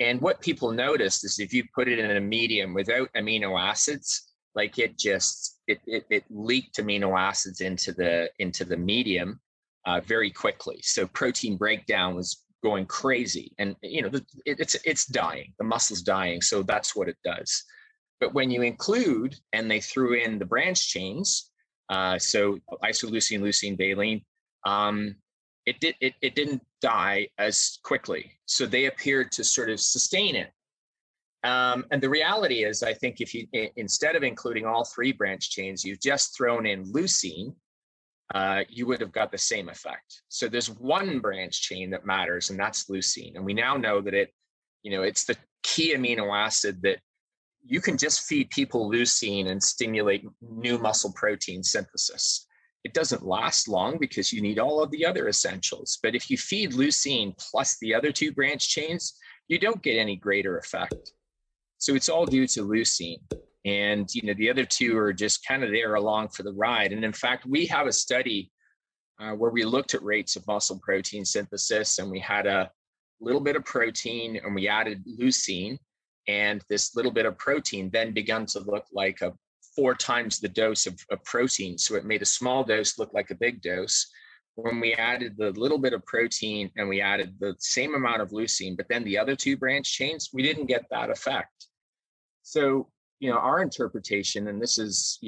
and 0.00 0.20
what 0.20 0.40
people 0.40 0.72
noticed 0.72 1.24
is 1.24 1.38
if 1.38 1.52
you 1.52 1.64
put 1.74 1.88
it 1.88 1.98
in 1.98 2.16
a 2.16 2.20
medium 2.20 2.74
without 2.74 3.08
amino 3.16 3.60
acids 3.60 4.30
like 4.54 4.78
it 4.78 4.98
just 4.98 5.60
it 5.66 5.80
it, 5.86 6.04
it 6.10 6.24
leaked 6.30 6.78
amino 6.78 7.18
acids 7.18 7.60
into 7.60 7.92
the 7.92 8.28
into 8.38 8.64
the 8.64 8.76
medium 8.76 9.40
uh, 9.86 10.00
very 10.00 10.30
quickly. 10.30 10.78
So 10.82 11.06
protein 11.06 11.56
breakdown 11.56 12.14
was 12.14 12.44
going 12.62 12.86
crazy. 12.86 13.52
And 13.58 13.76
you 13.82 14.02
know 14.02 14.10
it, 14.44 14.60
it's 14.60 14.76
it's 14.84 15.06
dying. 15.06 15.52
The 15.58 15.64
muscle's 15.64 16.02
dying. 16.02 16.40
So 16.42 16.62
that's 16.62 16.96
what 16.96 17.08
it 17.08 17.16
does. 17.24 17.62
But 18.20 18.34
when 18.34 18.50
you 18.50 18.62
include 18.62 19.36
and 19.52 19.70
they 19.70 19.80
threw 19.80 20.14
in 20.14 20.38
the 20.38 20.44
branch 20.44 20.88
chains 20.88 21.50
uh, 21.88 22.18
so 22.18 22.58
isoleucine 22.84 23.40
leucine 23.40 23.76
valine 23.76 24.22
um, 24.66 25.16
it 25.70 25.80
did 25.80 25.94
it, 26.00 26.14
it 26.20 26.34
didn't 26.34 26.62
die 26.80 27.28
as 27.38 27.78
quickly 27.82 28.32
so 28.46 28.66
they 28.66 28.86
appeared 28.86 29.30
to 29.32 29.42
sort 29.44 29.70
of 29.70 29.80
sustain 29.80 30.34
it 30.34 30.50
um, 31.42 31.84
and 31.90 32.02
the 32.02 32.08
reality 32.08 32.64
is 32.64 32.82
i 32.82 32.92
think 32.92 33.20
if 33.20 33.34
you 33.34 33.46
instead 33.76 34.16
of 34.16 34.22
including 34.22 34.66
all 34.66 34.84
three 34.84 35.12
branch 35.12 35.50
chains 35.50 35.84
you've 35.84 36.00
just 36.00 36.36
thrown 36.36 36.66
in 36.66 36.84
leucine 36.92 37.54
uh, 38.34 38.62
you 38.68 38.86
would 38.86 39.00
have 39.00 39.12
got 39.12 39.32
the 39.32 39.38
same 39.38 39.68
effect. 39.68 40.22
So 40.28 40.46
there's 40.46 40.70
one 40.70 41.18
branch 41.18 41.62
chain 41.62 41.90
that 41.90 42.06
matters, 42.06 42.50
and 42.50 42.58
that's 42.58 42.88
leucine. 42.88 43.34
And 43.34 43.44
we 43.44 43.54
now 43.54 43.76
know 43.76 44.00
that 44.02 44.14
it, 44.14 44.32
you 44.82 44.92
know, 44.92 45.02
it's 45.02 45.24
the 45.24 45.36
key 45.62 45.94
amino 45.96 46.32
acid 46.32 46.80
that 46.82 46.98
you 47.64 47.80
can 47.80 47.98
just 47.98 48.22
feed 48.22 48.48
people 48.50 48.88
leucine 48.88 49.48
and 49.48 49.62
stimulate 49.62 50.24
new 50.40 50.78
muscle 50.78 51.12
protein 51.14 51.62
synthesis. 51.62 52.46
It 52.84 52.94
doesn't 52.94 53.26
last 53.26 53.68
long 53.68 53.98
because 53.98 54.32
you 54.32 54.40
need 54.40 54.58
all 54.58 54.82
of 54.82 54.90
the 54.90 55.04
other 55.04 55.28
essentials. 55.28 55.98
But 56.02 56.14
if 56.14 56.30
you 56.30 56.38
feed 56.38 56.72
leucine 56.72 57.36
plus 57.38 57.76
the 57.80 57.94
other 57.94 58.10
two 58.10 58.32
branch 58.32 58.68
chains, 58.68 59.14
you 59.48 59.58
don't 59.58 59.82
get 59.82 59.98
any 59.98 60.16
greater 60.16 60.58
effect. 60.58 61.12
So 61.78 61.94
it's 61.94 62.08
all 62.08 62.26
due 62.26 62.46
to 62.48 62.62
leucine 62.62 63.20
and 63.64 64.08
you 64.14 64.22
know 64.22 64.34
the 64.34 64.48
other 64.48 64.64
two 64.64 64.96
are 64.96 65.12
just 65.12 65.46
kind 65.46 65.62
of 65.62 65.70
there 65.70 65.94
along 65.94 66.28
for 66.28 66.42
the 66.42 66.52
ride 66.52 66.92
and 66.92 67.04
in 67.04 67.12
fact 67.12 67.44
we 67.46 67.66
have 67.66 67.86
a 67.86 67.92
study 67.92 68.50
uh, 69.20 69.32
where 69.32 69.50
we 69.50 69.64
looked 69.64 69.94
at 69.94 70.02
rates 70.02 70.36
of 70.36 70.46
muscle 70.46 70.80
protein 70.82 71.24
synthesis 71.24 71.98
and 71.98 72.10
we 72.10 72.18
had 72.18 72.46
a 72.46 72.70
little 73.20 73.40
bit 73.40 73.56
of 73.56 73.64
protein 73.64 74.40
and 74.42 74.54
we 74.54 74.66
added 74.66 75.04
leucine 75.20 75.76
and 76.26 76.62
this 76.70 76.96
little 76.96 77.10
bit 77.10 77.26
of 77.26 77.36
protein 77.36 77.90
then 77.92 78.12
began 78.12 78.46
to 78.46 78.60
look 78.60 78.86
like 78.92 79.20
a 79.20 79.32
four 79.74 79.94
times 79.94 80.38
the 80.38 80.48
dose 80.48 80.86
of, 80.86 80.98
of 81.10 81.22
protein 81.24 81.78
so 81.78 81.94
it 81.94 82.04
made 82.04 82.22
a 82.22 82.26
small 82.26 82.64
dose 82.64 82.98
look 82.98 83.12
like 83.14 83.30
a 83.30 83.34
big 83.36 83.62
dose. 83.62 84.06
When 84.56 84.80
we 84.80 84.92
added 84.94 85.36
the 85.38 85.52
little 85.52 85.78
bit 85.78 85.92
of 85.92 86.04
protein 86.04 86.70
and 86.76 86.88
we 86.88 87.00
added 87.00 87.36
the 87.38 87.54
same 87.58 87.94
amount 87.94 88.20
of 88.20 88.30
leucine 88.30 88.76
but 88.76 88.88
then 88.88 89.04
the 89.04 89.18
other 89.18 89.36
two 89.36 89.56
branch 89.56 89.92
chains 89.92 90.30
we 90.32 90.42
didn't 90.42 90.66
get 90.66 90.84
that 90.90 91.10
effect. 91.10 91.66
So 92.42 92.88
you 93.20 93.30
know, 93.30 93.38
our 93.38 93.62
interpretation, 93.62 94.48
and 94.48 94.60
this 94.60 94.78
is 94.78 95.20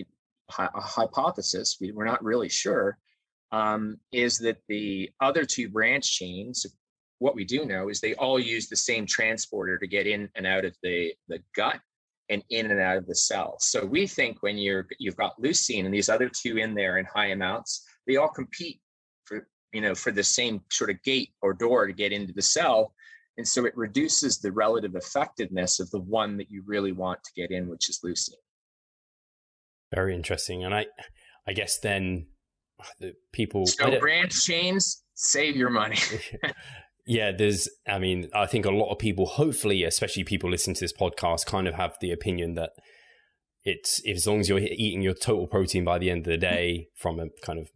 a 0.58 0.80
hypothesis, 0.80 1.76
we, 1.80 1.92
we're 1.92 2.06
not 2.06 2.24
really 2.24 2.48
sure, 2.48 2.98
um, 3.52 3.98
is 4.12 4.38
that 4.38 4.56
the 4.68 5.10
other 5.20 5.44
two 5.44 5.68
branch 5.68 6.10
chains, 6.10 6.66
what 7.18 7.34
we 7.34 7.44
do 7.44 7.66
know 7.66 7.90
is 7.90 8.00
they 8.00 8.14
all 8.14 8.38
use 8.40 8.68
the 8.68 8.76
same 8.76 9.06
transporter 9.06 9.78
to 9.78 9.86
get 9.86 10.06
in 10.06 10.28
and 10.34 10.46
out 10.46 10.64
of 10.64 10.74
the, 10.82 11.12
the 11.28 11.40
gut 11.54 11.80
and 12.32 12.42
in 12.50 12.70
and 12.70 12.80
out 12.80 12.96
of 12.96 13.06
the 13.06 13.14
cell. 13.14 13.56
So 13.60 13.84
we 13.84 14.06
think 14.06 14.42
when 14.42 14.56
you're 14.56 14.86
you've 14.98 15.16
got 15.16 15.40
leucine 15.40 15.84
and 15.84 15.94
these 15.94 16.08
other 16.08 16.28
two 16.28 16.56
in 16.56 16.74
there 16.74 16.98
in 16.98 17.04
high 17.04 17.28
amounts, 17.28 17.84
they 18.06 18.16
all 18.16 18.28
compete 18.28 18.80
for 19.24 19.46
you 19.72 19.82
know 19.82 19.94
for 19.94 20.10
the 20.10 20.24
same 20.24 20.62
sort 20.70 20.90
of 20.90 21.02
gate 21.02 21.30
or 21.42 21.52
door 21.52 21.86
to 21.86 21.92
get 21.92 22.12
into 22.12 22.32
the 22.32 22.42
cell. 22.42 22.94
And 23.38 23.46
so 23.46 23.64
it 23.64 23.76
reduces 23.76 24.38
the 24.38 24.52
relative 24.52 24.94
effectiveness 24.94 25.80
of 25.80 25.90
the 25.90 26.00
one 26.00 26.36
that 26.38 26.50
you 26.50 26.62
really 26.66 26.92
want 26.92 27.20
to 27.24 27.30
get 27.34 27.50
in, 27.50 27.66
which 27.68 27.88
is 27.88 28.00
leucine. 28.04 28.34
Very 29.94 30.14
interesting. 30.14 30.64
And 30.64 30.74
I, 30.74 30.86
I 31.46 31.52
guess 31.52 31.78
then 31.78 32.26
the 32.98 33.14
people. 33.32 33.66
So 33.66 33.98
branch 33.98 34.44
chains, 34.44 35.02
save 35.14 35.56
your 35.56 35.70
money. 35.70 35.98
yeah, 37.06 37.32
there's, 37.32 37.68
I 37.86 37.98
mean, 37.98 38.28
I 38.34 38.46
think 38.46 38.64
a 38.64 38.70
lot 38.70 38.92
of 38.92 38.98
people, 38.98 39.26
hopefully, 39.26 39.84
especially 39.84 40.24
people 40.24 40.50
listening 40.50 40.76
to 40.76 40.80
this 40.80 40.92
podcast, 40.92 41.46
kind 41.46 41.66
of 41.66 41.74
have 41.74 41.96
the 42.00 42.12
opinion 42.12 42.54
that 42.54 42.70
it's 43.64 44.00
as 44.08 44.26
long 44.26 44.40
as 44.40 44.48
you're 44.48 44.58
eating 44.58 45.02
your 45.02 45.14
total 45.14 45.46
protein 45.46 45.84
by 45.84 45.98
the 45.98 46.10
end 46.10 46.26
of 46.26 46.30
the 46.30 46.36
day 46.36 46.88
from 46.96 47.20
a 47.20 47.26
kind 47.44 47.58
of 47.58 47.68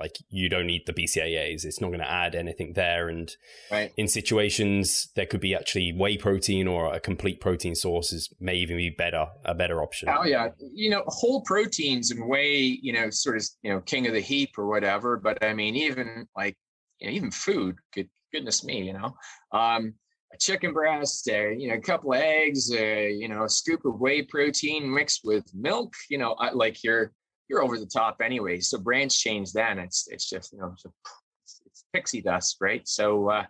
like 0.00 0.16
you 0.28 0.48
don't 0.48 0.66
need 0.66 0.82
the 0.86 0.92
BCAAs. 0.92 1.64
It's 1.64 1.80
not 1.80 1.88
going 1.88 2.00
to 2.00 2.10
add 2.10 2.34
anything 2.34 2.72
there. 2.74 3.08
And 3.08 3.30
right. 3.70 3.92
in 3.96 4.08
situations, 4.08 5.08
there 5.14 5.26
could 5.26 5.40
be 5.40 5.54
actually 5.54 5.92
whey 5.92 6.16
protein 6.16 6.66
or 6.66 6.92
a 6.92 6.98
complete 6.98 7.40
protein 7.40 7.74
source 7.76 8.12
is 8.12 8.32
may 8.40 8.56
even 8.56 8.76
be 8.76 8.90
better, 8.90 9.26
a 9.44 9.54
better 9.54 9.80
option. 9.80 10.08
Oh 10.08 10.24
yeah, 10.24 10.48
you 10.74 10.90
know, 10.90 11.04
whole 11.06 11.42
proteins 11.42 12.10
and 12.10 12.28
whey, 12.28 12.78
you 12.82 12.92
know, 12.92 13.10
sort 13.10 13.36
of 13.36 13.44
you 13.62 13.72
know, 13.72 13.80
king 13.80 14.06
of 14.06 14.12
the 14.12 14.20
heap 14.20 14.58
or 14.58 14.66
whatever. 14.66 15.16
But 15.16 15.44
I 15.44 15.54
mean, 15.54 15.76
even 15.76 16.26
like 16.36 16.56
you 16.98 17.08
know, 17.08 17.12
even 17.12 17.30
food, 17.30 17.76
good 17.94 18.08
goodness 18.32 18.64
me, 18.64 18.82
you 18.82 18.92
know, 18.92 19.14
um, 19.52 19.94
a 20.32 20.38
chicken 20.38 20.72
breast, 20.72 21.28
uh, 21.30 21.48
you 21.48 21.68
know, 21.68 21.74
a 21.74 21.80
couple 21.80 22.12
of 22.12 22.20
eggs, 22.20 22.70
uh, 22.72 22.82
you 22.82 23.28
know, 23.28 23.44
a 23.44 23.48
scoop 23.48 23.84
of 23.84 24.00
whey 24.00 24.22
protein 24.22 24.92
mixed 24.92 25.20
with 25.24 25.44
milk, 25.54 25.92
you 26.08 26.18
know, 26.18 26.32
I, 26.32 26.50
like 26.52 26.82
you're 26.82 27.12
you're 27.48 27.62
over 27.62 27.78
the 27.78 27.86
top 27.86 28.16
anyway. 28.22 28.60
So 28.60 28.78
branch 28.78 29.18
chains 29.18 29.52
then 29.52 29.78
it's 29.78 30.06
it's 30.08 30.28
just 30.28 30.52
you 30.52 30.58
know 30.58 30.72
it's, 30.74 31.62
it's 31.66 31.84
pixie 31.92 32.22
dust, 32.22 32.56
right? 32.60 32.86
So 32.88 33.28
uh, 33.28 33.44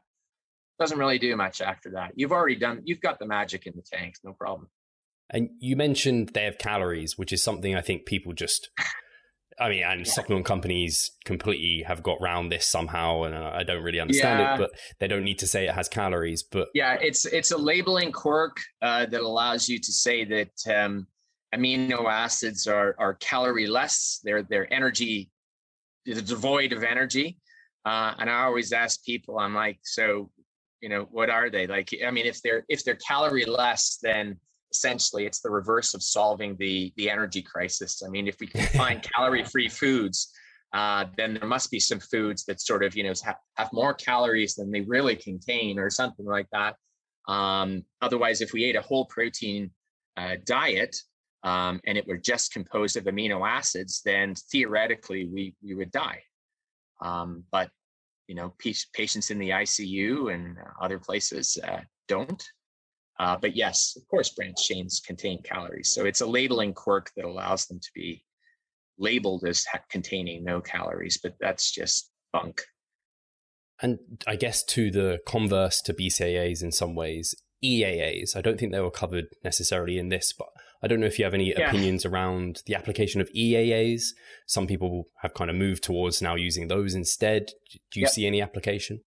doesn't 0.78 0.99
really 0.99 1.18
do 1.18 1.37
much 1.37 1.61
after 1.61 1.91
that. 1.93 2.12
You've 2.16 2.33
already 2.33 2.57
done 2.57 2.83
you've 2.85 3.01
got 3.01 3.18
the 3.18 3.26
magic 3.26 3.66
in 3.66 3.74
the 3.76 3.83
tanks, 3.83 4.20
no 4.24 4.33
problem. 4.33 4.68
And 5.30 5.51
you 5.61 5.76
mentioned 5.76 6.30
they 6.35 6.45
have 6.45 6.59
calories, 6.59 7.16
which 7.16 7.33
is 7.33 7.43
something 7.43 7.74
I 7.74 7.80
think 7.80 8.05
people 8.07 8.33
just. 8.33 8.70
I 9.63 9.69
mean, 9.69 9.83
and 9.85 10.07
yeah. 10.07 10.13
supplement 10.13 10.45
companies 10.45 11.13
completely 11.25 11.85
have 11.87 12.03
got 12.03 12.19
around 12.21 12.49
this 12.49 12.67
somehow, 12.67 13.23
and 13.23 13.35
I 13.35 13.63
don't 13.63 13.83
really 13.83 14.01
understand 14.01 14.41
yeah. 14.41 14.55
it. 14.55 14.59
But 14.59 14.71
they 14.99 15.07
don't 15.07 15.25
need 15.25 15.39
to 15.39 15.47
say 15.47 15.67
it 15.67 15.75
has 15.75 15.89
calories. 15.89 16.43
But 16.43 16.69
yeah, 16.75 16.99
it's 17.01 17.25
it's 17.27 17.53
a 17.53 17.57
labeling 17.59 18.13
quirk 18.13 18.57
uh, 18.83 19.07
that 19.07 19.21
allows 19.21 19.69
you 19.69 19.79
to 19.79 19.93
say 19.93 20.25
that 20.25 20.75
um, 20.75 21.07
amino 21.55 22.11
acids 22.11 22.67
are 22.67 22.97
are 22.99 23.15
calorie 23.15 23.69
less. 23.69 24.21
They're 24.25 24.43
they're 24.43 24.73
energy 24.73 25.31
is 26.05 26.23
devoid 26.23 26.73
of 26.73 26.83
energy. 26.83 27.39
Uh, 27.85 28.15
and 28.19 28.29
I 28.29 28.43
always 28.43 28.73
ask 28.73 29.05
people, 29.05 29.39
I'm 29.39 29.55
like, 29.55 29.79
so 29.83 30.31
you 30.83 30.89
know 30.89 31.07
what 31.13 31.31
are 31.31 31.49
they 31.49 31.67
like 31.67 31.89
i 32.05 32.11
mean 32.11 32.27
if 32.27 32.43
they're 32.43 32.65
if 32.69 32.85
they're 32.85 32.97
calorie 32.97 33.45
less 33.45 33.99
then 34.03 34.37
essentially 34.73 35.27
it's 35.27 35.41
the 35.41 35.51
reverse 35.51 35.95
of 35.95 36.03
solving 36.03 36.57
the 36.59 36.93
the 36.97 37.11
energy 37.11 37.43
crisis. 37.43 38.03
I 38.05 38.09
mean 38.09 38.27
if 38.27 38.37
we 38.41 38.47
can 38.47 38.66
find 38.79 39.03
calorie 39.14 39.45
free 39.45 39.68
foods 39.68 40.33
uh, 40.73 41.05
then 41.16 41.35
there 41.35 41.49
must 41.49 41.70
be 41.70 41.79
some 41.79 42.01
foods 42.01 42.45
that 42.47 42.61
sort 42.61 42.83
of 42.83 42.97
you 42.97 43.05
know 43.05 43.12
have, 43.25 43.37
have 43.57 43.73
more 43.73 43.95
calories 43.95 44.55
than 44.55 44.70
they 44.70 44.81
really 44.81 45.16
contain 45.16 45.79
or 45.79 45.91
something 45.91 46.27
like 46.27 46.49
that. 46.53 46.77
Um, 47.29 47.85
otherwise 48.01 48.41
if 48.41 48.53
we 48.53 48.64
ate 48.64 48.77
a 48.77 48.83
whole 48.83 49.05
protein 49.07 49.70
uh, 50.16 50.37
diet 50.45 50.97
um, 51.45 51.81
and 51.87 51.99
it 51.99 52.07
were 52.07 52.16
just 52.16 52.53
composed 52.53 52.97
of 52.97 53.05
amino 53.05 53.47
acids 53.49 54.01
then 54.05 54.35
theoretically 54.51 55.29
we 55.33 55.55
we 55.62 55.75
would 55.75 55.93
die. 55.93 56.23
Um, 57.01 57.45
but 57.53 57.68
you 58.27 58.35
know 58.35 58.55
patients 58.95 59.31
in 59.31 59.39
the 59.39 59.51
icu 59.51 60.33
and 60.33 60.57
other 60.81 60.99
places 60.99 61.59
uh, 61.62 61.81
don't 62.09 62.43
uh, 63.23 63.37
but 63.41 63.55
yes, 63.55 63.95
of 63.97 64.03
course, 64.09 64.31
branched 64.31 64.64
chains 64.64 65.01
contain 65.07 65.41
calories. 65.45 65.93
So 65.93 66.05
it's 66.05 66.20
a 66.20 66.27
labeling 66.27 66.75
quirk 66.75 67.12
that 67.14 67.25
allows 67.25 67.66
them 67.66 67.79
to 67.79 67.89
be 67.95 68.25
labeled 68.99 69.45
as 69.47 69.64
containing 69.91 70.43
no 70.43 70.61
calories, 70.61 71.20
but 71.23 71.37
that's 71.39 71.70
just 71.70 72.11
bunk. 72.33 72.62
And 73.81 74.01
I 74.27 74.35
guess 74.35 74.64
to 74.64 74.91
the 74.91 75.20
converse 75.25 75.81
to 75.83 75.95
BCAAs 75.95 76.64
in 76.64 76.73
some 76.73 76.97
ways, 76.97 77.33
EAAs, 77.64 78.35
I 78.35 78.41
don't 78.41 78.59
think 78.59 78.73
they 78.73 78.81
were 78.81 78.91
covered 78.91 79.27
necessarily 79.45 79.99
in 79.99 80.09
this, 80.09 80.33
but 80.37 80.49
I 80.83 80.89
don't 80.89 80.99
know 80.99 81.07
if 81.07 81.16
you 81.16 81.25
have 81.25 81.35
any 81.35 81.51
yeah. 81.51 81.68
opinions 81.68 82.05
around 82.05 82.62
the 82.66 82.75
application 82.75 83.20
of 83.20 83.31
EAAs. 83.31 84.03
Some 84.49 84.66
people 84.66 85.05
have 85.20 85.33
kind 85.33 85.49
of 85.49 85.55
moved 85.55 85.85
towards 85.85 86.20
now 86.20 86.35
using 86.35 86.66
those 86.66 86.93
instead. 86.93 87.53
Do 87.93 88.01
you 88.01 88.03
yep. 88.03 88.11
see 88.11 88.27
any 88.27 88.43
application? 88.43 89.03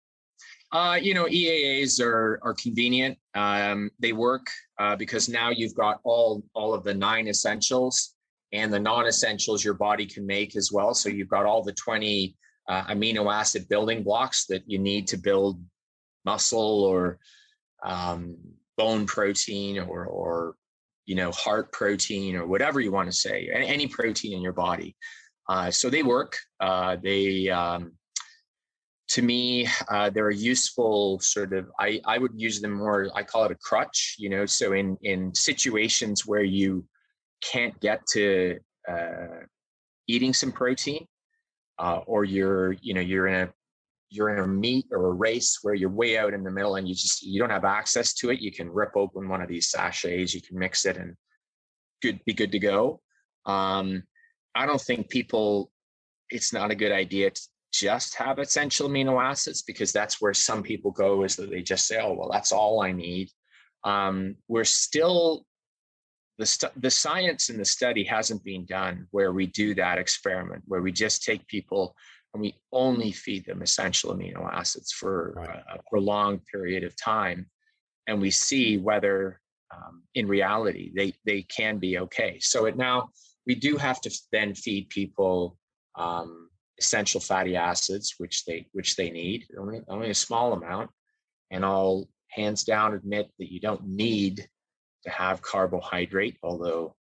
Uh, 0.72 0.98
you 1.02 1.14
know, 1.14 1.26
EAAs 1.26 2.02
are 2.02 2.40
are 2.44 2.54
convenient. 2.54 3.18
Um, 3.34 3.92
they 4.00 4.14
work 4.14 4.48
uh, 4.80 4.96
because 4.96 5.30
now 5.30 5.50
you've 5.50 5.76
got 5.76 6.00
all 6.04 6.44
all 6.54 6.74
of 6.74 6.84
the 6.84 6.94
nine 6.94 7.28
essentials 7.28 8.16
and 8.52 8.74
the 8.74 8.80
non-essentials 8.80 9.64
your 9.64 9.74
body 9.74 10.06
can 10.06 10.26
make 10.26 10.56
as 10.56 10.72
well. 10.72 10.94
So 10.94 11.10
you've 11.10 11.30
got 11.30 11.46
all 11.46 11.64
the 11.64 11.74
twenty 11.74 12.36
uh, 12.68 12.84
amino 12.86 13.32
acid 13.34 13.70
building 13.70 14.04
blocks 14.04 14.46
that 14.48 14.64
you 14.66 14.80
need 14.80 15.08
to 15.08 15.18
build 15.18 15.62
muscle 16.26 16.84
or 16.84 17.20
um, 17.84 18.36
bone 18.78 19.06
protein 19.06 19.80
or 19.80 20.06
or 20.06 20.56
you 21.06 21.16
know 21.16 21.32
heart 21.32 21.72
protein 21.72 22.36
or 22.36 22.48
whatever 22.48 22.80
you 22.80 22.92
want 22.92 23.10
to 23.10 23.16
say, 23.16 23.50
any 23.54 23.88
protein 23.88 24.34
in 24.34 24.42
your 24.42 24.54
body. 24.54 24.96
Uh, 25.48 25.70
so 25.70 25.90
they 25.90 26.04
work. 26.04 26.38
Uh, 26.60 26.98
they 27.02 27.50
um, 27.50 27.92
to 29.08 29.22
me, 29.22 29.68
uh, 29.90 30.10
they're 30.10 30.30
a 30.30 30.36
useful 30.36 31.20
sort 31.20 31.54
of. 31.54 31.70
I 31.80 32.02
I 32.06 32.18
would 32.18 32.32
use 32.36 32.60
them 32.62 32.74
more. 32.74 33.10
I 33.16 33.24
call 33.24 33.46
it 33.46 33.52
a 33.52 33.56
crutch. 33.56 34.16
You 34.18 34.30
know, 34.30 34.46
so 34.46 34.74
in 34.74 34.98
in 35.04 35.34
situations 35.36 36.26
where 36.26 36.44
you 36.44 36.86
can't 37.42 37.80
get 37.80 38.06
to 38.14 38.58
uh, 38.90 39.46
eating 40.08 40.34
some 40.34 40.52
protein, 40.52 41.06
uh, 41.78 42.00
or 42.08 42.24
you're 42.24 42.74
you 42.82 42.94
know 42.94 43.02
you're 43.02 43.28
in 43.28 43.48
a 43.48 43.54
you're 44.10 44.30
in 44.30 44.44
a 44.44 44.48
meet 44.48 44.86
or 44.92 45.08
a 45.08 45.14
race 45.14 45.60
where 45.62 45.74
you're 45.74 45.90
way 45.90 46.18
out 46.18 46.34
in 46.34 46.44
the 46.44 46.52
middle 46.52 46.76
and 46.76 46.88
you 46.88 46.96
just 46.96 47.22
you 47.22 47.40
don't 47.40 47.50
have 47.50 47.66
access 47.66 48.14
to 48.16 48.32
it. 48.32 48.40
You 48.40 48.52
can 48.52 48.72
rip 48.72 48.92
open 48.96 49.30
one 49.30 49.42
of 49.42 49.50
these 49.50 49.70
sachets. 49.70 50.34
You 50.34 50.42
can 50.42 50.58
mix 50.58 50.86
it 50.86 50.98
and 50.98 51.16
good 52.02 52.20
be 52.26 52.34
good 52.34 52.52
to 52.52 52.60
go. 52.60 53.02
Um, 53.46 54.04
I 54.56 54.66
don't 54.66 54.82
think 54.82 55.10
people. 55.10 55.72
It's 56.32 56.52
not 56.52 56.72
a 56.72 56.76
good 56.76 56.92
idea 56.92 57.30
to, 57.30 57.42
just 57.80 58.16
have 58.16 58.40
essential 58.40 58.88
amino 58.88 59.22
acids 59.22 59.62
because 59.62 59.92
that's 59.92 60.22
where 60.22 60.34
some 60.34 60.64
people 60.64 60.92
go 60.92 61.24
is 61.24 61.36
that 61.36 61.50
they 61.50 61.62
just 61.62 61.88
say, 61.88 62.00
oh, 62.02 62.14
well, 62.14 62.30
that's 62.32 62.54
all 62.54 62.82
I 62.82 62.92
need. 62.94 63.30
Um, 63.84 64.36
we're 64.48 64.64
still, 64.64 65.46
the, 66.38 66.46
stu- 66.46 66.76
the 66.78 66.90
science 66.90 67.50
in 67.50 67.58
the 67.58 67.66
study 67.66 68.04
hasn't 68.04 68.44
been 68.44 68.66
done 68.66 69.08
where 69.12 69.34
we 69.34 69.48
do 69.48 69.76
that 69.76 69.98
experiment, 69.98 70.64
where 70.68 70.82
we 70.82 70.92
just 70.92 71.24
take 71.24 71.46
people 71.48 71.96
and 72.34 72.42
we 72.42 72.56
only 72.72 73.12
feed 73.12 73.46
them 73.46 73.62
essential 73.62 74.16
amino 74.16 74.50
acids 74.52 74.92
for 74.92 75.34
right. 75.36 75.62
a, 75.70 75.76
a 75.76 75.84
prolonged 75.90 76.42
period 76.52 76.84
of 76.84 76.96
time. 76.96 77.46
And 78.08 78.22
we 78.22 78.32
see 78.32 78.78
whether 78.78 79.42
um, 79.76 80.04
in 80.14 80.28
reality 80.28 80.92
they, 80.96 81.14
they 81.26 81.42
can 81.42 81.78
be 81.78 82.00
okay. 82.00 82.38
So 82.40 82.66
it 82.66 82.78
now, 82.78 83.10
we 83.46 83.56
do 83.56 83.78
have 83.78 84.00
to 84.02 84.12
then 84.32 84.56
feed 84.56 84.90
people 84.90 85.58
um, 85.98 86.45
essential 86.80 87.22
fatty 87.22 87.56
acids, 87.56 88.16
which 88.18 88.46
they 88.46 88.68
which 88.74 88.96
they 88.96 89.10
need, 89.10 89.46
only, 89.58 89.82
only 89.88 90.10
a 90.10 90.16
small 90.16 90.54
amount. 90.54 90.90
And 91.52 91.64
I'll 91.64 92.08
hands 92.30 92.64
down 92.64 92.94
admit 92.94 93.32
that 93.40 93.52
you 93.52 93.60
don't 93.60 93.88
need 93.88 94.48
to 95.04 95.10
have 95.10 95.42
carbohydrate, 95.42 96.38
although 96.44 96.96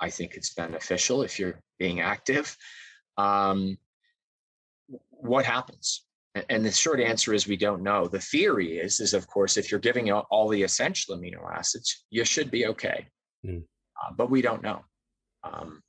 I 0.00 0.10
think 0.10 0.34
it's 0.34 0.54
beneficial 0.54 1.22
if 1.22 1.38
you're 1.38 1.60
being 1.78 2.00
active. 2.00 2.56
Um, 3.16 3.76
what 5.10 5.44
happens? 5.44 6.04
And 6.48 6.64
the 6.64 6.72
short 6.72 6.98
answer 6.98 7.34
is 7.34 7.46
we 7.46 7.56
don't 7.56 7.82
know. 7.82 8.08
The 8.08 8.18
theory 8.18 8.78
is, 8.78 9.00
is 9.00 9.12
of 9.12 9.26
course, 9.26 9.56
if 9.56 9.70
you're 9.70 9.80
giving 9.80 10.10
all 10.10 10.48
the 10.48 10.62
essential 10.62 11.16
amino 11.16 11.42
acids, 11.54 12.04
you 12.10 12.24
should 12.24 12.50
be 12.50 12.66
okay. 12.66 13.06
Mm. 13.46 13.62
Uh, 14.02 14.12
but 14.16 14.30
we 14.30 14.40
don't 14.40 14.62
know. 14.62 14.80
Um, 15.44 15.82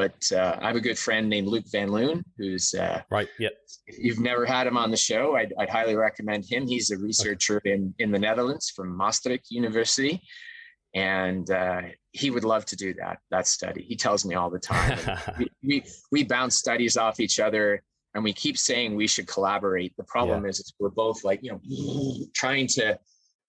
but 0.00 0.32
uh, 0.32 0.56
I 0.62 0.68
have 0.68 0.76
a 0.76 0.80
good 0.80 0.98
friend 0.98 1.28
named 1.28 1.46
Luc 1.46 1.64
Van 1.70 1.92
Loon, 1.92 2.24
who's 2.38 2.72
uh, 2.72 3.02
right. 3.10 3.28
Yeah. 3.38 3.50
If 3.86 3.98
you've 3.98 4.18
never 4.18 4.46
had 4.46 4.66
him 4.66 4.78
on 4.78 4.90
the 4.90 4.96
show, 4.96 5.36
I'd, 5.36 5.52
I'd 5.58 5.68
highly 5.68 5.94
recommend 5.94 6.46
him. 6.48 6.66
He's 6.66 6.90
a 6.90 6.96
researcher 6.96 7.58
okay. 7.58 7.72
in 7.72 7.94
in 7.98 8.10
the 8.10 8.18
Netherlands 8.18 8.72
from 8.74 8.96
Maastricht 8.96 9.50
University, 9.50 10.22
and 10.94 11.50
uh, 11.50 11.82
he 12.12 12.30
would 12.30 12.44
love 12.44 12.64
to 12.64 12.76
do 12.76 12.94
that 12.94 13.18
that 13.30 13.46
study. 13.46 13.82
He 13.82 13.94
tells 13.94 14.24
me 14.24 14.36
all 14.36 14.48
the 14.48 14.58
time. 14.58 14.98
we, 15.38 15.50
we, 15.62 15.84
we 16.10 16.24
bounce 16.24 16.56
studies 16.56 16.96
off 16.96 17.20
each 17.20 17.38
other, 17.38 17.82
and 18.14 18.24
we 18.24 18.32
keep 18.32 18.56
saying 18.56 18.96
we 18.96 19.06
should 19.06 19.26
collaborate. 19.26 19.92
The 19.98 20.04
problem 20.04 20.44
yeah. 20.44 20.48
is, 20.48 20.60
is 20.60 20.72
we're 20.80 20.88
both 20.88 21.24
like 21.24 21.40
you 21.42 21.50
know 21.52 22.26
trying 22.34 22.68
to 22.68 22.98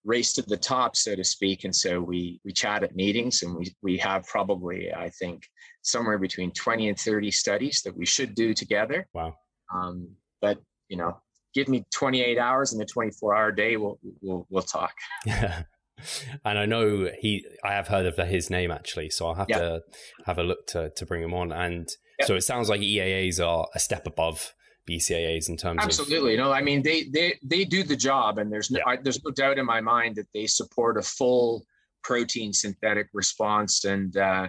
race 0.04 0.34
to 0.34 0.41
the 0.41 0.58
top, 0.58 0.97
so 0.97 1.16
to 1.16 1.24
speak. 1.24 1.64
And 1.64 1.74
so 1.74 2.02
we 2.02 2.41
we 2.43 2.52
chat 2.52 2.84
at 2.84 2.93
meetings, 2.93 3.41
and 3.41 3.56
we 3.56 3.74
we 3.82 3.97
have 3.99 4.28
probably 4.28 4.93
I 4.93 5.12
think 5.12 5.47
somewhere 5.82 6.17
between 6.17 6.51
20 6.51 6.89
and 6.89 6.99
30 6.99 7.32
studies 7.32 7.82
that 7.84 7.95
we 7.95 8.05
should 8.05 8.36
do 8.36 8.53
together. 8.53 9.07
Wow. 9.13 9.36
Um, 9.73 10.09
but 10.41 10.59
you 10.89 10.97
know, 10.97 11.17
give 11.53 11.67
me 11.67 11.86
28 11.93 12.38
hours 12.38 12.73
in 12.73 12.79
the 12.79 12.86
24 12.86 13.36
hour 13.36 13.51
day, 13.51 13.77
we'll, 13.77 13.99
we'll, 14.21 14.45
we'll 14.49 14.63
talk. 14.63 14.93
Yeah. 15.25 15.63
and 16.45 16.57
I 16.57 16.65
know 16.65 17.09
he, 17.19 17.45
I 17.63 17.73
have 17.73 17.88
heard 17.88 18.05
of 18.05 18.17
his 18.17 18.49
name 18.49 18.71
actually, 18.71 19.09
so 19.09 19.27
I'll 19.27 19.36
have 19.36 19.49
yeah. 19.49 19.59
to 19.59 19.82
have 20.25 20.38
a 20.38 20.43
look 20.43 20.67
to, 20.67 20.91
to 20.95 21.05
bring 21.05 21.23
him 21.23 21.34
on. 21.34 21.51
And 21.51 21.89
yeah. 22.19 22.25
so 22.25 22.36
it 22.36 22.41
sounds 22.41 22.69
like 22.69 22.82
EAAs 22.82 23.45
are 23.45 23.67
a 23.73 23.79
step 23.79 24.05
above 24.07 24.53
BCAAs 24.89 25.47
in 25.49 25.57
terms 25.57 25.82
absolutely. 25.84 26.34
Of- 26.34 26.39
no, 26.39 26.51
I 26.51 26.61
mean 26.61 26.82
they 26.82 27.03
they 27.03 27.38
they 27.43 27.63
do 27.63 27.84
the 27.84 27.95
job, 27.95 28.39
and 28.39 28.51
there's 28.51 28.71
no 28.71 28.79
yeah. 28.79 28.93
I, 28.93 28.95
there's 28.97 29.23
no 29.23 29.32
doubt 29.32 29.59
in 29.59 29.65
my 29.65 29.79
mind 29.79 30.15
that 30.15 30.27
they 30.34 30.47
support 30.47 30.97
a 30.97 31.03
full 31.03 31.63
protein 32.03 32.53
synthetic 32.53 33.07
response. 33.13 33.86
And 33.86 34.15
uh, 34.17 34.47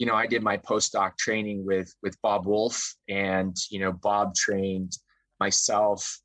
you 0.00 0.06
know, 0.06 0.14
I 0.14 0.26
did 0.26 0.42
my 0.42 0.56
postdoc 0.56 1.18
training 1.18 1.66
with 1.66 1.94
with 2.02 2.16
Bob 2.22 2.46
Wolfe, 2.46 2.96
and 3.10 3.54
you 3.70 3.80
know, 3.80 3.92
Bob 3.92 4.34
trained 4.34 4.96
myself, 5.38 6.18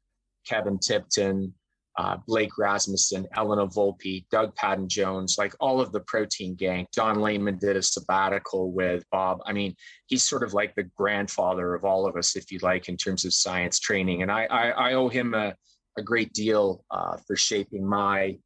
Kevin 0.47 0.79
Tipton, 0.79 1.53
uh, 1.97 2.15
Blake 2.25 2.57
Rasmussen, 2.57 3.27
Elena 3.35 3.67
Volpi, 3.67 4.25
Doug 4.31 4.55
Paddon-Jones, 4.55 5.35
like 5.37 5.53
all 5.59 5.81
of 5.81 5.91
the 5.91 5.99
protein 5.99 6.55
gang. 6.55 6.87
Don 6.93 7.19
Layman 7.19 7.57
did 7.57 7.75
a 7.75 7.81
sabbatical 7.81 8.71
with 8.71 9.03
Bob. 9.11 9.39
I 9.45 9.51
mean, 9.51 9.75
he's 10.05 10.23
sort 10.23 10.43
of 10.43 10.53
like 10.53 10.73
the 10.75 10.89
grandfather 10.95 11.75
of 11.75 11.83
all 11.83 12.07
of 12.07 12.15
us, 12.15 12.37
if 12.37 12.53
you 12.53 12.59
like, 12.61 12.87
in 12.87 12.95
terms 12.95 13.25
of 13.25 13.33
science 13.33 13.79
training. 13.79 14.21
And 14.21 14.31
I, 14.31 14.45
I, 14.45 14.69
I 14.69 14.93
owe 14.93 15.09
him 15.09 15.33
a, 15.33 15.53
a 15.97 16.01
great 16.01 16.31
deal 16.31 16.85
uh, 16.91 17.17
for 17.27 17.35
shaping 17.35 17.85
my 17.85 18.37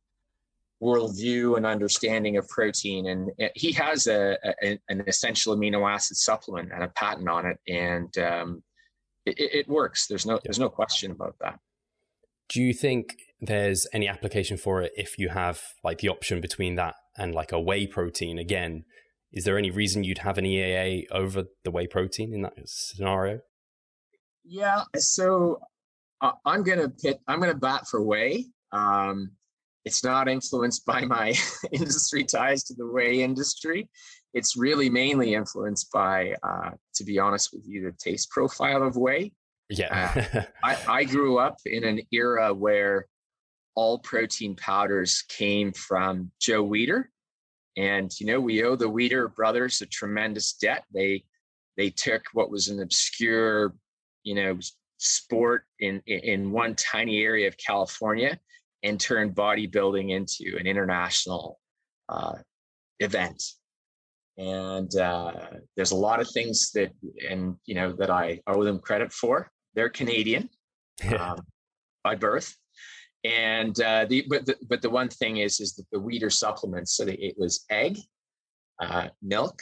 worldview 0.81 1.57
and 1.57 1.65
understanding 1.65 2.37
of 2.37 2.47
protein. 2.47 3.07
And 3.07 3.31
he 3.55 3.71
has 3.73 4.07
a, 4.07 4.37
a, 4.63 4.79
an 4.89 5.03
essential 5.07 5.55
amino 5.55 5.89
acid 5.89 6.17
supplement 6.17 6.71
and 6.73 6.83
a 6.83 6.89
patent 6.89 7.27
on 7.27 7.45
it, 7.45 7.59
and 7.67 8.17
um, 8.17 8.63
it, 9.25 9.35
it, 9.37 9.67
works. 9.67 10.07
There's 10.07 10.25
no 10.25 10.39
there's 10.43 10.59
no 10.59 10.69
question 10.69 11.11
about 11.11 11.35
that. 11.41 11.59
Do 12.49 12.61
you 12.61 12.73
think 12.73 13.15
there's 13.39 13.87
any 13.93 14.07
application 14.07 14.57
for 14.57 14.81
it 14.81 14.91
if 14.97 15.17
you 15.17 15.29
have 15.29 15.61
like 15.83 15.99
the 15.99 16.09
option 16.09 16.41
between 16.41 16.75
that 16.75 16.95
and 17.17 17.35
like 17.35 17.51
a 17.51 17.59
whey 17.59 17.85
protein? 17.85 18.39
Again, 18.39 18.85
is 19.31 19.43
there 19.43 19.57
any 19.57 19.69
reason 19.69 20.03
you'd 20.03 20.19
have 20.19 20.37
an 20.37 20.45
EAA 20.45 21.03
over 21.11 21.45
the 21.63 21.71
whey 21.71 21.87
protein 21.87 22.33
in 22.33 22.41
that 22.41 22.53
scenario? 22.65 23.41
Yeah, 24.43 24.83
so 24.95 25.59
uh, 26.21 26.31
I'm 26.45 26.63
gonna 26.63 26.89
pit. 26.89 27.19
I'm 27.27 27.39
gonna 27.39 27.53
bat 27.53 27.87
for 27.87 28.01
whey. 28.01 28.45
Um, 28.71 29.31
it's 29.85 30.03
not 30.03 30.27
influenced 30.27 30.85
by 30.85 31.05
my 31.05 31.33
industry 31.71 32.23
ties 32.23 32.63
to 32.65 32.73
the 32.75 32.87
whey 32.87 33.21
industry. 33.21 33.89
It's 34.33 34.55
really 34.55 34.89
mainly 34.89 35.33
influenced 35.33 35.91
by, 35.91 36.35
uh, 36.43 36.71
to 36.95 37.03
be 37.03 37.17
honest 37.17 37.49
with 37.53 37.63
you, 37.65 37.83
the 37.83 37.95
taste 37.97 38.29
profile 38.29 38.83
of 38.83 38.95
whey. 38.95 39.31
Yeah. 39.69 40.27
uh, 40.33 40.41
I, 40.63 40.77
I 40.87 41.03
grew 41.03 41.39
up 41.39 41.57
in 41.65 41.83
an 41.83 42.01
era 42.11 42.53
where 42.53 43.05
all 43.75 43.99
protein 43.99 44.55
powders 44.55 45.23
came 45.29 45.71
from 45.71 46.31
Joe 46.39 46.65
Weider. 46.65 47.05
And 47.77 48.11
you 48.19 48.25
know, 48.25 48.39
we 48.39 48.63
owe 48.63 48.75
the 48.75 48.89
Weider 48.89 49.33
brothers 49.33 49.81
a 49.81 49.85
tremendous 49.85 50.53
debt. 50.53 50.83
They 50.93 51.23
they 51.77 51.89
took 51.89 52.23
what 52.33 52.51
was 52.51 52.67
an 52.67 52.81
obscure, 52.81 53.73
you 54.23 54.35
know, 54.35 54.59
sport 54.97 55.63
in 55.79 56.01
in 56.05 56.51
one 56.51 56.75
tiny 56.75 57.23
area 57.23 57.47
of 57.47 57.55
California 57.57 58.37
and 58.83 58.99
turn 58.99 59.33
bodybuilding 59.33 60.11
into 60.11 60.57
an 60.57 60.67
international 60.67 61.59
uh, 62.07 62.35
event. 62.99 63.41
And 64.37 64.93
uh, 64.95 65.33
there's 65.75 65.91
a 65.91 65.97
lot 65.97 66.21
of 66.21 66.29
things 66.31 66.71
that, 66.73 66.91
and 67.29 67.55
you 67.65 67.75
know, 67.75 67.91
that 67.93 68.09
I 68.09 68.39
owe 68.47 68.63
them 68.63 68.79
credit 68.79 69.11
for. 69.11 69.51
They're 69.75 69.89
Canadian 69.89 70.49
um, 71.17 71.41
by 72.03 72.15
birth, 72.15 72.55
and 73.23 73.79
uh, 73.81 74.05
the 74.05 74.25
but 74.29 74.45
the 74.45 74.55
but 74.67 74.81
the 74.81 74.89
one 74.89 75.09
thing 75.09 75.37
is 75.37 75.59
is 75.59 75.75
that 75.75 75.85
the 75.91 75.99
Weider 75.99 76.31
supplements. 76.31 76.95
So 76.95 77.05
it 77.07 77.35
was 77.37 77.65
egg, 77.69 77.99
uh, 78.81 79.09
milk, 79.21 79.59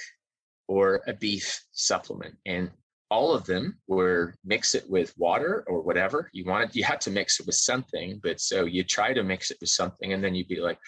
or 0.68 1.02
a 1.08 1.14
beef 1.14 1.60
supplement, 1.72 2.36
and 2.46 2.70
all 3.10 3.34
of 3.34 3.46
them 3.46 3.78
were 3.88 4.36
mix 4.44 4.76
it 4.76 4.90
with 4.90 5.14
water 5.18 5.64
or 5.68 5.82
whatever 5.82 6.30
you 6.34 6.46
wanted. 6.46 6.76
You 6.76 6.84
had 6.84 7.02
to 7.02 7.12
mix 7.12 7.40
it 7.40 7.46
with 7.46 7.56
something, 7.56 8.20
but 8.22 8.42
so 8.42 8.66
you 8.66 8.84
try 8.84 9.14
to 9.14 9.24
mix 9.24 9.52
it 9.52 9.58
with 9.62 9.70
something, 9.70 10.14
and 10.14 10.24
then 10.24 10.36
you'd 10.36 10.48
be 10.48 10.60
like. 10.60 10.80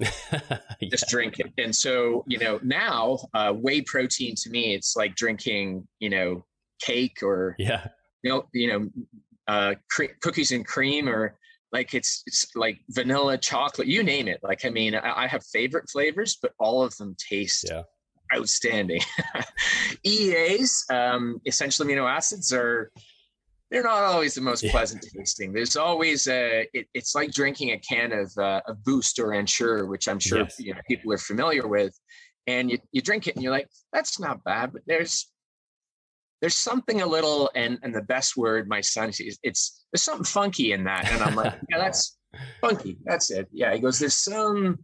just 0.90 1.06
drink 1.08 1.38
it 1.38 1.52
and 1.56 1.72
so 1.72 2.24
you 2.26 2.36
know 2.36 2.58
now 2.64 3.16
uh, 3.32 3.52
whey 3.52 3.80
protein 3.80 4.34
to 4.34 4.50
me 4.50 4.74
it's 4.74 4.96
like 4.96 5.14
drinking 5.14 5.86
you 6.00 6.10
know 6.10 6.44
cake 6.80 7.18
or 7.22 7.54
yeah 7.60 7.86
you 8.24 8.28
know 8.28 8.44
you 8.52 8.66
know 8.66 8.90
uh, 9.46 9.72
cre- 9.88 10.16
cookies 10.20 10.50
and 10.50 10.66
cream 10.66 11.08
or 11.08 11.36
like 11.70 11.94
it's 11.94 12.24
it's 12.26 12.56
like 12.56 12.80
vanilla 12.90 13.38
chocolate 13.38 13.86
you 13.86 14.02
name 14.02 14.26
it 14.26 14.40
like 14.42 14.64
i 14.64 14.68
mean 14.68 14.96
i, 14.96 15.24
I 15.24 15.26
have 15.28 15.44
favorite 15.46 15.88
flavors 15.88 16.38
but 16.42 16.54
all 16.58 16.82
of 16.82 16.96
them 16.96 17.14
taste 17.16 17.66
yeah. 17.70 17.82
Outstanding 18.34 19.00
eas 20.04 20.84
um, 20.90 21.40
essential 21.46 21.84
amino 21.84 22.08
acids 22.08 22.52
are 22.52 22.90
they're 23.70 23.82
not 23.82 24.02
always 24.02 24.34
the 24.34 24.40
most 24.40 24.62
yeah. 24.62 24.70
pleasant 24.70 25.04
tasting 25.16 25.52
there's 25.52 25.76
always 25.76 26.28
a 26.28 26.66
it, 26.72 26.86
it's 26.94 27.14
like 27.14 27.32
drinking 27.32 27.70
a 27.70 27.78
can 27.78 28.12
of 28.12 28.32
uh, 28.38 28.60
a 28.66 28.74
boost 28.74 29.18
or 29.18 29.32
ensure 29.32 29.86
which 29.86 30.08
i'm 30.08 30.18
sure 30.18 30.40
yes. 30.40 30.56
you 30.58 30.74
know, 30.74 30.80
people 30.88 31.12
are 31.12 31.18
familiar 31.18 31.66
with 31.66 31.98
and 32.46 32.70
you, 32.70 32.78
you 32.92 33.00
drink 33.00 33.26
it 33.26 33.34
and 33.34 33.42
you're 33.42 33.52
like 33.52 33.68
that's 33.92 34.20
not 34.20 34.42
bad 34.44 34.72
but 34.72 34.82
there's 34.86 35.30
there's 36.40 36.54
something 36.54 37.00
a 37.00 37.06
little 37.06 37.50
and 37.54 37.78
and 37.82 37.94
the 37.94 38.02
best 38.02 38.36
word 38.36 38.68
my 38.68 38.80
son 38.80 39.12
sees 39.12 39.38
it's 39.42 39.86
there's 39.92 40.02
something 40.02 40.24
funky 40.24 40.72
in 40.72 40.84
that 40.84 41.10
and 41.10 41.22
i'm 41.22 41.34
like 41.34 41.54
yeah 41.70 41.78
that's 41.78 42.18
funky 42.60 42.98
that's 43.04 43.30
it 43.30 43.48
yeah 43.50 43.72
he 43.72 43.80
goes 43.80 43.98
there's 43.98 44.16
some 44.16 44.78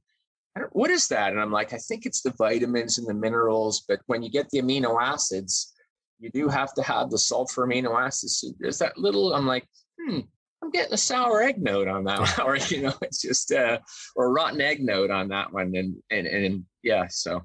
what 0.73 0.91
is 0.91 1.09
that? 1.09 1.33
And 1.33 1.41
i'm 1.41 1.53
like 1.53 1.73
i 1.73 1.79
think 1.79 2.07
it's 2.07 2.23
the 2.23 2.35
vitamins 2.37 2.99
and 2.99 3.07
the 3.07 3.15
minerals 3.15 3.85
but 3.89 4.01
when 4.07 4.23
you 4.23 4.31
get 4.31 4.49
the 4.51 4.61
amino 4.61 5.01
acids 5.01 5.73
you 6.19 6.31
do 6.31 6.49
have 6.49 6.75
to 6.75 6.83
have 6.83 7.11
the 7.11 7.19
sulfur 7.19 7.67
amino 7.67 8.01
acids 8.01 8.39
so 8.39 8.49
there's 8.59 8.79
that 8.79 8.99
little 8.99 9.35
i'm 9.35 9.47
like 9.47 9.67
hmm 9.99 10.21
i'm 10.63 10.71
getting 10.71 10.93
a 10.93 10.99
sour 10.99 11.43
egg 11.43 11.63
note 11.63 11.89
on 11.89 12.05
that 12.05 12.21
one 12.39 12.47
or 12.47 12.57
you 12.57 12.83
know 12.83 12.95
it's 13.03 13.23
just 13.23 13.53
uh 13.53 13.79
or 14.17 14.33
rotten 14.33 14.61
egg 14.61 14.81
note 14.83 15.11
on 15.11 15.29
that 15.29 15.53
one 15.53 15.75
and 15.75 15.97
and 16.11 16.27
and 16.27 16.65
yeah 16.83 17.07
so 17.09 17.43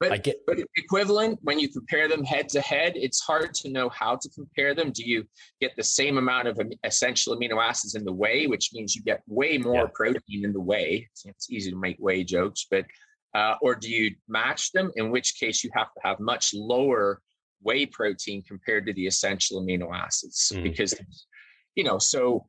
but, 0.00 0.12
I 0.12 0.16
get, 0.18 0.36
but 0.46 0.58
equivalent 0.76 1.38
when 1.42 1.58
you 1.58 1.68
compare 1.68 2.08
them 2.08 2.24
head 2.24 2.48
to 2.50 2.60
head, 2.60 2.92
it's 2.94 3.20
hard 3.20 3.52
to 3.54 3.70
know 3.70 3.88
how 3.88 4.16
to 4.16 4.28
compare 4.30 4.74
them. 4.74 4.92
Do 4.92 5.04
you 5.04 5.24
get 5.60 5.74
the 5.76 5.82
same 5.82 6.18
amount 6.18 6.48
of 6.48 6.60
essential 6.84 7.36
amino 7.36 7.62
acids 7.62 7.94
in 7.94 8.04
the 8.04 8.12
whey, 8.12 8.46
which 8.46 8.70
means 8.72 8.94
you 8.94 9.02
get 9.02 9.22
way 9.26 9.58
more 9.58 9.82
yeah. 9.82 9.90
protein 9.94 10.44
in 10.44 10.52
the 10.52 10.60
whey? 10.60 11.08
It's 11.24 11.50
easy 11.50 11.70
to 11.70 11.76
make 11.76 11.96
whey 11.98 12.24
jokes, 12.24 12.66
but 12.70 12.84
uh, 13.34 13.56
or 13.60 13.74
do 13.74 13.90
you 13.90 14.14
match 14.28 14.72
them? 14.72 14.90
In 14.96 15.10
which 15.10 15.38
case, 15.38 15.62
you 15.62 15.70
have 15.74 15.92
to 15.94 16.00
have 16.02 16.18
much 16.18 16.54
lower 16.54 17.20
whey 17.62 17.86
protein 17.86 18.42
compared 18.42 18.86
to 18.86 18.92
the 18.92 19.06
essential 19.06 19.62
amino 19.62 19.94
acids 19.94 20.52
mm. 20.54 20.62
because 20.62 20.94
you 21.74 21.84
know 21.84 21.98
so 21.98 22.44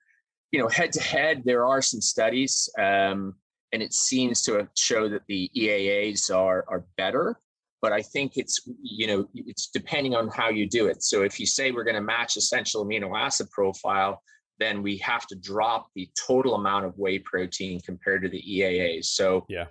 you 0.52 0.60
know 0.60 0.68
head 0.68 0.91
to 0.91 1.02
head 1.02 1.41
there 1.45 1.66
are 1.66 1.82
some 1.82 2.02
studies 2.02 2.70
um, 2.80 3.34
and 3.74 3.82
it 3.82 3.93
seems 3.93 4.41
to 4.43 4.67
show 4.76 5.09
that 5.09 5.22
the 5.28 5.49
EAAs 5.55 6.34
are 6.34 6.65
are 6.67 6.86
better. 6.97 7.39
But 7.82 7.93
I 7.93 8.01
think 8.01 8.34
it's 8.36 8.59
you 8.82 9.07
know 9.07 9.28
it's 9.34 9.67
depending 9.67 10.15
on 10.15 10.30
how 10.30 10.49
you 10.49 10.67
do 10.67 10.88
it. 10.88 11.03
So 11.03 11.24
if 11.24 11.39
you 11.39 11.45
say 11.45 11.72
we're 11.72 11.84
going 11.84 11.95
to 11.95 12.01
match 12.01 12.36
essential 12.38 12.86
amino 12.86 13.17
acid 13.17 13.49
profile, 13.51 14.22
then 14.59 14.84
we 14.84 14.97
have 14.97 15.26
to 15.28 15.36
drop 15.36 15.88
the 15.95 16.09
total 16.28 16.55
amount 16.55 16.86
of 16.86 16.97
whey 16.97 17.20
protein 17.20 17.80
compared 17.82 18.22
to 18.24 18.30
the 18.30 18.41
EAAs. 18.41 19.05
So 19.05 19.45
yeah. 19.49 19.65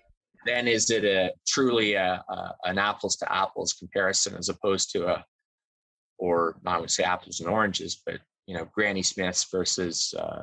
Then 0.47 0.69
is 0.69 0.89
it 0.91 1.05
a 1.05 1.33
truly 1.47 1.95
a, 1.95 2.25
a, 2.29 2.55
an 2.65 2.79
apples 2.79 3.17
to 3.17 3.33
apples 3.33 3.73
comparison 3.73 4.35
as 4.37 4.49
opposed 4.49 4.91
to 4.93 5.07
a, 5.07 5.25
or 6.17 6.57
I 6.65 6.79
would 6.79 6.91
say 6.91 7.03
apples 7.05 7.41
and 7.41 7.49
oranges, 7.49 8.01
but 8.07 8.21
you 8.47 8.57
know 8.57 8.67
Granny 8.73 9.03
Smiths 9.03 9.45
versus 9.51 10.15
uh, 10.19 10.43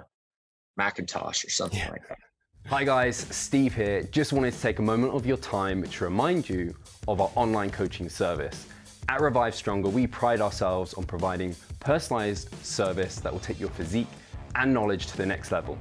McIntosh 0.80 1.46
or 1.46 1.50
something 1.50 1.80
yeah. 1.80 1.90
like 1.90 2.08
that. 2.08 2.20
Hi 2.70 2.84
guys, 2.84 3.18
Steve 3.18 3.76
here. 3.76 4.02
Just 4.02 4.34
wanted 4.34 4.52
to 4.52 4.60
take 4.60 4.80
a 4.80 4.82
moment 4.82 5.14
of 5.14 5.24
your 5.24 5.38
time 5.38 5.84
to 5.84 6.04
remind 6.04 6.50
you 6.50 6.74
of 7.08 7.22
our 7.22 7.30
online 7.36 7.70
coaching 7.70 8.10
service. 8.10 8.66
At 9.08 9.22
Revive 9.22 9.54
Stronger, 9.54 9.88
we 9.88 10.08
pride 10.08 10.42
ourselves 10.42 10.96
on 10.96 11.04
providing 11.04 11.56
personalized 11.80 12.52
service 12.66 13.18
that 13.18 13.32
will 13.32 13.40
take 13.40 13.60
your 13.60 13.70
physique 13.70 14.08
and 14.56 14.74
knowledge 14.74 15.06
to 15.08 15.18
the 15.18 15.26
next 15.28 15.52
level. 15.52 15.78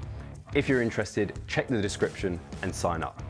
If 0.54 0.68
you're 0.68 0.82
interested, 0.82 1.32
check 1.46 1.68
the 1.68 1.80
description 1.80 2.38
and 2.60 2.74
sign 2.74 3.02
up. 3.02 3.22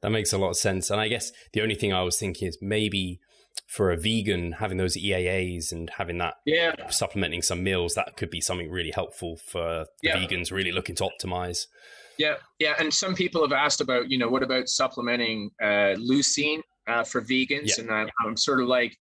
That 0.00 0.10
makes 0.10 0.32
a 0.32 0.38
lot 0.38 0.50
of 0.50 0.56
sense. 0.56 0.88
And 0.88 1.00
I 1.00 1.08
guess 1.08 1.32
the 1.54 1.62
only 1.62 1.74
thing 1.74 1.92
I 1.92 2.02
was 2.02 2.16
thinking 2.16 2.46
is 2.46 2.58
maybe 2.62 3.18
for 3.66 3.90
a 3.90 3.96
vegan, 3.96 4.52
having 4.52 4.78
those 4.78 4.96
EAAs 4.96 5.72
and 5.72 5.90
having 5.98 6.18
that 6.18 6.34
yeah. 6.46 6.90
supplementing 6.90 7.42
some 7.42 7.64
meals, 7.64 7.94
that 7.94 8.16
could 8.16 8.30
be 8.30 8.40
something 8.40 8.70
really 8.70 8.92
helpful 8.92 9.36
for 9.36 9.86
yeah. 10.00 10.16
vegans 10.16 10.52
really 10.52 10.70
looking 10.70 10.94
to 10.94 11.08
optimize. 11.08 11.66
Yeah, 12.18 12.34
yeah, 12.58 12.74
and 12.78 12.92
some 12.92 13.14
people 13.14 13.42
have 13.42 13.52
asked 13.52 13.80
about, 13.80 14.10
you 14.10 14.18
know, 14.18 14.28
what 14.28 14.42
about 14.42 14.68
supplementing 14.68 15.50
uh, 15.62 15.94
leucine 15.96 16.60
uh, 16.88 17.04
for 17.04 17.22
vegans? 17.22 17.78
Yeah. 17.78 17.84
And 17.84 17.90
I'm, 17.90 18.08
I'm 18.24 18.36
sort 18.36 18.60
of 18.60 18.66
like, 18.66 18.96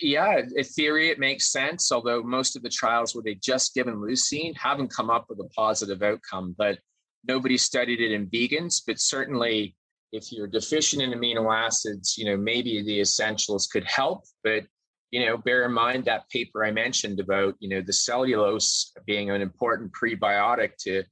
yeah, 0.00 0.40
in 0.56 0.64
theory 0.64 1.10
it 1.10 1.18
makes 1.18 1.50
sense. 1.50 1.90
Although 1.90 2.22
most 2.22 2.54
of 2.54 2.62
the 2.62 2.68
trials 2.68 3.14
where 3.14 3.24
they 3.24 3.34
just 3.34 3.74
given 3.74 3.96
leucine 3.96 4.56
haven't 4.56 4.94
come 4.94 5.10
up 5.10 5.26
with 5.28 5.40
a 5.40 5.48
positive 5.56 6.02
outcome, 6.02 6.54
but 6.56 6.78
nobody 7.26 7.58
studied 7.58 8.00
it 8.00 8.12
in 8.12 8.28
vegans. 8.28 8.82
But 8.86 9.00
certainly, 9.00 9.74
if 10.12 10.30
you're 10.30 10.46
deficient 10.46 11.02
in 11.02 11.10
amino 11.10 11.52
acids, 11.52 12.16
you 12.16 12.24
know, 12.26 12.36
maybe 12.36 12.82
the 12.82 13.00
essentials 13.00 13.66
could 13.66 13.84
help. 13.84 14.22
But 14.44 14.64
you 15.10 15.24
know, 15.24 15.36
bear 15.36 15.64
in 15.64 15.72
mind 15.72 16.04
that 16.04 16.28
paper 16.28 16.64
I 16.64 16.72
mentioned 16.72 17.20
about, 17.20 17.54
you 17.60 17.68
know, 17.68 17.80
the 17.80 17.92
cellulose 17.92 18.92
being 19.06 19.30
an 19.30 19.42
important 19.42 19.92
prebiotic 19.92 20.72
to 20.80 21.04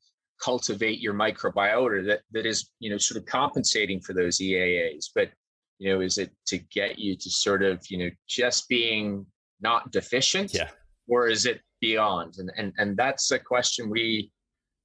cultivate 0.42 1.00
your 1.00 1.14
microbiota 1.14 2.06
that 2.06 2.20
that 2.32 2.46
is 2.46 2.70
you 2.80 2.90
know 2.90 2.98
sort 2.98 3.18
of 3.18 3.26
compensating 3.26 4.00
for 4.00 4.12
those 4.12 4.38
EAAs. 4.38 5.06
But 5.14 5.30
you 5.78 5.92
know, 5.92 6.00
is 6.00 6.18
it 6.18 6.30
to 6.46 6.58
get 6.58 6.98
you 6.98 7.16
to 7.16 7.30
sort 7.30 7.62
of 7.62 7.80
you 7.88 7.98
know 7.98 8.10
just 8.28 8.68
being 8.68 9.26
not 9.60 9.90
deficient, 9.90 10.52
yeah, 10.54 10.70
or 11.08 11.28
is 11.28 11.46
it 11.46 11.60
beyond? 11.80 12.34
And 12.38 12.50
and 12.56 12.72
and 12.78 12.96
that's 12.96 13.30
a 13.30 13.38
question 13.38 13.90
we 13.90 14.30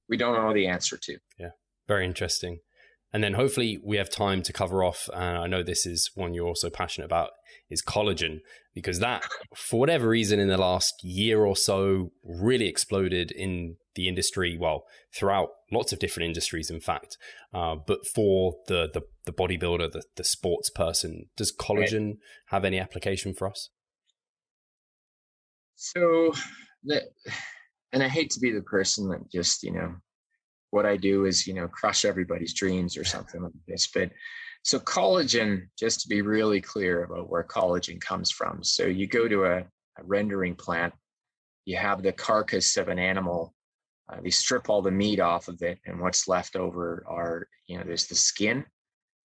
we 0.08 0.16
don't 0.16 0.34
know 0.34 0.54
the 0.54 0.66
answer 0.66 0.96
to. 0.96 1.18
Yeah, 1.38 1.50
very 1.86 2.04
interesting. 2.04 2.60
And 3.12 3.24
then 3.24 3.34
hopefully 3.34 3.80
we 3.82 3.96
have 3.96 4.10
time 4.10 4.42
to 4.42 4.52
cover 4.52 4.84
off. 4.84 5.08
And 5.14 5.38
I 5.38 5.46
know 5.46 5.62
this 5.62 5.86
is 5.86 6.10
one 6.14 6.34
you're 6.34 6.46
also 6.46 6.68
passionate 6.68 7.06
about 7.06 7.30
is 7.70 7.82
collagen 7.82 8.40
because 8.74 8.98
that, 8.98 9.24
for 9.56 9.80
whatever 9.80 10.08
reason, 10.08 10.38
in 10.38 10.48
the 10.48 10.58
last 10.58 11.02
year 11.02 11.44
or 11.44 11.56
so, 11.56 12.12
really 12.22 12.66
exploded 12.66 13.30
in 13.30 13.76
the 13.98 14.08
industry. 14.08 14.56
Well, 14.56 14.84
throughout 15.12 15.48
lots 15.72 15.92
of 15.92 15.98
different 15.98 16.28
industries, 16.28 16.70
in 16.70 16.80
fact. 16.80 17.18
Uh, 17.52 17.74
but 17.74 18.06
for 18.06 18.54
the 18.68 18.88
the, 18.94 19.02
the 19.26 19.32
bodybuilder, 19.32 19.90
the, 19.92 20.04
the 20.16 20.24
sports 20.24 20.70
person, 20.70 21.26
does 21.36 21.54
collagen 21.54 22.06
right. 22.06 22.16
have 22.46 22.64
any 22.64 22.78
application 22.78 23.34
for 23.34 23.48
us? 23.48 23.70
So, 25.74 26.32
the, 26.84 27.02
and 27.92 28.02
I 28.02 28.08
hate 28.08 28.30
to 28.30 28.40
be 28.40 28.52
the 28.52 28.62
person 28.62 29.08
that 29.10 29.30
just 29.30 29.62
you 29.64 29.72
know 29.72 29.96
what 30.70 30.86
I 30.86 30.96
do 30.96 31.24
is 31.24 31.46
you 31.46 31.54
know 31.54 31.66
crush 31.66 32.04
everybody's 32.04 32.54
dreams 32.54 32.96
or 32.96 33.04
something 33.16 33.42
like 33.42 33.52
this, 33.66 33.88
but 33.92 34.10
so 34.62 34.78
collagen, 34.78 35.68
just 35.78 36.00
to 36.00 36.08
be 36.08 36.22
really 36.22 36.60
clear 36.60 37.04
about 37.04 37.30
where 37.30 37.44
collagen 37.44 38.00
comes 38.00 38.30
from. 38.30 38.62
So 38.62 38.84
you 38.84 39.06
go 39.06 39.26
to 39.26 39.44
a, 39.44 39.58
a 39.58 40.04
rendering 40.04 40.56
plant, 40.56 40.92
you 41.64 41.76
have 41.76 42.02
the 42.02 42.12
carcass 42.12 42.76
of 42.76 42.88
an 42.88 42.98
animal, 42.98 43.54
uh, 44.10 44.20
they 44.22 44.30
strip 44.30 44.68
all 44.68 44.82
the 44.82 44.90
meat 44.90 45.20
off 45.20 45.48
of 45.48 45.60
it, 45.62 45.78
and 45.86 46.00
what's 46.00 46.28
left 46.28 46.56
over 46.56 47.04
are, 47.06 47.46
you 47.66 47.76
know, 47.76 47.84
there's 47.84 48.06
the 48.06 48.14
skin 48.14 48.64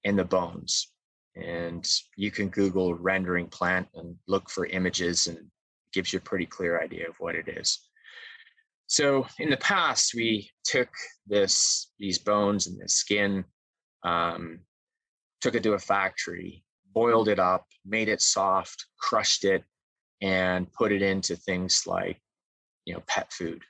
and 0.04 0.18
the 0.18 0.26
bones. 0.26 0.92
And 1.36 1.88
you 2.16 2.30
can 2.30 2.50
Google 2.50 2.94
rendering 2.94 3.48
plant 3.48 3.88
and 3.96 4.16
look 4.28 4.50
for 4.50 4.66
images 4.68 5.28
and 5.28 5.38
gives 5.94 6.14
you 6.14 6.18
a 6.18 6.22
pretty 6.22 6.46
clear 6.46 6.82
idea 6.82 7.08
of 7.08 7.16
what 7.20 7.36
it 7.36 7.48
is. 7.48 7.80
So 8.88 9.26
in 9.40 9.50
the 9.50 9.58
past, 9.58 10.14
we 10.14 10.52
took 10.64 10.90
this 11.26 11.92
these 11.98 12.20
bones 12.20 12.68
and 12.68 12.80
the 12.80 12.90
skin, 12.90 13.46
um, 14.04 14.60
took 15.42 15.56
it 15.56 15.64
to 15.64 15.74
a 15.74 15.80
factory, 15.80 16.64
boiled 16.94 17.30
it 17.30 17.40
up, 17.40 17.66
made 17.86 18.10
it 18.10 18.22
soft, 18.22 18.86
crushed 19.00 19.46
it, 19.46 19.64
and 20.22 20.72
put 20.74 20.92
it 20.92 21.02
into 21.02 21.36
things 21.36 21.84
like, 21.88 22.22
you 22.86 22.94
know, 22.94 23.02
pet 23.08 23.32
food. 23.32 23.64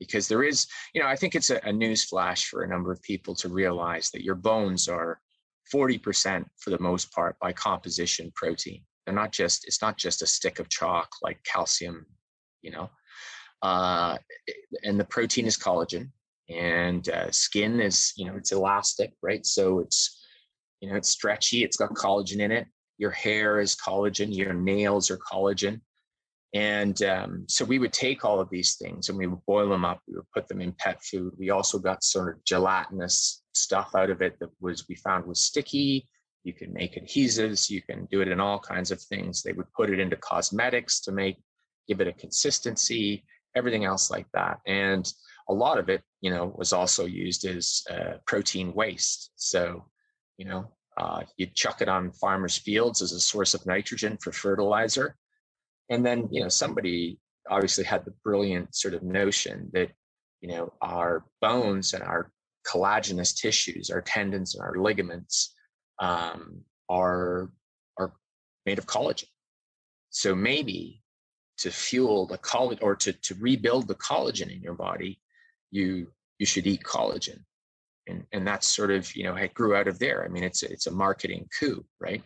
Because 0.00 0.26
there 0.26 0.42
is, 0.42 0.66
you 0.94 1.00
know, 1.00 1.06
I 1.06 1.14
think 1.14 1.36
it's 1.36 1.50
a, 1.50 1.60
a 1.64 1.72
news 1.72 2.02
flash 2.02 2.48
for 2.48 2.62
a 2.62 2.68
number 2.68 2.90
of 2.90 3.00
people 3.02 3.34
to 3.36 3.48
realize 3.48 4.10
that 4.10 4.24
your 4.24 4.34
bones 4.34 4.88
are 4.88 5.20
40% 5.72 6.44
for 6.58 6.70
the 6.70 6.80
most 6.80 7.12
part 7.12 7.38
by 7.38 7.52
composition 7.52 8.32
protein. 8.34 8.82
They're 9.04 9.14
not 9.14 9.30
just, 9.32 9.66
it's 9.66 9.82
not 9.82 9.96
just 9.96 10.22
a 10.22 10.26
stick 10.26 10.58
of 10.58 10.68
chalk 10.68 11.08
like 11.22 11.40
calcium, 11.44 12.06
you 12.62 12.72
know. 12.72 12.90
Uh, 13.62 14.16
and 14.84 14.98
the 14.98 15.04
protein 15.04 15.46
is 15.46 15.58
collagen 15.58 16.10
and 16.48 17.08
uh, 17.10 17.30
skin 17.30 17.80
is, 17.80 18.12
you 18.16 18.26
know, 18.26 18.36
it's 18.36 18.52
elastic, 18.52 19.12
right? 19.22 19.44
So 19.46 19.80
it's, 19.80 20.24
you 20.80 20.90
know, 20.90 20.96
it's 20.96 21.10
stretchy, 21.10 21.62
it's 21.62 21.76
got 21.76 21.94
collagen 21.94 22.40
in 22.40 22.50
it. 22.50 22.66
Your 22.98 23.10
hair 23.10 23.60
is 23.60 23.76
collagen, 23.76 24.34
your 24.34 24.52
nails 24.52 25.10
are 25.10 25.18
collagen. 25.18 25.80
And 26.52 27.00
um, 27.04 27.44
so 27.48 27.64
we 27.64 27.78
would 27.78 27.92
take 27.92 28.24
all 28.24 28.40
of 28.40 28.50
these 28.50 28.74
things 28.74 29.08
and 29.08 29.16
we 29.16 29.28
would 29.28 29.44
boil 29.46 29.68
them 29.68 29.84
up. 29.84 30.00
We 30.08 30.14
would 30.16 30.30
put 30.34 30.48
them 30.48 30.60
in 30.60 30.72
pet 30.72 31.02
food. 31.02 31.34
We 31.38 31.50
also 31.50 31.78
got 31.78 32.02
sort 32.02 32.34
of 32.34 32.44
gelatinous 32.44 33.42
stuff 33.52 33.90
out 33.94 34.10
of 34.10 34.20
it 34.20 34.38
that 34.40 34.50
was 34.60 34.88
we 34.88 34.96
found 34.96 35.26
was 35.26 35.44
sticky. 35.44 36.08
You 36.42 36.52
can 36.52 36.72
make 36.72 36.96
adhesives. 36.96 37.70
You 37.70 37.82
can 37.82 38.06
do 38.10 38.20
it 38.20 38.28
in 38.28 38.40
all 38.40 38.58
kinds 38.58 38.90
of 38.90 39.00
things. 39.00 39.42
They 39.42 39.52
would 39.52 39.72
put 39.74 39.90
it 39.90 40.00
into 40.00 40.16
cosmetics 40.16 41.00
to 41.02 41.12
make 41.12 41.36
give 41.86 42.00
it 42.00 42.08
a 42.08 42.12
consistency. 42.12 43.24
Everything 43.54 43.84
else 43.84 44.10
like 44.10 44.26
that. 44.34 44.58
And 44.66 45.12
a 45.48 45.54
lot 45.54 45.78
of 45.78 45.88
it, 45.88 46.02
you 46.20 46.30
know, 46.30 46.52
was 46.56 46.72
also 46.72 47.06
used 47.06 47.44
as 47.44 47.82
uh, 47.90 48.14
protein 48.26 48.72
waste. 48.74 49.30
So, 49.36 49.84
you 50.36 50.46
know, 50.46 50.68
uh, 50.96 51.22
you 51.36 51.46
chuck 51.46 51.80
it 51.80 51.88
on 51.88 52.12
farmers' 52.12 52.56
fields 52.56 53.02
as 53.02 53.12
a 53.12 53.20
source 53.20 53.54
of 53.54 53.66
nitrogen 53.66 54.18
for 54.20 54.32
fertilizer 54.32 55.16
and 55.90 56.04
then 56.06 56.28
you 56.30 56.42
know 56.42 56.48
somebody 56.48 57.18
obviously 57.50 57.84
had 57.84 58.04
the 58.04 58.14
brilliant 58.24 58.74
sort 58.74 58.94
of 58.94 59.02
notion 59.02 59.68
that 59.72 59.90
you 60.40 60.48
know 60.48 60.72
our 60.80 61.24
bones 61.40 61.92
and 61.92 62.02
our 62.02 62.30
collagenous 62.66 63.34
tissues 63.34 63.90
our 63.90 64.00
tendons 64.02 64.54
and 64.54 64.62
our 64.62 64.76
ligaments 64.76 65.54
um, 66.00 66.62
are 66.88 67.50
are 67.98 68.12
made 68.66 68.78
of 68.78 68.86
collagen. 68.86 69.28
So 70.10 70.34
maybe 70.34 71.02
to 71.58 71.70
fuel 71.70 72.26
the 72.26 72.38
collagen 72.38 72.82
or 72.82 72.96
to, 72.96 73.12
to 73.12 73.34
rebuild 73.38 73.86
the 73.86 73.94
collagen 73.94 74.54
in 74.54 74.62
your 74.62 74.74
body 74.74 75.20
you 75.70 76.08
you 76.38 76.46
should 76.46 76.66
eat 76.66 76.82
collagen. 76.82 77.44
And 78.08 78.24
and 78.32 78.46
that's 78.46 78.66
sort 78.66 78.90
of 78.90 79.14
you 79.14 79.24
know 79.24 79.36
it 79.36 79.54
grew 79.54 79.76
out 79.76 79.88
of 79.88 79.98
there. 79.98 80.24
I 80.24 80.28
mean 80.28 80.42
it's 80.42 80.62
a, 80.62 80.72
it's 80.72 80.86
a 80.86 80.90
marketing 80.90 81.48
coup 81.58 81.84
right? 82.00 82.22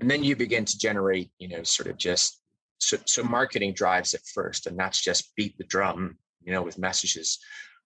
And 0.00 0.10
then 0.10 0.22
you 0.24 0.36
begin 0.36 0.64
to 0.64 0.78
generate 0.78 1.30
you 1.38 1.48
know 1.48 1.62
sort 1.64 1.88
of 1.88 1.98
just 1.98 2.40
so, 2.78 2.98
so 3.06 3.22
marketing 3.22 3.72
drives 3.72 4.14
it 4.14 4.22
first 4.34 4.66
and 4.66 4.78
that's 4.78 5.00
just 5.00 5.34
beat 5.36 5.56
the 5.58 5.64
drum 5.64 6.16
you 6.42 6.52
know 6.52 6.62
with 6.62 6.78
messages. 6.78 7.38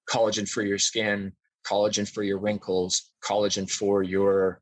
Collagen 0.09 0.49
for 0.49 0.63
your 0.63 0.79
skin 0.79 1.33
collagen 1.67 2.09
for 2.09 2.23
your 2.23 2.39
wrinkles 2.39 3.13
collagen 3.23 3.71
for 3.71 4.03
your 4.03 4.61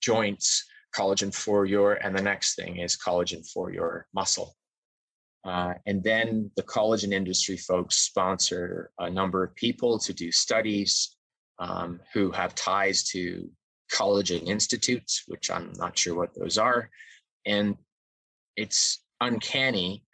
joints 0.00 0.64
collagen 0.94 1.34
for 1.34 1.64
your 1.64 1.94
and 1.94 2.16
the 2.16 2.22
next 2.22 2.54
thing 2.54 2.78
is 2.78 2.96
collagen 2.96 3.48
for 3.52 3.72
your 3.72 4.06
muscle. 4.14 4.54
Uh, 5.44 5.74
and 5.86 6.04
then 6.04 6.50
the 6.56 6.62
collagen 6.62 7.12
industry 7.12 7.56
folks 7.56 7.96
sponsor 7.96 8.90
a 8.98 9.10
number 9.10 9.42
of 9.42 9.54
people 9.56 9.98
to 9.98 10.12
do 10.12 10.30
studies 10.30 11.16
um, 11.58 12.00
who 12.12 12.30
have 12.30 12.54
ties 12.54 13.02
to 13.04 13.48
collagen 13.92 14.46
institutes 14.46 15.24
which 15.26 15.50
i'm 15.50 15.72
not 15.76 15.98
sure 15.98 16.14
what 16.14 16.34
those 16.34 16.58
are. 16.58 16.90
And 17.46 17.76
it's 18.56 19.01
uncanny 19.22 20.04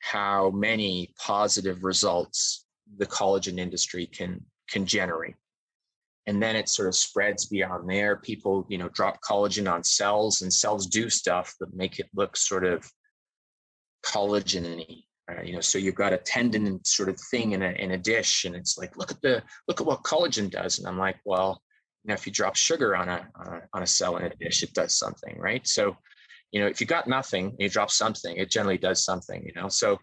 how 0.00 0.50
many 0.50 1.12
positive 1.18 1.82
results 1.82 2.66
the 2.98 3.06
collagen 3.06 3.58
industry 3.58 4.06
can 4.06 4.44
can 4.68 4.86
generate. 4.86 5.34
And 6.28 6.42
then 6.42 6.56
it 6.56 6.68
sort 6.68 6.88
of 6.88 6.96
spreads 6.96 7.46
beyond 7.46 7.88
there. 7.88 8.16
People 8.16 8.66
you 8.68 8.78
know 8.78 8.88
drop 8.90 9.20
collagen 9.22 9.70
on 9.72 9.82
cells 9.82 10.42
and 10.42 10.52
cells 10.52 10.86
do 10.86 11.08
stuff 11.08 11.54
that 11.60 11.74
make 11.74 11.98
it 11.98 12.08
look 12.14 12.36
sort 12.36 12.64
of 12.64 12.90
collagen-y 14.04 15.02
uh, 15.28 15.42
you 15.42 15.52
know 15.52 15.60
so 15.60 15.78
you've 15.78 15.96
got 15.96 16.12
a 16.12 16.18
tendon 16.18 16.80
sort 16.84 17.08
of 17.08 17.18
thing 17.32 17.52
in 17.52 17.62
a 17.62 17.70
in 17.70 17.92
a 17.92 17.98
dish 17.98 18.44
and 18.44 18.54
it's 18.54 18.78
like 18.78 18.96
look 18.96 19.10
at 19.10 19.20
the 19.22 19.42
look 19.66 19.80
at 19.80 19.86
what 19.86 20.04
collagen 20.04 20.48
does. 20.48 20.78
And 20.78 20.86
i'm 20.86 20.98
like 20.98 21.16
well 21.24 21.60
you 22.04 22.08
know 22.08 22.14
if 22.14 22.26
you 22.26 22.32
drop 22.32 22.54
sugar 22.54 22.94
on 22.94 23.08
a 23.08 23.26
on 23.34 23.46
a, 23.48 23.62
on 23.72 23.82
a 23.82 23.86
cell 23.86 24.16
in 24.16 24.24
a 24.24 24.36
dish 24.36 24.62
it 24.62 24.72
does 24.74 24.92
something 24.96 25.36
right? 25.38 25.66
So 25.66 25.96
you 26.52 26.60
know 26.60 26.66
if 26.66 26.80
you 26.80 26.86
got 26.86 27.06
nothing 27.06 27.54
you 27.58 27.68
drop 27.68 27.90
something 27.90 28.36
it 28.36 28.50
generally 28.50 28.78
does 28.78 29.04
something 29.04 29.44
you 29.44 29.52
know? 29.60 29.68
So 29.68 29.98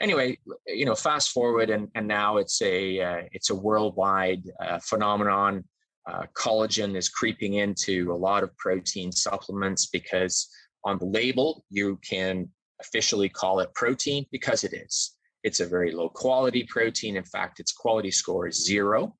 anyway 0.00 0.38
you 0.66 0.84
know 0.84 0.94
fast 0.94 1.30
forward 1.30 1.70
and, 1.70 1.88
and 1.94 2.06
now 2.06 2.36
it's 2.38 2.60
a 2.62 3.00
uh, 3.00 3.22
it's 3.32 3.50
a 3.50 3.54
worldwide 3.54 4.42
uh, 4.64 4.78
phenomenon. 4.78 5.64
Uh, 6.10 6.24
collagen 6.34 6.96
is 6.96 7.08
creeping 7.08 7.54
into 7.54 8.12
a 8.12 8.16
lot 8.28 8.42
of 8.42 8.56
protein 8.56 9.12
supplements 9.12 9.86
because 9.86 10.48
on 10.84 10.98
the 10.98 11.04
label 11.04 11.64
you 11.70 11.98
can 12.08 12.48
officially 12.80 13.28
call 13.28 13.60
it 13.60 13.72
protein 13.74 14.26
because 14.32 14.64
it 14.64 14.72
is. 14.72 15.12
It's 15.44 15.60
a 15.60 15.66
very 15.66 15.92
low 15.92 16.08
quality 16.08 16.64
protein. 16.64 17.16
In 17.16 17.24
fact 17.24 17.60
its 17.60 17.72
quality 17.72 18.10
score 18.10 18.48
is 18.48 18.66
zero 18.66 19.14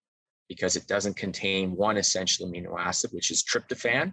because 0.48 0.74
it 0.74 0.86
doesn't 0.88 1.16
contain 1.16 1.76
one 1.76 1.96
essential 1.96 2.48
amino 2.48 2.78
acid 2.78 3.10
which 3.12 3.30
is 3.30 3.44
tryptophan 3.44 4.12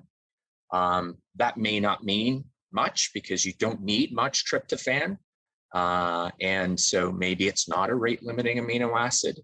um, 0.71 1.17
that 1.35 1.57
may 1.57 1.79
not 1.79 2.03
mean 2.03 2.45
much 2.71 3.11
because 3.13 3.45
you 3.45 3.53
don't 3.59 3.81
need 3.81 4.13
much 4.13 4.45
tryptophan. 4.45 5.17
Uh, 5.73 6.29
and 6.41 6.79
so 6.79 7.11
maybe 7.11 7.47
it's 7.47 7.67
not 7.69 7.89
a 7.89 7.95
rate 7.95 8.23
limiting 8.23 8.57
amino 8.57 8.97
acid, 8.97 9.39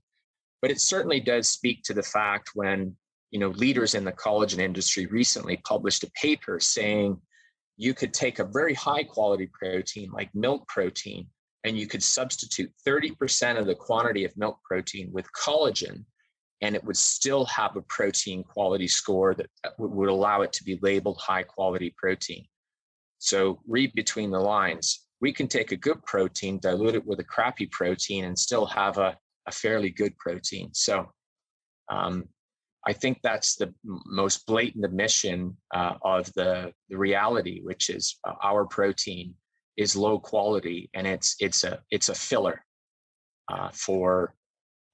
but 0.61 0.71
it 0.71 0.81
certainly 0.81 1.19
does 1.19 1.49
speak 1.49 1.83
to 1.83 1.93
the 1.93 2.03
fact 2.03 2.51
when 2.53 2.95
you 3.31 3.39
know 3.39 3.49
leaders 3.49 3.95
in 3.95 4.05
the 4.05 4.11
collagen 4.11 4.59
industry 4.59 5.05
recently 5.07 5.57
published 5.57 6.03
a 6.03 6.11
paper 6.11 6.59
saying 6.59 7.19
you 7.77 7.93
could 7.93 8.13
take 8.13 8.39
a 8.39 8.45
very 8.45 8.73
high 8.73 9.03
quality 9.03 9.49
protein 9.51 10.09
like 10.11 10.29
milk 10.33 10.67
protein 10.67 11.27
and 11.65 11.77
you 11.77 11.87
could 11.87 12.03
substitute 12.03 12.71
30% 12.87 13.57
of 13.57 13.65
the 13.65 13.75
quantity 13.75 14.23
of 14.23 14.37
milk 14.37 14.59
protein 14.63 15.09
with 15.11 15.25
collagen 15.33 16.05
and 16.61 16.75
it 16.75 16.83
would 16.83 16.97
still 16.97 17.45
have 17.45 17.75
a 17.75 17.81
protein 17.81 18.43
quality 18.43 18.87
score 18.87 19.33
that 19.35 19.47
would 19.77 20.09
allow 20.09 20.41
it 20.41 20.53
to 20.53 20.63
be 20.63 20.79
labeled 20.81 21.19
high 21.21 21.43
quality 21.43 21.93
protein. 21.97 22.45
So 23.19 23.59
read 23.67 23.93
between 23.93 24.31
the 24.31 24.39
lines. 24.39 25.05
We 25.21 25.31
can 25.33 25.47
take 25.47 25.71
a 25.71 25.77
good 25.77 26.03
protein, 26.03 26.59
dilute 26.59 26.95
it 26.95 27.05
with 27.05 27.19
a 27.19 27.23
crappy 27.23 27.67
protein, 27.67 28.25
and 28.25 28.37
still 28.37 28.65
have 28.65 28.97
a, 28.97 29.17
a 29.47 29.51
fairly 29.51 29.89
good 29.89 30.17
protein. 30.17 30.69
So 30.73 31.11
um, 31.89 32.25
I 32.87 32.93
think 32.93 33.19
that's 33.21 33.55
the 33.55 33.73
most 33.83 34.45
blatant 34.45 34.85
admission 34.85 35.57
uh, 35.73 35.95
of 36.03 36.31
the, 36.33 36.71
the 36.89 36.97
reality, 36.97 37.61
which 37.63 37.89
is 37.89 38.17
uh, 38.27 38.33
our 38.43 38.65
protein 38.65 39.33
is 39.77 39.95
low 39.95 40.19
quality 40.19 40.89
and 40.93 41.05
it's 41.05 41.35
it's 41.39 41.63
a 41.63 41.79
it's 41.91 42.09
a 42.09 42.15
filler 42.15 42.63
uh, 43.51 43.69
for 43.73 44.33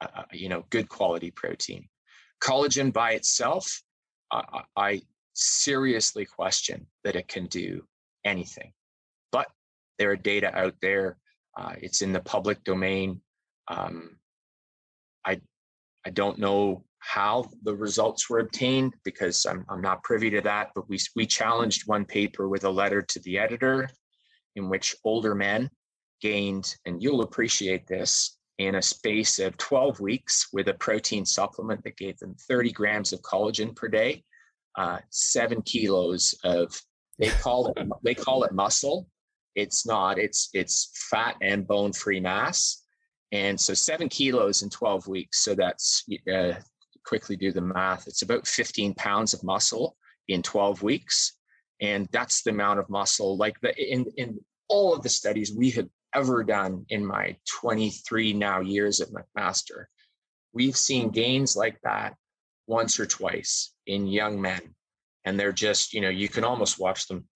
uh, 0.02 0.24
you 0.32 0.50
know, 0.50 0.66
good 0.70 0.90
quality 0.90 1.32
protein. 1.32 1.88
Collagen 2.42 2.92
by 2.92 3.12
itself, 3.12 3.82
uh, 4.32 4.42
I 4.76 5.02
seriously 5.34 6.26
question 6.26 6.88
that 7.04 7.16
it 7.16 7.28
can 7.28 7.46
do 7.48 7.84
anything. 8.26 8.74
But 9.32 9.48
there 9.98 10.12
are 10.12 10.16
data 10.16 10.56
out 10.58 10.76
there. 10.82 11.18
Uh, 11.58 11.74
it's 11.82 12.02
in 12.02 12.14
the 12.14 12.22
public 12.22 12.64
domain. 12.64 13.22
Um, 13.68 14.18
I 15.26 15.40
I 16.06 16.10
don't 16.10 16.40
know 16.40 16.84
how 17.00 17.50
the 17.64 17.76
results 17.76 18.30
were 18.30 18.40
obtained 18.40 18.96
because 19.04 19.46
I'm 19.46 19.66
I'm 19.70 19.82
not 19.82 20.04
privy 20.04 20.30
to 20.32 20.42
that. 20.42 20.70
But 20.76 20.90
we 20.90 21.00
we 21.16 21.26
challenged 21.26 21.88
one 21.88 22.06
paper 22.06 22.48
with 22.48 22.64
a 22.64 22.70
letter 22.70 23.02
to 23.02 23.20
the 23.20 23.38
editor, 23.38 23.90
in 24.56 24.70
which 24.70 24.96
older 25.04 25.36
men 25.36 25.70
gained, 26.22 26.76
and 26.86 27.02
you'll 27.02 27.22
appreciate 27.22 27.88
this, 27.88 28.38
in 28.68 28.76
a 28.76 28.82
space 28.82 29.40
of 29.40 29.58
12 29.58 30.00
weeks 30.00 30.48
with 30.54 30.68
a 30.68 30.74
protein 30.76 31.26
supplement 31.26 31.84
that 31.84 31.98
gave 31.98 32.18
them 32.20 32.36
30 32.48 32.72
grams 32.72 33.12
of 33.12 33.22
collagen 33.22 33.76
per 33.76 33.88
day, 33.88 34.24
uh, 34.78 35.00
seven 35.10 35.62
kilos 35.64 36.36
of 36.44 36.80
they 37.18 37.30
call 37.44 37.68
it 37.68 37.88
they 38.04 38.14
call 38.14 38.44
it 38.44 38.54
muscle. 38.54 39.08
It's 39.56 39.86
not. 39.86 40.18
It's 40.18 40.50
it's 40.54 41.08
fat 41.10 41.36
and 41.42 41.68
bone 41.68 41.92
free 41.92 42.20
mass, 42.20 42.84
and 43.32 43.60
so 43.60 43.74
seven 43.74 44.08
kilos 44.10 44.62
in 44.62 44.70
12 44.70 45.08
weeks. 45.08 45.44
So 45.44 45.56
that's 45.56 46.06
uh, 46.34 46.54
quickly 47.06 47.36
do 47.36 47.52
the 47.52 47.62
math. 47.62 48.08
It's 48.08 48.22
about 48.22 48.48
15 48.48 48.94
pounds 48.94 49.34
of 49.34 49.44
muscle 49.44 49.98
in 50.28 50.42
12 50.42 50.84
weeks, 50.84 51.34
and 51.82 52.08
that's 52.12 52.44
the 52.44 52.52
amount 52.52 52.80
of 52.80 52.90
muscle. 52.90 53.38
Like 53.38 53.60
the 53.62 53.74
in 53.76 54.06
in 54.18 54.40
all 54.70 54.94
of 54.94 55.02
the 55.02 55.10
studies 55.10 55.54
we 55.54 55.72
have 55.72 55.90
ever 56.14 56.44
done 56.44 56.86
in 56.90 57.06
my 57.06 57.36
23 57.62 58.34
now 58.34 58.60
years 58.62 59.02
at 59.02 59.10
McMaster. 59.10 59.86
We've 60.54 60.78
seen 60.78 61.06
mm-hmm. 61.06 61.14
gains 61.14 61.56
like 61.56 61.80
that 61.84 62.16
once 62.68 63.00
or 63.00 63.06
twice 63.06 63.74
in 63.88 64.08
young 64.08 64.42
men. 64.42 64.62
And 65.26 65.40
they're 65.40 65.52
just, 65.52 65.94
you 65.94 66.02
know, 66.02 66.10
you 66.10 66.28
can 66.28 66.44
almost 66.44 66.80
watch 66.80 67.08
them. 67.08 67.28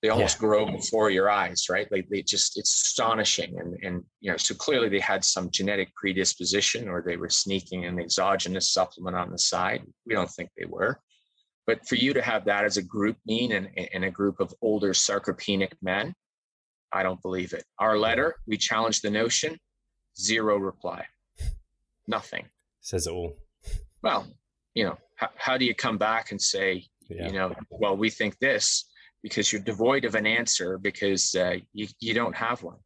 They 0.00 0.08
almost 0.08 0.36
yeah. 0.36 0.40
grow 0.40 0.66
before 0.66 1.10
your 1.10 1.30
eyes, 1.30 1.66
right? 1.70 1.90
Like 1.92 2.08
they 2.08 2.22
just, 2.22 2.58
it's 2.58 2.74
astonishing. 2.74 3.58
And, 3.58 3.76
and, 3.84 4.04
you 4.20 4.30
know, 4.30 4.36
so 4.36 4.54
clearly 4.54 4.88
they 4.88 4.98
had 4.98 5.24
some 5.24 5.50
genetic 5.50 5.94
predisposition 5.94 6.88
or 6.88 7.02
they 7.02 7.16
were 7.16 7.28
sneaking 7.28 7.84
an 7.84 8.00
exogenous 8.00 8.72
supplement 8.72 9.16
on 9.16 9.30
the 9.30 9.38
side. 9.38 9.82
We 10.06 10.14
don't 10.14 10.30
think 10.30 10.50
they 10.56 10.64
were. 10.64 10.98
But 11.66 11.86
for 11.86 11.94
you 11.94 12.12
to 12.14 12.22
have 12.22 12.44
that 12.46 12.64
as 12.64 12.76
a 12.76 12.82
group 12.82 13.16
mean 13.26 13.52
and, 13.52 13.68
and 13.92 14.04
a 14.04 14.10
group 14.10 14.40
of 14.40 14.52
older 14.60 14.92
sarcopenic 14.92 15.72
men, 15.80 16.14
I 16.92 17.02
don't 17.02 17.20
believe 17.22 17.52
it. 17.52 17.64
Our 17.78 17.98
letter, 17.98 18.36
we 18.46 18.56
challenged 18.56 19.02
the 19.02 19.10
notion, 19.10 19.58
zero 20.18 20.56
reply, 20.56 21.06
nothing. 22.06 22.46
Says 22.80 23.06
it 23.06 23.12
all. 23.12 23.34
Well, 24.02 24.26
you 24.74 24.84
know, 24.84 24.98
how, 25.16 25.30
how 25.36 25.56
do 25.56 25.64
you 25.64 25.74
come 25.74 25.98
back 25.98 26.32
and 26.32 26.40
say, 26.40 26.86
yeah. 27.08 27.26
you 27.26 27.32
know, 27.32 27.54
well, 27.70 27.96
we 27.96 28.10
think 28.10 28.38
this 28.38 28.88
because 29.22 29.52
you're 29.52 29.62
devoid 29.62 30.04
of 30.04 30.14
an 30.14 30.26
answer 30.26 30.78
because 30.78 31.34
uh, 31.34 31.56
you, 31.72 31.86
you 32.00 32.12
don't 32.12 32.34
have 32.34 32.62
one. 32.62 32.78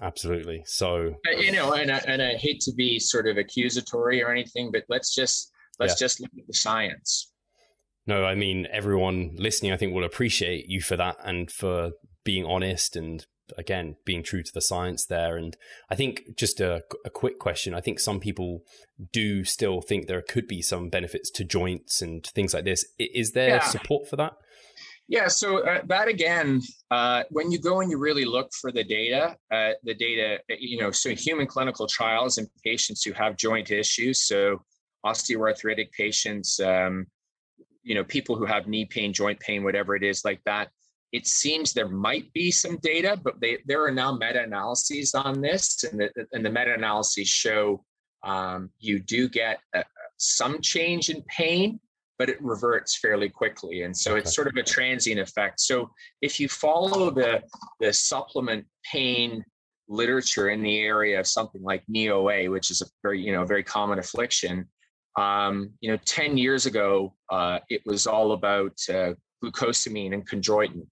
Absolutely. 0.00 0.64
So, 0.66 1.14
uh, 1.28 1.38
you 1.38 1.52
know, 1.52 1.74
and 1.74 1.90
I, 1.90 1.98
and 2.08 2.22
I 2.22 2.34
hate 2.34 2.60
to 2.62 2.72
be 2.72 2.98
sort 2.98 3.28
of 3.28 3.36
accusatory 3.36 4.22
or 4.22 4.30
anything, 4.30 4.72
but 4.72 4.84
let's 4.88 5.14
just, 5.14 5.52
let's 5.78 6.00
yeah. 6.00 6.06
just 6.06 6.20
look 6.20 6.30
at 6.38 6.46
the 6.46 6.54
science. 6.54 7.30
No, 8.06 8.24
I 8.24 8.34
mean, 8.34 8.66
everyone 8.72 9.36
listening, 9.36 9.70
I 9.70 9.76
think 9.76 9.94
will 9.94 10.04
appreciate 10.04 10.66
you 10.66 10.80
for 10.80 10.96
that 10.96 11.18
and 11.22 11.50
for 11.50 11.92
being 12.24 12.44
honest 12.44 12.96
and 12.96 13.26
again 13.58 13.96
being 14.04 14.22
true 14.22 14.42
to 14.42 14.52
the 14.52 14.60
science 14.60 15.06
there. 15.06 15.36
And 15.36 15.56
i 15.90 15.94
think 15.94 16.36
just 16.36 16.60
a, 16.60 16.82
a, 17.04 17.10
quick 17.10 17.38
question 17.38 17.74
i 17.74 17.80
think 17.80 18.00
some 18.00 18.20
people 18.20 18.62
do 19.12 19.44
still 19.44 19.80
think 19.80 20.06
there 20.06 20.22
could 20.22 20.46
be 20.46 20.62
some 20.62 20.88
benefits 20.88 21.30
to 21.30 21.44
joints 21.44 22.00
and 22.00 22.24
things 22.24 22.54
like 22.54 22.64
this. 22.64 22.84
Is 22.98 23.32
there 23.32 23.56
yeah. 23.56 23.60
support 23.60 24.08
for 24.08 24.16
that? 24.16 24.34
Yeah 25.08 25.28
so 25.28 25.58
uh, 25.58 25.80
that 25.88 26.08
again 26.08 26.62
uh, 26.90 27.24
when 27.30 27.50
you 27.50 27.58
go 27.58 27.80
and 27.80 27.90
you 27.90 27.98
really 27.98 28.24
look 28.24 28.50
for 28.60 28.70
the 28.70 28.84
data 28.84 29.36
uh, 29.52 29.72
the 29.82 29.94
data 29.94 30.38
uh, 30.50 30.54
you 30.58 30.80
know 30.80 30.90
so 30.90 31.10
human 31.10 31.46
clinical 31.46 31.86
trials 31.86 32.38
in 32.38 32.46
patients 32.64 33.02
who 33.04 33.12
have 33.12 33.36
joint 33.36 33.70
issues 33.70 34.26
so 34.26 34.62
osteoarthritic 35.04 35.90
patients 35.92 36.60
um, 36.60 37.06
you 37.82 37.94
know 37.94 38.04
people 38.04 38.36
who 38.36 38.46
have 38.46 38.68
knee 38.68 38.84
pain 38.84 39.12
joint 39.12 39.38
pain 39.40 39.64
whatever 39.64 39.96
it 39.96 40.04
is 40.04 40.24
like 40.24 40.40
that 40.46 40.68
it 41.12 41.26
seems 41.26 41.72
there 41.72 41.88
might 41.88 42.32
be 42.32 42.50
some 42.50 42.78
data, 42.78 43.18
but 43.22 43.40
they, 43.40 43.58
there 43.66 43.84
are 43.84 43.90
now 43.90 44.12
meta-analyses 44.12 45.14
on 45.14 45.40
this, 45.40 45.84
and 45.84 46.00
the, 46.00 46.10
and 46.32 46.44
the 46.44 46.50
meta-analyses 46.50 47.28
show 47.28 47.84
um, 48.24 48.70
you 48.78 48.98
do 48.98 49.28
get 49.28 49.58
a, 49.74 49.84
some 50.16 50.60
change 50.60 51.10
in 51.10 51.22
pain, 51.22 51.78
but 52.18 52.28
it 52.28 52.42
reverts 52.42 52.98
fairly 52.98 53.28
quickly, 53.28 53.82
and 53.82 53.96
so 53.96 54.16
it's 54.16 54.34
sort 54.34 54.46
of 54.46 54.54
a 54.56 54.62
transient 54.62 55.20
effect. 55.20 55.60
So 55.60 55.90
if 56.20 56.38
you 56.38 56.48
follow 56.48 57.10
the 57.10 57.42
the 57.80 57.92
supplement 57.92 58.64
pain 58.90 59.44
literature 59.88 60.50
in 60.50 60.62
the 60.62 60.78
area 60.80 61.18
of 61.18 61.26
something 61.26 61.62
like 61.62 61.82
knee 61.88 62.10
OA, 62.10 62.48
which 62.48 62.70
is 62.70 62.80
a 62.80 62.86
very 63.02 63.20
you 63.20 63.32
know 63.32 63.44
very 63.44 63.64
common 63.64 63.98
affliction, 63.98 64.68
um, 65.16 65.72
you 65.80 65.90
know, 65.90 65.98
10 66.04 66.38
years 66.38 66.66
ago, 66.66 67.14
uh, 67.30 67.58
it 67.68 67.82
was 67.84 68.06
all 68.06 68.32
about 68.32 68.72
uh, 68.88 69.12
glucosamine 69.42 70.14
and 70.14 70.28
chondroitin. 70.28 70.86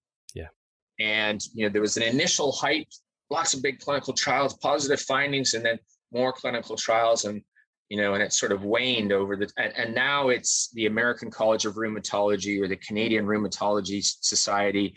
And 1.01 1.41
you 1.53 1.65
know, 1.65 1.71
there 1.71 1.81
was 1.81 1.97
an 1.97 2.03
initial 2.03 2.51
hype, 2.51 2.87
lots 3.29 3.53
of 3.53 3.63
big 3.63 3.79
clinical 3.79 4.13
trials, 4.13 4.55
positive 4.57 5.01
findings, 5.01 5.53
and 5.53 5.65
then 5.65 5.79
more 6.13 6.31
clinical 6.31 6.75
trials, 6.75 7.25
and 7.25 7.41
you 7.89 7.97
know, 7.97 8.13
and 8.13 8.21
it 8.21 8.33
sort 8.33 8.51
of 8.51 8.63
waned 8.63 9.11
over 9.11 9.35
the. 9.35 9.49
And, 9.57 9.73
and 9.75 9.95
now 9.95 10.29
it's 10.29 10.69
the 10.73 10.85
American 10.85 11.31
College 11.31 11.65
of 11.65 11.75
Rheumatology 11.75 12.61
or 12.61 12.67
the 12.67 12.77
Canadian 12.77 13.25
Rheumatology 13.25 14.01
Society 14.21 14.93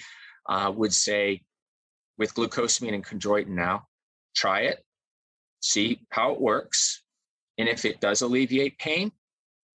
uh, 0.48 0.70
would 0.74 0.92
say, 0.92 1.42
with 2.18 2.34
glucosamine 2.34 2.94
and 2.94 3.05
chondroitin 3.05 3.48
now, 3.48 3.86
try 4.36 4.61
it, 4.62 4.84
see 5.61 6.00
how 6.11 6.32
it 6.32 6.40
works, 6.40 7.02
and 7.59 7.68
if 7.68 7.84
it 7.84 8.00
does 8.00 8.22
alleviate 8.22 8.78
pain, 8.78 9.11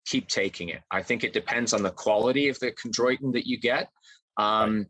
keep 0.05 0.27
taking 0.27 0.69
it. 0.69 0.81
I 0.91 1.01
think 1.01 1.23
it 1.23 1.33
depends 1.33 1.73
on 1.73 1.83
the 1.83 1.91
quality 1.91 2.49
of 2.49 2.59
the 2.59 2.71
chondroitin 2.71 3.33
that 3.33 3.47
you 3.47 3.59
get. 3.59 3.89
Um, 4.37 4.87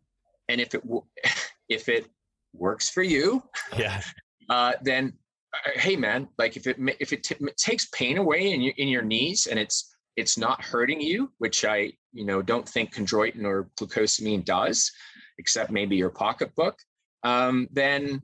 and 0.49 0.59
if 0.59 0.75
it 0.75 0.83
if 1.69 1.87
it 1.87 2.07
works 2.53 2.89
for 2.89 3.03
you, 3.03 3.41
yeah, 3.77 4.01
uh, 4.49 4.73
then 4.81 5.13
uh, 5.53 5.79
hey 5.79 5.95
man, 5.95 6.27
like 6.37 6.57
if 6.57 6.67
it 6.67 6.75
if 6.99 7.13
it, 7.13 7.23
t- 7.23 7.35
takes 7.57 7.85
pain 7.93 8.17
away 8.17 8.51
in 8.51 8.61
your 8.61 8.73
in 8.77 8.89
your 8.89 9.03
knees 9.03 9.47
and 9.47 9.57
it's 9.57 9.95
it's 10.17 10.37
not 10.37 10.61
hurting 10.61 10.99
you, 10.99 11.31
which 11.37 11.63
I 11.63 11.93
you 12.11 12.25
know 12.25 12.41
don't 12.41 12.67
think 12.67 12.93
chondroitin 12.93 13.45
or 13.45 13.69
glucosamine 13.79 14.43
does, 14.43 14.91
except 15.37 15.71
maybe 15.71 15.95
your 15.95 16.09
pocketbook, 16.09 16.77
um, 17.23 17.67
then 17.71 18.21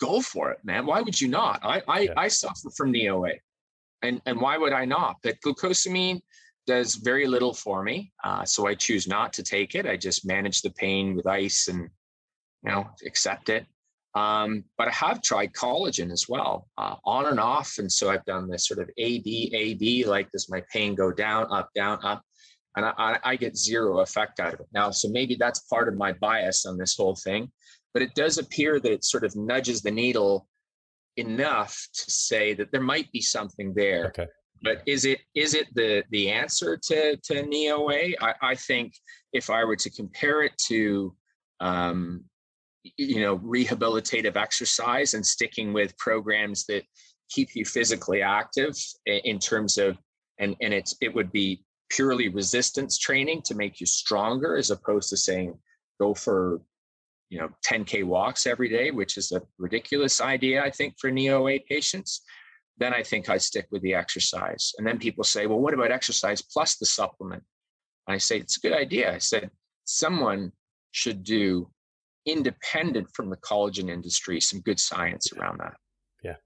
go 0.00 0.20
for 0.20 0.50
it, 0.50 0.58
man. 0.64 0.86
Why 0.86 1.02
would 1.02 1.20
you 1.20 1.28
not? 1.28 1.60
I 1.62 1.82
I, 1.86 2.00
yeah. 2.00 2.12
I 2.16 2.28
suffer 2.28 2.70
from 2.76 2.92
knee 2.92 3.10
OA, 3.10 3.32
and 4.02 4.22
and 4.24 4.40
why 4.40 4.56
would 4.56 4.72
I 4.72 4.84
not? 4.84 5.16
But 5.22 5.40
glucosamine 5.44 6.20
does 6.66 6.94
very 6.94 7.26
little 7.26 7.54
for 7.54 7.82
me. 7.82 8.12
Uh, 8.22 8.44
so 8.44 8.66
I 8.66 8.74
choose 8.74 9.08
not 9.08 9.32
to 9.34 9.42
take 9.42 9.74
it. 9.74 9.86
I 9.86 9.96
just 9.96 10.26
manage 10.26 10.62
the 10.62 10.70
pain 10.70 11.16
with 11.16 11.26
ice 11.26 11.68
and, 11.68 11.80
you 12.62 12.70
know, 12.70 12.88
accept 13.06 13.48
it. 13.48 13.66
Um, 14.14 14.64
but 14.76 14.88
I 14.88 14.92
have 14.92 15.22
tried 15.22 15.54
collagen 15.54 16.12
as 16.12 16.26
well, 16.28 16.68
uh, 16.76 16.96
on 17.04 17.26
and 17.26 17.40
off. 17.40 17.78
And 17.78 17.90
so 17.90 18.10
I've 18.10 18.24
done 18.26 18.48
this 18.48 18.66
sort 18.66 18.80
of 18.80 18.90
AB, 18.98 19.52
AB, 19.54 20.04
like 20.04 20.30
does 20.30 20.50
my 20.50 20.62
pain 20.72 20.94
go 20.94 21.10
down, 21.10 21.46
up, 21.50 21.70
down, 21.74 21.98
up? 22.04 22.22
And 22.76 22.86
I, 22.86 23.18
I 23.24 23.36
get 23.36 23.56
zero 23.56 24.00
effect 24.00 24.40
out 24.40 24.54
of 24.54 24.60
it. 24.60 24.66
Now, 24.72 24.90
so 24.90 25.08
maybe 25.08 25.34
that's 25.34 25.60
part 25.60 25.88
of 25.88 25.94
my 25.94 26.12
bias 26.12 26.64
on 26.64 26.78
this 26.78 26.96
whole 26.96 27.16
thing, 27.16 27.50
but 27.92 28.02
it 28.02 28.14
does 28.14 28.38
appear 28.38 28.80
that 28.80 28.92
it 28.92 29.04
sort 29.04 29.24
of 29.24 29.36
nudges 29.36 29.82
the 29.82 29.90
needle 29.90 30.46
enough 31.18 31.86
to 31.92 32.10
say 32.10 32.54
that 32.54 32.72
there 32.72 32.80
might 32.80 33.12
be 33.12 33.20
something 33.20 33.74
there. 33.74 34.06
Okay 34.06 34.26
but 34.62 34.82
is 34.86 35.04
it 35.04 35.20
is 35.34 35.54
it 35.54 35.66
the 35.74 36.04
the 36.10 36.30
answer 36.30 36.76
to 36.76 37.16
to 37.16 37.42
knee 37.42 37.70
OA? 37.70 38.12
I, 38.20 38.54
think 38.54 38.94
if 39.32 39.50
I 39.50 39.64
were 39.64 39.76
to 39.76 39.90
compare 39.90 40.42
it 40.42 40.52
to 40.68 41.14
um, 41.60 42.24
you 42.96 43.20
know 43.20 43.38
rehabilitative 43.38 44.36
exercise 44.36 45.14
and 45.14 45.24
sticking 45.24 45.72
with 45.72 45.96
programs 45.98 46.64
that 46.66 46.82
keep 47.28 47.54
you 47.54 47.64
physically 47.64 48.22
active 48.22 48.76
in 49.06 49.38
terms 49.38 49.78
of 49.78 49.96
and 50.38 50.56
and 50.60 50.72
it's 50.72 50.96
it 51.00 51.14
would 51.14 51.32
be 51.32 51.64
purely 51.90 52.28
resistance 52.28 52.98
training 52.98 53.42
to 53.42 53.54
make 53.54 53.80
you 53.80 53.86
stronger 53.86 54.56
as 54.56 54.70
opposed 54.70 55.10
to 55.10 55.16
saying 55.16 55.54
go 56.00 56.14
for 56.14 56.60
you 57.28 57.38
know 57.38 57.48
10k 57.66 58.04
walks 58.04 58.46
every 58.46 58.68
day 58.68 58.90
which 58.90 59.16
is 59.16 59.32
a 59.32 59.42
ridiculous 59.58 60.20
idea 60.20 60.62
i 60.62 60.70
think 60.70 60.94
for 60.98 61.10
knee 61.10 61.30
OA 61.30 61.58
patients 61.68 62.22
then 62.82 62.92
I 62.92 63.02
think 63.02 63.28
I 63.28 63.38
stick 63.38 63.66
with 63.70 63.82
the 63.82 63.94
exercise. 63.94 64.72
And 64.76 64.86
then 64.86 64.98
people 64.98 65.24
say, 65.24 65.46
well, 65.46 65.60
what 65.60 65.74
about 65.74 65.90
exercise 65.90 66.42
plus 66.42 66.76
the 66.76 66.86
supplement? 66.86 67.42
And 68.06 68.14
I 68.14 68.18
say, 68.18 68.38
it's 68.38 68.56
a 68.56 68.60
good 68.60 68.72
idea. 68.72 69.14
I 69.14 69.18
said, 69.18 69.50
someone 69.84 70.52
should 70.90 71.22
do 71.22 71.70
independent 72.26 73.08
from 73.14 73.30
the 73.30 73.36
collagen 73.36 73.90
industry, 73.90 74.40
some 74.40 74.60
good 74.60 74.80
science 74.80 75.32
around 75.32 75.60
that. 75.60 75.74
Yeah. 76.22 76.36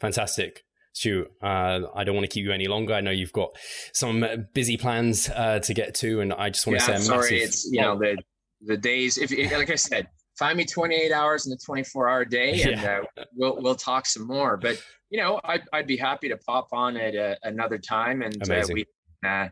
Fantastic. 0.00 0.62
Stu, 0.92 1.26
uh, 1.42 1.80
I 1.94 2.04
don't 2.04 2.14
want 2.14 2.24
to 2.24 2.32
keep 2.32 2.44
you 2.44 2.52
any 2.52 2.68
longer. 2.68 2.94
I 2.94 3.02
know 3.02 3.10
you've 3.10 3.32
got 3.32 3.50
some 3.92 4.24
busy 4.54 4.78
plans 4.78 5.28
uh, 5.28 5.58
to 5.60 5.74
get 5.74 5.94
to, 5.96 6.20
and 6.20 6.32
I 6.32 6.48
just 6.48 6.66
want 6.66 6.80
yeah, 6.80 6.86
to 6.86 6.98
say, 6.98 7.04
sorry, 7.04 7.20
massive, 7.20 7.38
it's 7.38 7.70
you 7.70 7.82
know 7.82 7.98
the 7.98 8.16
the 8.62 8.78
days. 8.78 9.18
If 9.18 9.30
like 9.52 9.68
I 9.68 9.74
said, 9.74 10.08
find 10.38 10.56
me 10.56 10.64
28 10.64 11.12
hours 11.12 11.46
in 11.46 11.52
a 11.52 11.56
24 11.56 12.08
hour 12.08 12.24
day, 12.24 12.62
and 12.64 12.80
yeah. 12.80 13.00
uh, 13.16 13.24
we'll 13.34 13.60
we'll 13.60 13.74
talk 13.74 14.06
some 14.06 14.26
more. 14.26 14.56
But 14.56 14.82
you 15.10 15.20
know, 15.20 15.40
I'd, 15.44 15.62
I'd 15.72 15.86
be 15.86 15.96
happy 15.96 16.28
to 16.28 16.36
pop 16.36 16.68
on 16.72 16.96
at 16.96 17.14
a, 17.14 17.38
another 17.44 17.78
time 17.78 18.22
and 18.22 18.50
uh, 18.50 18.66
we 18.72 18.84
uh, 19.24 19.48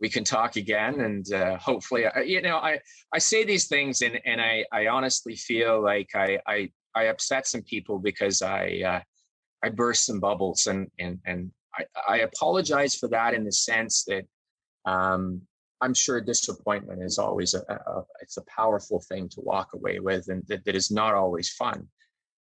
we 0.00 0.08
can 0.08 0.22
talk 0.22 0.56
again 0.56 1.00
and 1.00 1.32
uh, 1.32 1.56
hopefully, 1.56 2.06
uh, 2.06 2.20
you 2.20 2.42
know, 2.42 2.56
I 2.56 2.78
I 3.12 3.18
say 3.18 3.44
these 3.44 3.68
things 3.68 4.02
and 4.02 4.20
and 4.24 4.40
I 4.40 4.64
I 4.72 4.88
honestly 4.88 5.34
feel 5.34 5.82
like 5.82 6.08
I 6.14 6.38
I 6.46 6.70
I 6.94 7.04
upset 7.04 7.46
some 7.46 7.62
people 7.62 7.98
because 7.98 8.42
I 8.42 8.82
uh, 8.86 9.00
I 9.64 9.70
burst 9.70 10.06
some 10.06 10.20
bubbles 10.20 10.66
and 10.66 10.88
and 10.98 11.18
and 11.24 11.50
I, 11.76 11.84
I 12.08 12.18
apologize 12.18 12.94
for 12.94 13.08
that 13.08 13.34
in 13.34 13.44
the 13.44 13.52
sense 13.52 14.04
that 14.04 14.24
um, 14.84 15.42
I'm 15.80 15.94
sure 15.94 16.20
disappointment 16.20 17.02
is 17.02 17.18
always 17.18 17.54
a, 17.54 17.60
a, 17.60 18.02
it's 18.20 18.36
a 18.36 18.44
powerful 18.44 19.00
thing 19.08 19.28
to 19.30 19.40
walk 19.40 19.74
away 19.74 20.00
with 20.00 20.28
and 20.28 20.44
that, 20.48 20.64
that 20.64 20.74
is 20.74 20.90
not 20.90 21.14
always 21.14 21.50
fun. 21.50 21.86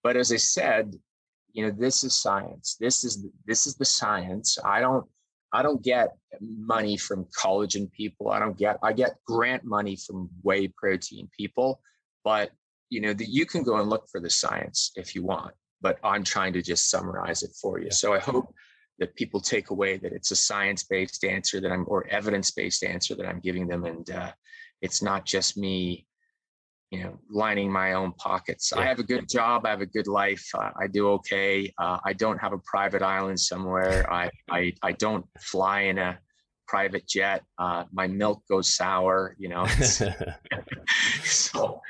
But 0.02 0.16
as 0.16 0.32
I 0.32 0.36
said, 0.36 0.94
you 1.52 1.64
know 1.64 1.70
this 1.70 2.02
is 2.02 2.16
science. 2.16 2.76
This 2.80 3.04
is 3.04 3.26
this 3.46 3.66
is 3.66 3.76
the 3.76 3.84
science. 3.84 4.58
I 4.64 4.80
don't 4.80 5.06
i 5.52 5.62
don't 5.62 5.82
get 5.82 6.16
money 6.40 6.96
from 6.96 7.26
collagen 7.38 7.92
people. 7.92 8.30
I 8.30 8.38
don't 8.38 8.56
get 8.56 8.78
i 8.82 8.92
get 8.92 9.16
grant 9.26 9.64
money 9.64 9.96
from 9.96 10.30
whey 10.42 10.68
protein 10.68 11.28
people. 11.36 11.80
But 12.24 12.50
you 12.88 13.00
know 13.00 13.12
that 13.12 13.28
you 13.28 13.46
can 13.46 13.62
go 13.62 13.78
and 13.80 13.88
look 13.88 14.06
for 14.10 14.20
the 14.20 14.30
science 14.30 14.92
if 14.96 15.14
you 15.14 15.22
want 15.22 15.54
but 15.80 15.98
i'm 16.04 16.22
trying 16.22 16.52
to 16.52 16.62
just 16.62 16.90
summarize 16.90 17.42
it 17.42 17.50
for 17.60 17.80
you. 17.80 17.90
So 17.90 18.14
i 18.14 18.18
hope 18.18 18.54
that 18.98 19.14
people 19.16 19.40
take 19.40 19.70
away 19.70 19.96
that 19.96 20.12
it's 20.12 20.30
a 20.30 20.36
science-based 20.36 21.24
answer 21.24 21.60
that 21.60 21.72
i'm 21.72 21.84
or 21.88 22.06
evidence-based 22.08 22.84
answer 22.84 23.14
that 23.14 23.26
i'm 23.26 23.40
giving 23.40 23.66
them. 23.66 23.84
And 23.84 24.08
uh, 24.10 24.32
it's 24.80 25.02
not 25.02 25.24
just 25.24 25.56
me 25.56 26.06
you 26.90 27.02
know 27.02 27.18
lining 27.30 27.72
my 27.72 27.94
own 27.94 28.12
pockets. 28.12 28.72
Yeah. 28.74 28.82
i 28.82 28.86
have 28.86 28.98
a 28.98 29.02
good 29.02 29.28
job. 29.28 29.64
I 29.66 29.70
have 29.70 29.80
a 29.80 29.86
good 29.86 30.06
life. 30.06 30.46
Uh, 30.54 30.70
i 30.78 30.86
do 30.86 31.08
okay. 31.10 31.72
Uh, 31.78 31.98
i 32.04 32.12
don't 32.12 32.38
have 32.38 32.52
a 32.52 32.58
private 32.58 33.02
island 33.02 33.40
somewhere. 33.40 34.10
I, 34.12 34.30
I 34.50 34.72
i 34.82 34.92
don't 34.92 35.24
fly 35.40 35.80
in 35.82 35.98
a 35.98 36.18
private 36.68 37.06
jet. 37.06 37.42
Uh, 37.58 37.84
my 37.92 38.06
milk 38.06 38.42
goes 38.48 38.68
sour 38.74 39.34
you 39.38 39.48
know 39.48 39.66
so 41.24 41.80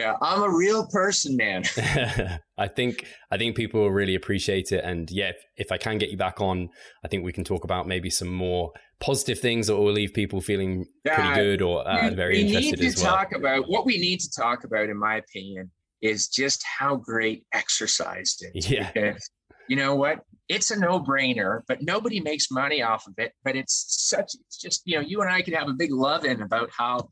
yeah, 0.00 0.16
I'm 0.22 0.42
a 0.42 0.48
real 0.48 0.86
person, 0.86 1.36
man. 1.36 1.64
I 2.58 2.68
think 2.68 3.06
I 3.30 3.36
think 3.36 3.56
people 3.56 3.80
will 3.80 3.90
really 3.90 4.14
appreciate 4.14 4.72
it, 4.72 4.82
and 4.84 5.10
yeah, 5.10 5.28
if, 5.28 5.36
if, 5.56 5.72
I 5.72 5.76
can 5.76 5.98
get 5.98 6.10
you 6.10 6.16
back 6.16 6.40
on, 6.40 6.70
I 7.04 7.08
think 7.08 7.24
we 7.24 7.32
can 7.32 7.44
talk 7.44 7.64
about 7.64 7.86
maybe 7.86 8.08
some 8.08 8.32
more 8.32 8.72
positive 9.00 9.38
things 9.38 9.66
that 9.66 9.76
will 9.76 9.92
leave 9.92 10.14
people 10.14 10.40
feeling 10.40 10.86
yeah, 11.04 11.14
pretty 11.16 11.34
good 11.34 11.62
or 11.62 11.86
uh, 11.86 12.08
we, 12.08 12.14
very 12.14 12.34
we 12.34 12.46
interested 12.46 12.80
need 12.80 12.96
to 12.96 13.02
well. 13.02 13.16
talk 13.16 13.34
about 13.34 13.68
what 13.68 13.84
we 13.84 13.98
need 13.98 14.20
to 14.20 14.30
talk 14.30 14.64
about, 14.64 14.88
in 14.88 14.98
my 14.98 15.16
opinion, 15.16 15.70
is 16.00 16.28
just 16.28 16.64
how 16.64 16.96
great 16.96 17.44
exercise 17.52 18.36
is. 18.54 18.70
Yeah. 18.70 18.90
Because 18.92 19.30
you 19.68 19.76
know 19.76 19.94
what? 19.94 20.20
It's 20.48 20.70
a 20.70 20.78
no-brainer, 20.78 21.60
but 21.68 21.82
nobody 21.82 22.20
makes 22.20 22.50
money 22.50 22.82
off 22.82 23.06
of 23.06 23.14
it. 23.18 23.32
But 23.44 23.54
it's 23.54 23.84
such 24.08 24.32
it's 24.34 24.58
just, 24.58 24.82
you 24.84 24.96
know, 24.96 25.00
you 25.06 25.20
and 25.20 25.30
I 25.30 25.42
could 25.42 25.54
have 25.54 25.68
a 25.68 25.74
big 25.74 25.92
love 25.92 26.24
in 26.24 26.42
about 26.42 26.70
how 26.76 27.08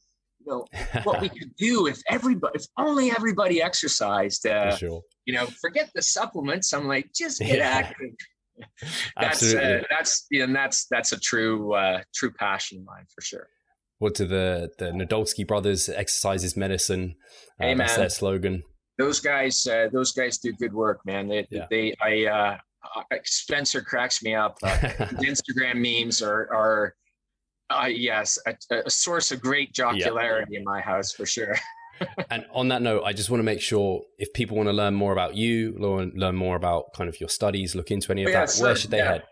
know 0.49 0.65
what 1.05 1.21
we 1.21 1.29
could 1.29 1.55
do 1.57 1.87
if 1.87 2.01
everybody 2.09 2.53
if 2.55 2.67
only 2.77 3.11
everybody 3.11 3.63
exercised 3.63 4.47
uh, 4.47 4.75
sure. 4.77 5.03
you 5.27 5.35
know 5.35 5.47
forget 5.61 5.91
the 5.95 6.03
supplements. 6.03 6.73
I'm 6.73 6.87
like 6.87 7.11
just 7.15 7.41
get 7.41 7.59
yeah. 7.59 7.69
active. 7.69 8.11
That's 9.21 9.55
uh, 9.55 9.83
that's 9.89 10.27
you 10.33 10.45
know 10.45 10.53
that's 10.53 10.87
that's 10.91 11.13
a 11.13 11.21
true 11.21 11.75
uh, 11.75 12.03
true 12.13 12.33
passion 12.33 12.79
of 12.79 12.87
mine 12.87 13.05
for 13.15 13.21
sure. 13.21 13.47
What 13.99 14.17
to 14.17 14.27
the 14.27 14.71
the 14.79 14.87
Nadolsky 14.87 15.47
brothers 15.47 15.89
exercises 15.89 16.57
medicine? 16.57 17.15
Uh, 17.61 17.67
hey, 17.67 17.75
that's 17.75 17.97
their 17.97 18.09
slogan. 18.09 18.65
Those 18.99 19.21
guys 19.21 19.65
uh, 19.65 19.91
those 19.93 20.11
guys 20.11 20.39
do 20.39 20.53
good 20.55 20.73
work 20.73 20.99
man. 21.05 21.29
They 21.29 21.47
yeah. 21.51 21.67
they 21.71 21.95
i 22.03 22.25
uh 22.25 22.57
spencer 23.25 23.81
cracks 23.81 24.23
me 24.25 24.35
up. 24.35 24.59
Uh, 24.63 24.69
instagram 25.23 25.77
memes 25.77 26.21
are 26.21 26.53
are 26.53 26.95
uh, 27.71 27.87
yes, 27.87 28.39
a, 28.47 28.55
a, 28.87 28.91
source 28.91 29.31
of 29.31 29.41
great 29.41 29.73
jocularity 29.73 30.57
in 30.57 30.65
my 30.65 30.81
house 30.81 31.13
for 31.13 31.27
sure. 31.27 31.55
and 32.31 32.47
on 32.53 32.69
that 32.69 32.83
note, 32.83 33.03
I 33.05 33.13
just 33.13 33.31
want 33.31 33.41
to 33.41 33.45
make 33.45 33.61
sure 33.61 34.03
if 34.19 34.33
people 34.33 34.57
want 34.57 34.69
to 34.69 34.73
learn 34.73 34.95
more 34.95 35.13
about 35.13 35.37
you, 35.37 35.75
learn, 35.79 36.13
learn 36.15 36.37
more 36.37 36.57
about 36.57 36.93
kind 36.95 37.09
of 37.09 37.21
your 37.21 37.29
studies, 37.29 37.75
look 37.75 37.91
into 37.91 38.11
any 38.13 38.25
of 38.25 38.31
yeah, 38.31 38.41
that, 38.41 38.51
so, 38.51 38.65
where 38.65 38.77
should 38.77 38.91
they 38.91 38.99
yeah. 38.99 39.13
head? 39.13 39.25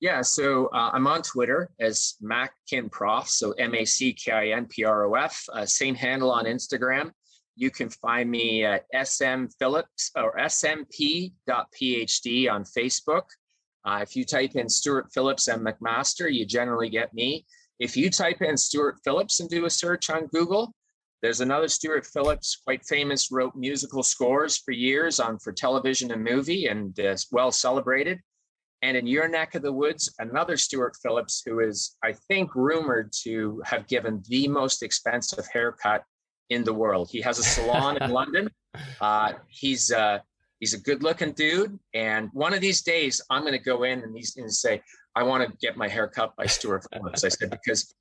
Yeah, 0.00 0.20
so 0.20 0.66
uh, 0.68 0.90
I'm 0.92 1.06
on 1.06 1.22
Twitter 1.22 1.70
as 1.80 2.16
Mackin 2.20 2.90
Prof, 2.90 3.28
so 3.28 3.52
M 3.52 3.74
A 3.74 3.84
C 3.84 4.12
K 4.12 4.30
I 4.30 4.48
N 4.48 4.66
P 4.66 4.84
R 4.84 5.06
O 5.06 5.14
F. 5.14 5.46
Uh, 5.52 5.64
same 5.64 5.94
handle 5.94 6.30
on 6.30 6.44
Instagram. 6.44 7.12
You 7.56 7.70
can 7.70 7.88
find 7.88 8.30
me 8.30 8.64
at 8.64 8.84
SM 8.94 9.46
Phillips 9.58 10.10
or 10.14 10.36
SMP.phd 10.36 11.32
on 12.52 12.64
Facebook. 12.64 13.22
Uh, 13.86 14.00
if 14.02 14.14
you 14.14 14.24
type 14.24 14.54
in 14.56 14.68
Stuart 14.68 15.06
Phillips 15.14 15.48
and 15.48 15.64
McMaster, 15.66 16.30
you 16.30 16.44
generally 16.44 16.90
get 16.90 17.14
me. 17.14 17.46
If 17.78 17.96
you 17.96 18.10
type 18.10 18.40
in 18.40 18.56
Stuart 18.56 18.96
Phillips 19.04 19.40
and 19.40 19.50
do 19.50 19.66
a 19.66 19.70
search 19.70 20.08
on 20.08 20.26
Google, 20.26 20.72
there's 21.22 21.40
another 21.40 21.68
Stuart 21.68 22.06
Phillips, 22.06 22.60
quite 22.64 22.84
famous, 22.84 23.30
wrote 23.30 23.54
musical 23.54 24.02
scores 24.02 24.58
for 24.58 24.72
years 24.72 25.18
on 25.18 25.38
for 25.38 25.52
television 25.52 26.10
and 26.12 26.22
movie, 26.22 26.66
and 26.66 26.98
uh, 27.00 27.16
well 27.32 27.50
celebrated. 27.50 28.20
And 28.82 28.96
in 28.96 29.06
your 29.06 29.26
neck 29.28 29.54
of 29.54 29.62
the 29.62 29.72
woods, 29.72 30.14
another 30.18 30.56
Stuart 30.56 30.96
Phillips, 31.02 31.42
who 31.44 31.60
is, 31.60 31.96
I 32.04 32.14
think, 32.28 32.54
rumored 32.54 33.12
to 33.24 33.62
have 33.64 33.86
given 33.88 34.22
the 34.28 34.48
most 34.48 34.82
expensive 34.82 35.46
haircut 35.52 36.04
in 36.50 36.62
the 36.62 36.74
world. 36.74 37.08
He 37.10 37.20
has 37.22 37.38
a 37.38 37.42
salon 37.42 38.00
in 38.02 38.10
London. 38.20 38.50
Uh, 39.00 39.32
he's 39.48 39.90
uh, 39.90 40.18
he's 40.60 40.74
a 40.74 40.80
good-looking 40.80 41.32
dude, 41.32 41.78
and 41.94 42.28
one 42.32 42.52
of 42.52 42.60
these 42.60 42.82
days, 42.82 43.20
I'm 43.30 43.42
going 43.42 43.52
to 43.52 43.58
go 43.58 43.84
in 43.84 44.00
and 44.00 44.14
he's 44.14 44.32
going 44.32 44.48
to 44.48 44.54
say, 44.54 44.82
I 45.16 45.22
want 45.22 45.48
to 45.48 45.56
get 45.56 45.76
my 45.76 45.88
hair 45.88 46.06
cut 46.06 46.36
by 46.36 46.46
Stuart 46.46 46.84
Phillips. 46.92 47.24
I 47.24 47.28
said, 47.28 47.50
because 47.50 47.94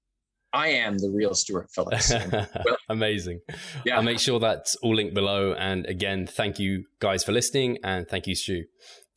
I 0.53 0.67
am 0.67 0.97
the 0.97 1.09
real 1.09 1.33
Stuart 1.33 1.69
Phillips. 1.73 2.13
Well, 2.31 2.77
Amazing. 2.89 3.39
Yeah. 3.85 3.97
I'll 3.97 4.03
make 4.03 4.19
sure 4.19 4.39
that's 4.39 4.75
all 4.75 4.95
linked 4.95 5.15
below. 5.15 5.53
And 5.53 5.85
again, 5.87 6.27
thank 6.27 6.59
you 6.59 6.85
guys 6.99 7.23
for 7.23 7.31
listening 7.31 7.79
and 7.83 8.07
thank 8.07 8.27
you, 8.27 8.35
Stu. 8.35 8.65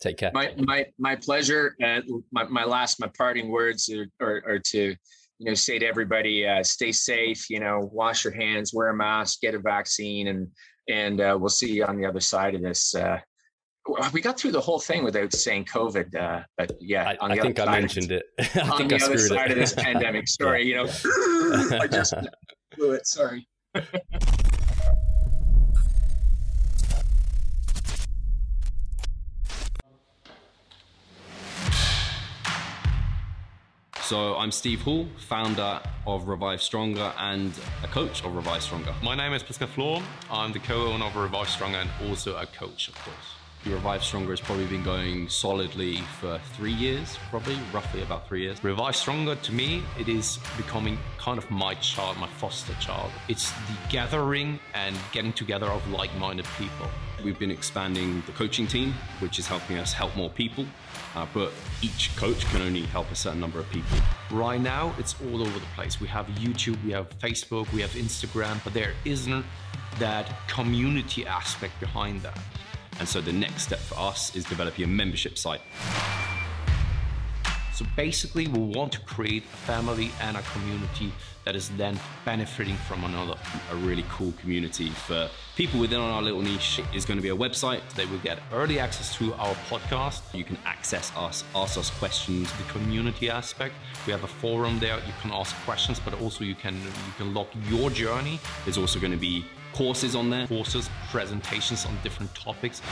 Take 0.01 0.19
care. 0.19 0.31
My 0.33 0.55
my 0.59 0.87
my 0.99 1.17
pleasure. 1.17 1.75
Uh, 1.85 2.01
my, 2.31 2.45
my 2.45 2.65
last 2.65 3.01
my 3.01 3.11
parting 3.19 3.51
words 3.51 3.91
are, 3.93 4.07
are, 4.21 4.43
are 4.47 4.59
to 4.71 4.95
you 5.39 5.47
know 5.47 5.55
say 5.55 5.79
to 5.79 5.87
everybody 5.87 6.47
uh, 6.47 6.63
stay 6.63 6.93
safe 6.93 7.51
you 7.51 7.59
know 7.59 7.89
wash 7.93 8.25
your 8.25 8.33
hands 8.33 8.73
wear 8.73 8.89
a 8.89 8.95
mask 8.95 9.41
get 9.41 9.55
a 9.55 9.59
vaccine 9.59 10.29
and 10.29 10.49
and 10.89 11.21
uh, 11.21 11.37
we'll 11.39 11.49
see 11.49 11.73
you 11.73 11.85
on 11.85 11.97
the 11.97 12.07
other 12.07 12.21
side 12.21 12.55
of 12.55 12.63
this 12.63 12.95
uh, 12.95 13.19
we 14.13 14.21
got 14.21 14.39
through 14.39 14.53
the 14.53 14.61
whole 14.61 14.79
thing 14.79 15.05
without 15.05 15.33
saying 15.33 15.65
COVID, 15.67 16.15
uh, 16.15 16.45
but 16.57 16.73
yeah, 16.81 17.15
I, 17.21 17.33
I 17.33 17.39
think 17.39 17.59
I 17.59 17.71
mentioned 17.81 18.13
it. 18.13 18.25
I 18.55 18.61
on 18.61 18.79
think 18.79 18.91
the 18.91 19.01
I 19.01 19.07
other 19.07 19.19
side 19.19 19.51
it. 19.51 19.53
of 19.53 19.59
this 19.59 19.73
pandemic, 19.77 20.29
sorry, 20.29 20.67
you 20.67 20.77
know, 20.77 20.85
I 21.81 21.87
just 21.91 22.15
blew 22.77 22.93
it. 22.93 23.07
Sorry. 23.07 23.47
So 34.03 34.37
I'm 34.37 34.51
Steve 34.51 34.81
Hall, 34.81 35.07
founder 35.19 35.81
of 36.07 36.29
Revive 36.29 36.63
Stronger 36.63 37.13
and 37.19 37.53
a 37.85 37.89
coach 37.89 38.25
of 38.25 38.35
Revive 38.35 38.63
Stronger. 38.63 38.95
My 39.03 39.15
name 39.15 39.35
is 39.35 39.43
Pascal 39.43 39.69
Floor. 39.69 40.03
I'm 40.31 40.53
the 40.53 40.61
co-owner 40.61 41.05
of 41.05 41.15
Revive 41.15 41.51
Stronger 41.51 41.77
and 41.77 41.91
also 42.09 42.35
a 42.37 42.47
coach, 42.47 42.89
of 42.89 42.95
course. 42.95 43.38
Revive 43.73 44.03
Stronger 44.03 44.31
has 44.31 44.41
probably 44.41 44.67
been 44.67 44.83
going 44.83 45.29
solidly 45.29 45.97
for 46.21 46.41
three 46.55 46.73
years, 46.73 47.19
probably 47.31 47.59
roughly 47.73 48.03
about 48.03 48.27
three 48.27 48.43
years. 48.43 48.63
Revive 48.65 48.97
Stronger 48.97 49.35
to 49.37 49.53
me, 49.53 49.83
it 49.99 50.09
is 50.09 50.39
becoming 50.57 50.99
kind 51.19 51.39
of 51.39 51.51
my 51.51 51.75
child, 51.75 52.17
my 52.19 52.27
foster 52.27 52.75
child. 52.75 53.11
It's 53.29 53.51
the 53.51 53.77
gathering 53.91 54.59
and 54.75 54.97
getting 55.13 55.33
together 55.33 55.67
of 55.67 55.89
like-minded 55.91 56.47
people. 56.57 56.89
We've 57.25 57.39
been 57.39 57.51
expanding 57.51 58.23
the 58.27 58.33
coaching 58.33 58.67
team, 58.67 58.95
which 59.21 59.39
is 59.39 59.47
helping 59.47 59.79
us 59.79 59.93
help 59.93 60.15
more 60.17 60.31
people. 60.31 60.65
Uh, 61.15 61.27
but 61.35 61.53
each 61.83 62.15
coach 62.17 62.45
can 62.47 62.63
only 62.63 62.83
help 62.83 63.11
a 63.11 63.17
certain 63.17 63.41
number 63.41 63.59
of 63.59 63.69
people. 63.71 63.99
Right 64.31 64.61
now, 64.61 64.95
it's 64.99 65.15
all 65.23 65.43
over 65.43 65.59
the 65.59 65.67
place. 65.75 66.01
We 66.01 66.09
have 66.09 66.27
YouTube, 66.27 66.83
we 66.85 66.93
have 66.93 67.09
Facebook, 67.19 67.73
we 67.73 67.81
have 67.81 67.91
Instagram, 67.91 68.63
but 68.63 68.73
there 68.73 68.95
isn't 69.05 69.45
that 69.99 70.33
community 70.49 71.27
aspect 71.27 71.79
behind 71.81 72.23
that. 72.23 72.39
And 72.99 73.09
so 73.09 73.21
the 73.21 73.33
next 73.33 73.63
step 73.65 73.79
for 73.79 73.99
us 73.99 74.35
is 74.35 74.45
developing 74.45 74.85
a 74.85 74.89
membership 74.89 75.39
site. 75.39 75.61
So 77.79 77.87
basically, 77.95 78.49
we 78.49 78.59
want 78.59 78.91
to 78.95 79.01
create 79.03 79.45
a 79.45 79.57
family 79.59 80.11
and 80.21 80.37
a 80.37 80.43
community 80.43 81.13
that 81.45 81.55
is 81.55 81.69
then 81.77 81.97
benefiting 82.25 82.75
from 82.75 83.05
another. 83.05 83.37
A 83.71 83.77
really 83.77 84.05
cool 84.11 84.33
community 84.41 84.89
for 84.91 85.31
people 85.55 85.79
within 85.79 86.01
our 86.01 86.21
little 86.21 86.43
niche 86.43 86.81
is 86.93 87.05
going 87.05 87.19
to 87.19 87.23
be 87.23 87.29
a 87.29 87.37
website. 87.37 87.81
They 87.95 88.05
will 88.07 88.19
get 88.19 88.41
early 88.53 88.81
access 88.81 89.15
to 89.19 89.33
our 89.35 89.55
podcast. 89.71 90.23
You 90.35 90.43
can 90.43 90.59
access 90.67 91.13
us, 91.17 91.45
ask 91.55 91.79
us 91.79 91.91
questions. 91.91 92.53
The 92.55 92.65
community 92.65 93.31
aspect, 93.31 93.75
we 94.07 94.13
have 94.13 94.25
a 94.25 94.27
forum 94.43 94.81
there. 94.81 94.97
You 94.97 95.13
can 95.23 95.31
ask 95.31 95.55
questions, 95.65 96.01
but 96.01 96.21
also 96.21 96.43
you 96.43 96.57
can 96.57 96.75
you 96.75 97.13
can 97.17 97.33
log 97.33 97.47
your 97.69 97.91
journey. 97.91 98.41
There's 98.65 98.77
also 98.77 98.99
going 98.99 99.13
to 99.13 99.19
be 99.19 99.45
courses 99.79 100.17
on 100.17 100.29
there. 100.29 100.45
Courses, 100.49 100.91
presentations 101.09 101.87
on 101.87 101.97
different 102.03 102.35
topics, 102.35 102.83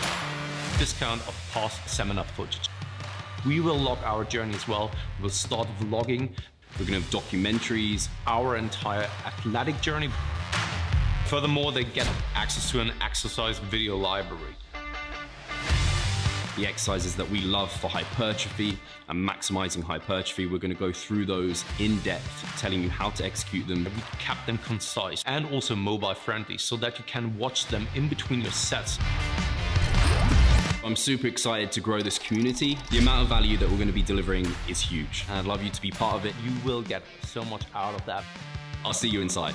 discount 0.78 1.20
of 1.26 1.34
past 1.52 1.86
seminar 1.88 2.24
footage. 2.36 2.68
We 3.44 3.58
will 3.58 3.76
log 3.76 3.98
our 4.04 4.22
journey 4.24 4.54
as 4.54 4.68
well. 4.68 4.92
We'll 5.20 5.30
start 5.30 5.66
vlogging. 5.80 6.30
We're 6.78 6.86
to 6.86 6.92
have 6.92 7.10
documentaries. 7.10 8.08
Our 8.28 8.56
entire 8.56 9.08
athletic 9.24 9.80
journey. 9.80 10.10
Furthermore, 11.26 11.72
they 11.72 11.82
get 11.82 12.08
access 12.36 12.70
to 12.70 12.80
an 12.80 12.92
exercise 13.00 13.58
video 13.58 13.96
library 13.96 14.54
the 16.56 16.66
exercises 16.66 17.14
that 17.16 17.28
we 17.30 17.42
love 17.42 17.70
for 17.70 17.88
hypertrophy 17.88 18.78
and 19.08 19.28
maximizing 19.28 19.82
hypertrophy. 19.82 20.46
We're 20.46 20.58
going 20.58 20.72
to 20.72 20.78
go 20.78 20.92
through 20.92 21.26
those 21.26 21.64
in 21.78 21.98
depth, 22.00 22.58
telling 22.58 22.82
you 22.82 22.90
how 22.90 23.10
to 23.10 23.24
execute 23.24 23.68
them. 23.68 23.84
We 23.84 23.90
kept 24.18 24.46
them 24.46 24.58
concise 24.58 25.22
and 25.26 25.46
also 25.52 25.76
mobile 25.76 26.14
friendly 26.14 26.58
so 26.58 26.76
that 26.76 26.98
you 26.98 27.04
can 27.06 27.36
watch 27.38 27.66
them 27.66 27.86
in 27.94 28.08
between 28.08 28.40
your 28.40 28.52
sets. 28.52 28.98
I'm 30.84 30.96
super 30.96 31.26
excited 31.26 31.72
to 31.72 31.80
grow 31.80 32.00
this 32.00 32.18
community. 32.18 32.78
The 32.90 32.98
amount 32.98 33.22
of 33.22 33.28
value 33.28 33.56
that 33.58 33.68
we're 33.68 33.76
going 33.76 33.88
to 33.88 33.92
be 33.92 34.02
delivering 34.02 34.46
is 34.68 34.80
huge. 34.80 35.24
And 35.28 35.38
I'd 35.38 35.44
love 35.44 35.62
you 35.62 35.70
to 35.70 35.82
be 35.82 35.90
part 35.90 36.14
of 36.14 36.24
it. 36.26 36.34
You 36.44 36.52
will 36.64 36.82
get 36.82 37.02
so 37.24 37.44
much 37.44 37.62
out 37.74 37.94
of 37.94 38.06
that. 38.06 38.22
I'll 38.84 38.92
see 38.92 39.08
you 39.08 39.20
inside. 39.20 39.54